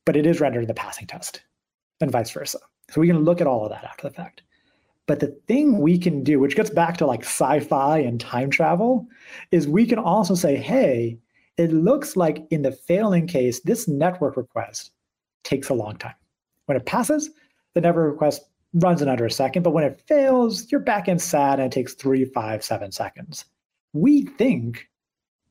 but 0.05 0.15
it 0.15 0.25
is 0.25 0.39
rendered 0.39 0.63
in 0.63 0.69
the 0.69 0.73
passing 0.73 1.05
test, 1.05 1.41
and 1.99 2.09
vice 2.09 2.31
versa. 2.31 2.59
So 2.91 3.01
we 3.01 3.07
can 3.07 3.25
look 3.25 3.41
at 3.41 3.47
all 3.47 3.65
of 3.65 3.71
that 3.71 3.83
after 3.83 4.07
the 4.07 4.15
fact. 4.15 4.41
But 5.05 5.19
the 5.19 5.37
thing 5.49 5.79
we 5.79 5.97
can 5.97 6.23
do, 6.23 6.39
which 6.39 6.55
gets 6.55 6.69
back 6.69 6.95
to 6.97 7.05
like 7.05 7.25
sci-fi 7.25 7.97
and 7.97 8.21
time 8.21 8.51
travel, 8.51 9.05
is 9.51 9.67
we 9.67 9.85
can 9.85 9.99
also 9.99 10.33
say, 10.33 10.55
hey, 10.55 11.19
it 11.57 11.71
looks 11.71 12.15
like 12.15 12.45
in 12.49 12.61
the 12.61 12.71
failing 12.71 13.27
case, 13.27 13.59
this 13.61 13.87
network 13.87 14.37
request 14.37 14.91
takes 15.43 15.69
a 15.69 15.73
long 15.73 15.97
time. 15.97 16.15
When 16.65 16.77
it 16.77 16.85
passes, 16.85 17.29
the 17.73 17.81
network 17.81 18.11
request 18.11 18.43
runs 18.73 19.01
in 19.01 19.09
under 19.09 19.25
a 19.25 19.31
second, 19.31 19.63
but 19.63 19.71
when 19.71 19.83
it 19.83 20.01
fails, 20.07 20.71
your 20.71 20.81
backend 20.81 21.21
sad 21.21 21.59
and 21.59 21.71
it 21.71 21.75
takes 21.75 21.93
three, 21.93 22.25
five, 22.25 22.63
seven 22.63 22.91
seconds. 22.91 23.45
We 23.93 24.23
think 24.23 24.89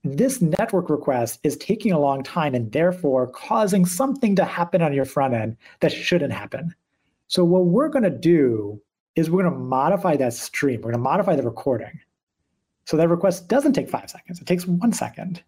this 0.02 0.40
network 0.40 0.88
request 0.88 1.40
is 1.42 1.58
taking 1.58 1.92
a 1.92 1.98
long 1.98 2.22
time 2.22 2.54
and 2.54 2.72
therefore 2.72 3.26
causing 3.26 3.84
something 3.84 4.34
to 4.36 4.44
happen 4.44 4.80
on 4.80 4.94
your 4.94 5.04
front 5.04 5.34
end 5.34 5.56
that 5.80 5.92
shouldn't 5.92 6.32
happen. 6.32 6.74
So 7.28 7.44
what 7.44 7.66
we're 7.66 7.90
going 7.90 8.04
to 8.04 8.10
do 8.10 8.80
is 9.16 9.30
we're 9.30 9.42
going 9.42 9.52
to 9.52 9.60
modify 9.60 10.16
that 10.16 10.32
stream. 10.32 10.80
We're 10.80 10.92
going 10.92 11.04
to 11.04 11.10
modify 11.10 11.36
the 11.36 11.42
recording. 11.42 12.00
So 12.86 12.96
that 12.96 13.08
request 13.08 13.48
doesn't 13.48 13.74
take 13.74 13.90
five 13.90 14.10
seconds. 14.10 14.40
It 14.40 14.46
takes 14.46 14.66
one 14.66 14.92
second. 14.92 15.42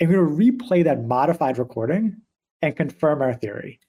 And 0.00 0.10
we're 0.10 0.24
going 0.26 0.36
to 0.36 0.66
replay 0.66 0.84
that 0.84 1.04
modified 1.04 1.58
recording 1.58 2.16
and 2.62 2.76
confirm 2.76 3.22
our 3.22 3.34
theory. 3.34 3.80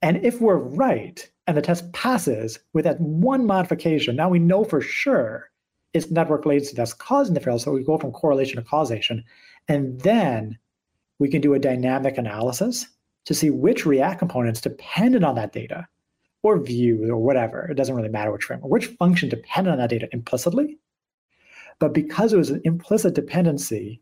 And 0.00 0.24
if 0.24 0.40
we're 0.40 0.56
right 0.56 1.28
and 1.46 1.56
the 1.56 1.62
test 1.62 1.92
passes 1.92 2.58
with 2.72 2.84
that 2.84 3.00
one 3.00 3.46
modification, 3.46 4.16
now 4.16 4.28
we 4.28 4.38
know 4.40 4.64
for 4.64 4.80
sure 4.80 5.50
it's 5.94 6.10
network 6.10 6.46
latency 6.46 6.74
that's 6.74 6.94
causing 6.94 7.34
the 7.34 7.40
failure. 7.40 7.58
So 7.58 7.72
we 7.72 7.84
go 7.84 7.98
from 7.98 8.12
correlation 8.12 8.56
to 8.56 8.62
causation. 8.62 9.24
And 9.68 10.00
then 10.00 10.58
we 11.18 11.28
can 11.28 11.40
do 11.40 11.54
a 11.54 11.58
dynamic 11.58 12.18
analysis 12.18 12.86
to 13.26 13.34
see 13.34 13.50
which 13.50 13.86
React 13.86 14.18
components 14.18 14.60
depended 14.60 15.22
on 15.22 15.36
that 15.36 15.52
data 15.52 15.86
or 16.42 16.58
view 16.58 17.08
or 17.08 17.18
whatever. 17.18 17.66
It 17.70 17.74
doesn't 17.74 17.94
really 17.94 18.08
matter 18.08 18.32
which 18.32 18.44
framework, 18.44 18.70
which 18.72 18.86
function 18.86 19.28
depended 19.28 19.72
on 19.72 19.78
that 19.78 19.90
data 19.90 20.08
implicitly. 20.12 20.78
But 21.78 21.94
because 21.94 22.32
it 22.32 22.38
was 22.38 22.50
an 22.50 22.62
implicit 22.64 23.14
dependency, 23.14 24.00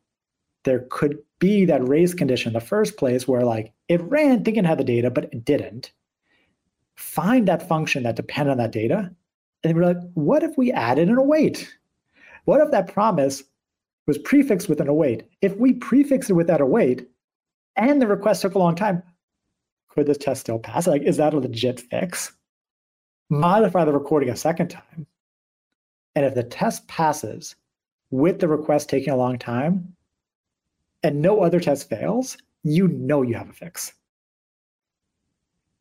there 0.65 0.87
could 0.91 1.19
be 1.39 1.65
that 1.65 1.87
race 1.87 2.15
condition 2.15 2.51
in 2.51 2.55
the 2.55 2.61
first 2.61 2.97
place 2.97 3.27
where 3.27 3.43
like 3.43 3.73
it 3.89 4.03
ran 4.03 4.45
thinking 4.45 4.65
it 4.65 4.69
had 4.69 4.79
the 4.79 4.85
data, 4.85 5.11
but 5.11 5.25
it 5.25 5.45
didn't. 5.45 5.93
Find 6.97 7.49
that 7.49 7.67
function 7.67 8.03
that 8.03 8.17
depended 8.17 8.53
on 8.53 8.59
that 8.59 8.73
data. 8.73 9.11
And 9.65 9.77
we're 9.77 9.87
like, 9.87 10.13
what 10.15 10.43
if 10.43 10.57
we 10.57 10.71
added 10.73 11.09
an 11.09 11.17
await? 11.17 11.75
What 12.45 12.61
if 12.61 12.71
that 12.71 12.93
promise 12.93 13.43
was 14.07 14.19
prefixed 14.19 14.69
with 14.69 14.81
an 14.81 14.89
await? 14.89 15.25
If 15.41 15.57
we 15.57 15.75
prefix 15.75 16.31
it 16.31 16.35
with 16.35 16.47
that 16.47 16.61
await 16.61 17.09
and 17.77 18.01
the 18.01 18.07
request 18.07 18.43
took 18.43 18.55
a 18.55 18.59
long 18.59 18.75
time, 18.75 19.03
could 19.89 20.07
this 20.07 20.19
test 20.19 20.43
still 20.43 20.59
pass? 20.59 20.87
Like, 20.87 21.03
is 21.03 21.17
that 21.17 21.35
a 21.35 21.39
legit 21.39 21.81
fix? 21.81 22.33
Modify 23.29 23.85
the 23.85 23.93
recording 23.93 24.29
a 24.29 24.37
second 24.37 24.69
time. 24.69 25.07
And 26.15 26.25
if 26.25 26.35
the 26.35 26.43
test 26.43 26.87
passes 26.89 27.57
with 28.11 28.41
the 28.41 28.49
request 28.49 28.89
taking 28.89 29.13
a 29.13 29.17
long 29.17 29.39
time, 29.39 29.95
and 31.03 31.23
no 31.23 31.41
other 31.41 31.61
test 31.61 31.89
fails, 31.89 32.37
you 32.63 32.89
know 32.89 33.23
you 33.23 33.35
have 33.35 33.49
a 33.49 33.53
fix. 33.53 33.93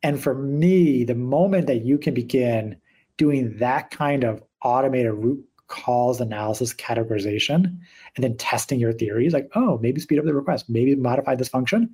And 0.01 0.21
for 0.21 0.33
me, 0.33 1.03
the 1.03 1.15
moment 1.15 1.67
that 1.67 1.83
you 1.83 1.97
can 1.97 2.13
begin 2.13 2.77
doing 3.17 3.57
that 3.57 3.91
kind 3.91 4.23
of 4.23 4.41
automated 4.63 5.13
root 5.13 5.43
cause 5.67 6.19
analysis 6.19 6.73
categorization 6.73 7.77
and 8.15 8.23
then 8.23 8.35
testing 8.37 8.79
your 8.79 8.93
theories, 8.93 9.33
like, 9.33 9.49
oh, 9.55 9.77
maybe 9.79 9.99
speed 9.99 10.19
up 10.19 10.25
the 10.25 10.33
request, 10.33 10.69
maybe 10.69 10.95
modify 10.95 11.35
this 11.35 11.49
function. 11.49 11.93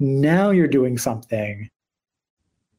Now 0.00 0.50
you're 0.50 0.68
doing 0.68 0.98
something. 0.98 1.70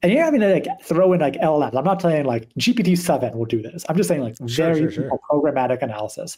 And 0.01 0.11
you're 0.11 0.23
having 0.23 0.41
to 0.41 0.53
like 0.53 0.67
throw 0.83 1.13
in 1.13 1.21
like 1.21 1.35
LLMs. 1.35 1.75
I'm 1.75 1.83
not 1.83 2.01
saying 2.01 2.25
like 2.25 2.49
GPT-7 2.59 3.33
will 3.33 3.45
do 3.45 3.61
this. 3.61 3.85
I'm 3.89 3.95
just 3.95 4.07
saying 4.09 4.21
like 4.21 4.35
Sure, 4.45 4.73
very 4.73 4.91
sure, 4.91 5.09
sure. 5.09 5.19
programmatic 5.31 5.81
analysis. 5.81 6.37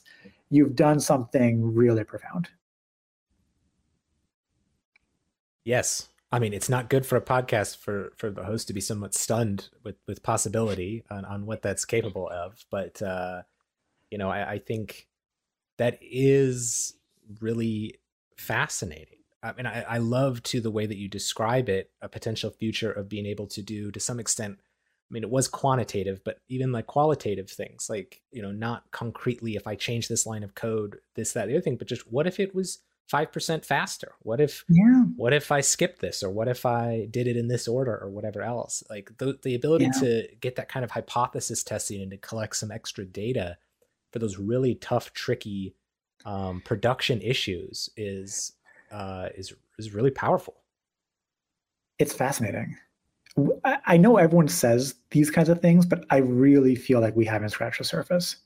You've 0.49 0.75
done 0.75 0.99
something 0.99 1.73
really 1.75 2.05
profound. 2.05 2.47
Yes. 5.67 6.07
I 6.31 6.39
mean, 6.39 6.53
it's 6.53 6.69
not 6.69 6.89
good 6.89 7.05
for 7.05 7.17
a 7.17 7.21
podcast 7.21 7.75
for 7.75 8.13
for 8.15 8.29
the 8.29 8.45
host 8.45 8.67
to 8.67 8.73
be 8.73 8.79
somewhat 8.79 9.13
stunned 9.13 9.67
with 9.83 9.97
with 10.07 10.23
possibility 10.23 11.03
on, 11.11 11.25
on 11.25 11.45
what 11.45 11.61
that's 11.61 11.83
capable 11.83 12.29
of. 12.29 12.63
But 12.71 13.01
uh, 13.01 13.41
you 14.09 14.17
know, 14.17 14.29
I, 14.29 14.51
I 14.51 14.59
think 14.59 15.09
that 15.77 15.99
is 16.01 16.93
really 17.41 17.95
fascinating. 18.37 19.19
I 19.43 19.51
mean, 19.53 19.65
I, 19.65 19.81
I 19.81 19.97
love 19.97 20.41
to 20.43 20.61
the 20.61 20.71
way 20.71 20.85
that 20.85 20.97
you 20.97 21.09
describe 21.09 21.67
it, 21.67 21.91
a 22.01 22.07
potential 22.07 22.49
future 22.49 22.91
of 22.93 23.09
being 23.09 23.25
able 23.25 23.47
to 23.47 23.61
do 23.61 23.91
to 23.91 23.99
some 23.99 24.21
extent. 24.21 24.59
I 24.59 25.09
mean, 25.13 25.23
it 25.23 25.29
was 25.29 25.49
quantitative, 25.49 26.21
but 26.23 26.39
even 26.47 26.71
like 26.71 26.87
qualitative 26.87 27.49
things, 27.49 27.87
like, 27.89 28.21
you 28.31 28.41
know, 28.41 28.51
not 28.51 28.91
concretely 28.91 29.55
if 29.55 29.67
I 29.67 29.75
change 29.75 30.07
this 30.07 30.25
line 30.25 30.43
of 30.43 30.55
code, 30.55 30.97
this, 31.15 31.33
that, 31.33 31.47
the 31.47 31.55
other 31.55 31.61
thing, 31.61 31.77
but 31.77 31.87
just 31.87 32.11
what 32.11 32.27
if 32.27 32.39
it 32.39 32.53
was 32.55 32.79
5% 33.11 33.63
faster? 33.65 34.13
What 34.21 34.41
if 34.41 34.65
Yeah. 34.69 35.03
what 35.15 35.33
if 35.33 35.51
I 35.51 35.61
skipped 35.61 35.99
this 36.01 36.23
or 36.23 36.29
what 36.29 36.47
if 36.47 36.65
I 36.65 37.07
did 37.09 37.27
it 37.27 37.37
in 37.37 37.47
this 37.47 37.67
order 37.67 37.97
or 37.97 38.09
whatever 38.09 38.41
else? 38.41 38.83
Like 38.89 39.11
the, 39.17 39.37
the 39.43 39.55
ability 39.55 39.85
Yeah. 39.85 39.99
to 40.01 40.27
get 40.41 40.55
that 40.57 40.69
kind 40.69 40.83
of 40.83 40.91
hypothesis 40.91 41.63
testing 41.63 42.01
and 42.01 42.11
to 42.11 42.17
collect 42.17 42.55
some 42.57 42.71
extra 42.71 43.05
data 43.05 43.57
for 44.11 44.19
those 44.19 44.37
really 44.37 44.75
tough, 44.75 45.13
tricky 45.13 45.73
um, 46.25 46.61
production 46.61 47.21
issues 47.21 47.89
is 47.95 48.53
uh, 48.91 49.29
is 49.35 49.53
is 49.77 49.93
really 49.93 50.11
powerful. 50.11 50.55
It's 51.99 52.13
fascinating. 52.13 52.75
I 53.85 53.97
know 53.97 54.17
everyone 54.17 54.47
says 54.47 54.95
these 55.11 55.29
kinds 55.29 55.47
of 55.49 55.61
things, 55.61 55.85
but 55.85 56.05
I 56.09 56.17
really 56.17 56.75
feel 56.75 56.99
like 57.01 57.15
we 57.15 57.25
haven't 57.25 57.49
scratched 57.49 57.77
the 57.77 57.83
surface. 57.83 58.37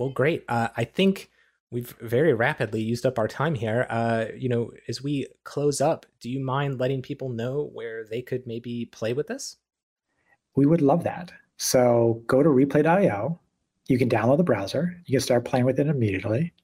Well, 0.00 0.08
great. 0.08 0.44
Uh, 0.48 0.68
I 0.78 0.84
think 0.84 1.30
we've 1.70 1.94
very 2.00 2.32
rapidly 2.32 2.80
used 2.80 3.04
up 3.04 3.18
our 3.18 3.28
time 3.28 3.54
here. 3.54 3.86
Uh, 3.90 4.28
you 4.34 4.48
know, 4.48 4.70
as 4.88 5.02
we 5.02 5.26
close 5.44 5.82
up, 5.82 6.06
do 6.20 6.30
you 6.30 6.40
mind 6.40 6.80
letting 6.80 7.02
people 7.02 7.28
know 7.28 7.68
where 7.74 8.06
they 8.06 8.22
could 8.22 8.46
maybe 8.46 8.86
play 8.86 9.12
with 9.12 9.26
this? 9.26 9.58
We 10.56 10.64
would 10.64 10.80
love 10.80 11.04
that. 11.04 11.32
So 11.58 12.22
go 12.26 12.42
to 12.42 12.48
replay.io. 12.48 13.38
You 13.88 13.98
can 13.98 14.08
download 14.08 14.38
the 14.38 14.42
browser. 14.42 14.96
You 15.04 15.18
can 15.18 15.20
start 15.20 15.44
playing 15.44 15.66
with 15.66 15.78
it 15.78 15.86
immediately. 15.86 16.54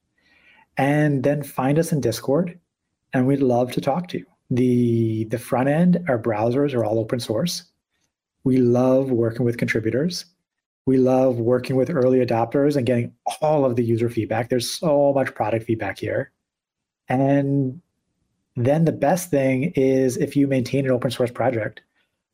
And 0.77 1.21
then 1.21 1.43
find 1.43 1.77
us 1.77 1.91
in 1.91 2.01
Discord. 2.01 2.59
And 3.13 3.27
we'd 3.27 3.43
love 3.43 3.71
to 3.73 3.81
talk 3.81 4.07
to 4.07 4.17
you. 4.17 4.25
The, 4.49 5.25
the 5.25 5.37
front 5.37 5.69
end, 5.69 6.03
our 6.09 6.17
browsers 6.17 6.73
are 6.73 6.83
all 6.83 6.97
open 6.97 7.19
source. 7.19 7.65
We 8.45 8.57
love 8.57 9.11
working 9.11 9.45
with 9.45 9.59
contributors. 9.59 10.25
We 10.87 10.97
love 10.97 11.37
working 11.37 11.75
with 11.75 11.89
early 11.89 12.25
adopters 12.25 12.77
and 12.77 12.85
getting 12.85 13.11
all 13.41 13.65
of 13.65 13.75
the 13.75 13.83
user 13.83 14.09
feedback. 14.09 14.49
There's 14.49 14.71
so 14.71 15.11
much 15.13 15.35
product 15.35 15.65
feedback 15.65 15.99
here. 15.99 16.31
And 17.09 17.81
then 18.55 18.85
the 18.85 18.93
best 18.93 19.29
thing 19.29 19.73
is 19.75 20.15
if 20.15 20.37
you 20.37 20.47
maintain 20.47 20.85
an 20.85 20.91
open 20.91 21.11
source 21.11 21.29
project, 21.29 21.81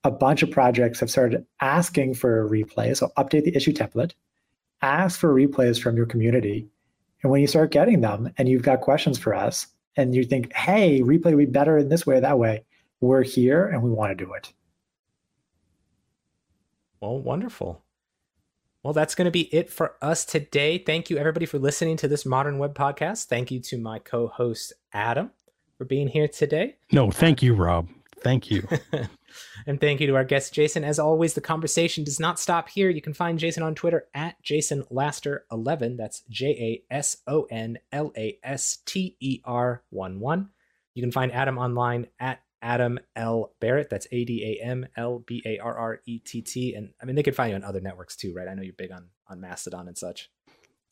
a 0.03 0.11
bunch 0.11 0.43
of 0.43 0.51
projects 0.51 0.99
have 0.99 1.09
started 1.09 1.43
asking 1.61 2.13
for 2.13 2.45
a 2.45 2.47
replay. 2.47 2.95
So 2.95 3.11
update 3.17 3.43
the 3.43 3.55
issue 3.55 3.73
template, 3.73 4.11
ask 4.83 5.19
for 5.19 5.33
replays 5.33 5.81
from 5.81 5.97
your 5.97 6.05
community. 6.05 6.67
And 7.23 7.31
when 7.31 7.41
you 7.41 7.47
start 7.47 7.71
getting 7.71 8.01
them 8.01 8.31
and 8.37 8.47
you've 8.47 8.61
got 8.61 8.81
questions 8.81 9.17
for 9.17 9.33
us 9.33 9.65
and 9.95 10.13
you 10.13 10.25
think, 10.25 10.53
hey, 10.53 11.01
replay 11.01 11.35
would 11.35 11.37
be 11.37 11.45
better 11.45 11.79
in 11.79 11.89
this 11.89 12.05
way 12.05 12.17
or 12.17 12.21
that 12.21 12.37
way, 12.37 12.63
we're 13.01 13.23
here 13.23 13.65
and 13.65 13.81
we 13.81 13.89
want 13.89 14.15
to 14.15 14.25
do 14.25 14.31
it. 14.33 14.53
Well, 17.01 17.17
wonderful. 17.19 17.83
Well, 18.83 18.91
that's 18.91 19.15
going 19.15 19.25
to 19.25 19.31
be 19.31 19.53
it 19.55 19.71
for 19.71 19.95
us 20.01 20.25
today. 20.25 20.77
Thank 20.77 21.09
you, 21.09 21.17
everybody, 21.17 21.45
for 21.45 21.57
listening 21.57 21.95
to 21.97 22.09
this 22.09 22.25
Modern 22.25 22.57
Web 22.57 22.75
podcast. 22.75 23.27
Thank 23.27 23.49
you 23.49 23.61
to 23.61 23.77
my 23.77 23.97
co 23.97 24.27
host, 24.27 24.73
Adam, 24.91 25.31
for 25.77 25.85
being 25.85 26.09
here 26.09 26.27
today. 26.27 26.75
No, 26.91 27.09
thank 27.09 27.41
you, 27.41 27.55
Rob. 27.55 27.87
Thank 28.19 28.51
you. 28.51 28.67
and 29.65 29.79
thank 29.79 30.01
you 30.01 30.07
to 30.07 30.15
our 30.17 30.25
guest, 30.25 30.53
Jason. 30.53 30.83
As 30.83 30.99
always, 30.99 31.33
the 31.33 31.39
conversation 31.39 32.03
does 32.03 32.19
not 32.19 32.41
stop 32.41 32.67
here. 32.67 32.89
You 32.89 33.01
can 33.01 33.13
find 33.13 33.39
Jason 33.39 33.63
on 33.63 33.73
Twitter 33.73 34.05
at 34.13 34.41
Jason 34.43 34.83
Laster11. 34.91 35.95
That's 35.95 36.23
J 36.29 36.83
A 36.91 36.93
S 36.93 37.17
O 37.25 37.43
N 37.49 37.79
L 37.93 38.11
A 38.17 38.37
S 38.43 38.79
T 38.85 39.15
E 39.21 39.39
R 39.45 39.81
1 39.91 40.19
1. 40.19 40.49
You 40.93 41.01
can 41.01 41.11
find 41.13 41.31
Adam 41.31 41.57
online 41.57 42.07
at 42.19 42.41
Adam 42.63 42.99
L. 43.15 43.53
Barrett. 43.59 43.89
That's 43.91 44.07
A 44.11 44.25
D 44.25 44.57
A 44.59 44.63
M 44.65 44.87
L 44.97 45.19
B 45.19 45.43
A 45.45 45.59
R 45.59 45.75
R 45.77 45.99
E 46.05 46.19
T 46.19 46.41
T. 46.41 46.73
And 46.73 46.93
I 47.01 47.05
mean, 47.05 47.15
they 47.15 47.23
could 47.23 47.35
find 47.35 47.49
you 47.51 47.55
on 47.55 47.63
other 47.63 47.81
networks 47.81 48.15
too, 48.15 48.33
right? 48.33 48.47
I 48.47 48.53
know 48.55 48.63
you're 48.63 48.73
big 48.73 48.91
on, 48.91 49.09
on 49.27 49.39
Mastodon 49.41 49.87
and 49.87 49.97
such. 49.97 50.31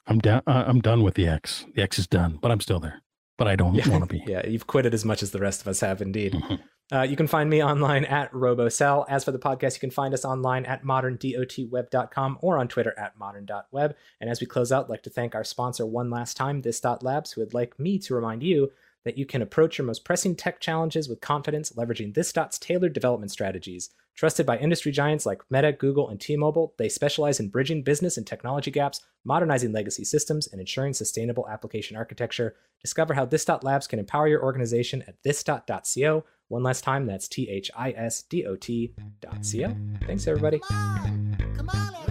I'm 0.07 0.19
down. 0.19 0.41
Uh, 0.45 0.63
I'm 0.67 0.81
done 0.81 1.01
with 1.03 1.13
the 1.15 1.27
X. 1.27 1.65
The 1.75 1.81
X 1.81 1.97
is 1.99 2.07
done, 2.07 2.37
but 2.41 2.51
I'm 2.51 2.59
still 2.59 2.79
there. 2.79 3.01
But 3.37 3.47
I 3.47 3.55
don't 3.55 3.73
Yeah. 3.73 3.87
want 3.89 4.03
to 4.03 4.07
be. 4.07 4.23
Yeah, 4.27 4.45
you've 4.45 4.67
quit 4.67 4.85
it 4.85 4.93
as 4.93 5.05
much 5.05 5.23
as 5.23 5.31
the 5.31 5.39
rest 5.39 5.61
of 5.61 5.67
us 5.67 5.79
have 5.79 6.01
indeed. 6.01 6.33
Mhm. 6.33 6.59
Uh, 6.93 7.03
you 7.03 7.15
can 7.15 7.25
find 7.27 7.49
me 7.49 7.63
online 7.63 8.03
at 8.03 8.29
RoboCell. 8.33 9.05
As 9.07 9.23
for 9.23 9.31
the 9.31 9.39
podcast, 9.39 9.75
you 9.75 9.79
can 9.79 9.91
find 9.91 10.13
us 10.13 10.25
online 10.25 10.65
at 10.65 10.83
moderndotweb.com 10.83 12.37
or 12.41 12.57
on 12.57 12.67
Twitter 12.67 12.93
at 12.99 13.17
modern.web. 13.17 13.95
And 14.19 14.29
as 14.29 14.41
we 14.41 14.47
close 14.47 14.71
out, 14.73 14.85
I'd 14.85 14.89
like 14.89 15.03
to 15.03 15.09
thank 15.09 15.33
our 15.33 15.45
sponsor 15.45 15.85
one 15.85 16.09
last 16.09 16.35
time, 16.35 16.61
This 16.61 16.83
Labs, 16.83 17.31
who 17.31 17.41
would 17.41 17.53
like 17.53 17.79
me 17.79 17.97
to 17.99 18.13
remind 18.15 18.43
you 18.43 18.71
that 19.03 19.17
you 19.17 19.25
can 19.25 19.41
approach 19.41 19.77
your 19.77 19.85
most 19.87 20.05
pressing 20.05 20.35
tech 20.35 20.59
challenges 20.59 21.09
with 21.09 21.21
confidence, 21.21 21.71
leveraging 21.71 22.13
This 22.13 22.31
Dot's 22.31 22.59
tailored 22.59 22.93
development 22.93 23.31
strategies. 23.31 23.89
Trusted 24.15 24.45
by 24.45 24.57
industry 24.57 24.91
giants 24.91 25.25
like 25.25 25.41
Meta, 25.49 25.71
Google, 25.71 26.09
and 26.09 26.19
T 26.19 26.35
Mobile, 26.35 26.73
they 26.77 26.89
specialize 26.89 27.39
in 27.39 27.49
bridging 27.49 27.81
business 27.81 28.17
and 28.17 28.27
technology 28.27 28.69
gaps, 28.69 29.01
modernizing 29.23 29.71
legacy 29.71 30.03
systems, 30.03 30.47
and 30.47 30.59
ensuring 30.59 30.93
sustainable 30.93 31.47
application 31.49 31.95
architecture. 31.95 32.55
Discover 32.81 33.13
how 33.13 33.25
This 33.25 33.45
Dot 33.45 33.63
Labs 33.63 33.87
can 33.87 33.99
empower 33.99 34.27
your 34.27 34.43
organization 34.43 35.03
at 35.07 35.21
thisdot.co. 35.23 36.25
One 36.49 36.63
last 36.63 36.83
time, 36.83 37.05
that's 37.05 37.29
T 37.29 37.49
H 37.49 37.71
I 37.75 37.91
S 37.91 38.23
D 38.23 38.45
O 38.45 38.57
T 38.57 38.93
dot 39.21 39.37
co. 39.49 39.75
Thanks, 40.05 40.27
everybody. 40.27 40.59
Come 40.59 40.77
on, 40.77 41.55
come 41.55 41.69
on, 41.69 41.77
everybody. 41.77 42.10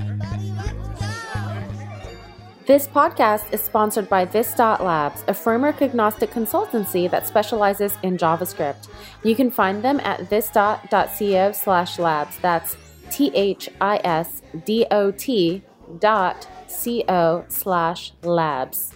This 2.70 2.86
podcast 2.86 3.52
is 3.52 3.60
sponsored 3.60 4.08
by 4.08 4.24
This 4.24 4.54
Dot 4.54 4.80
Labs, 4.80 5.24
a 5.26 5.34
framework 5.34 5.82
agnostic 5.82 6.30
consultancy 6.30 7.10
that 7.10 7.26
specializes 7.26 7.98
in 8.04 8.16
JavaScript. 8.16 8.86
You 9.24 9.34
can 9.34 9.50
find 9.50 9.82
them 9.82 9.98
at 10.04 10.20
thisdot.co 10.30 11.50
slash 11.50 11.98
labs. 11.98 12.38
That's 12.38 12.76
T 13.10 13.32
H 13.34 13.68
I 13.80 14.00
S 14.04 14.42
D 14.64 14.86
O 14.92 15.10
T 15.10 15.64
dot 15.98 16.46
C 16.68 17.02
O 17.08 17.44
slash 17.48 18.12
labs. 18.22 18.94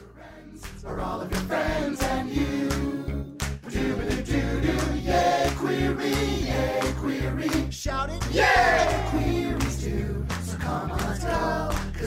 Shout 7.72 8.10
it, 8.10 8.22
yeah! 8.30 9.43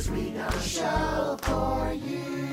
Freedom 0.07 0.59
Show 0.61 1.37
for 1.41 1.93
you. 1.93 2.46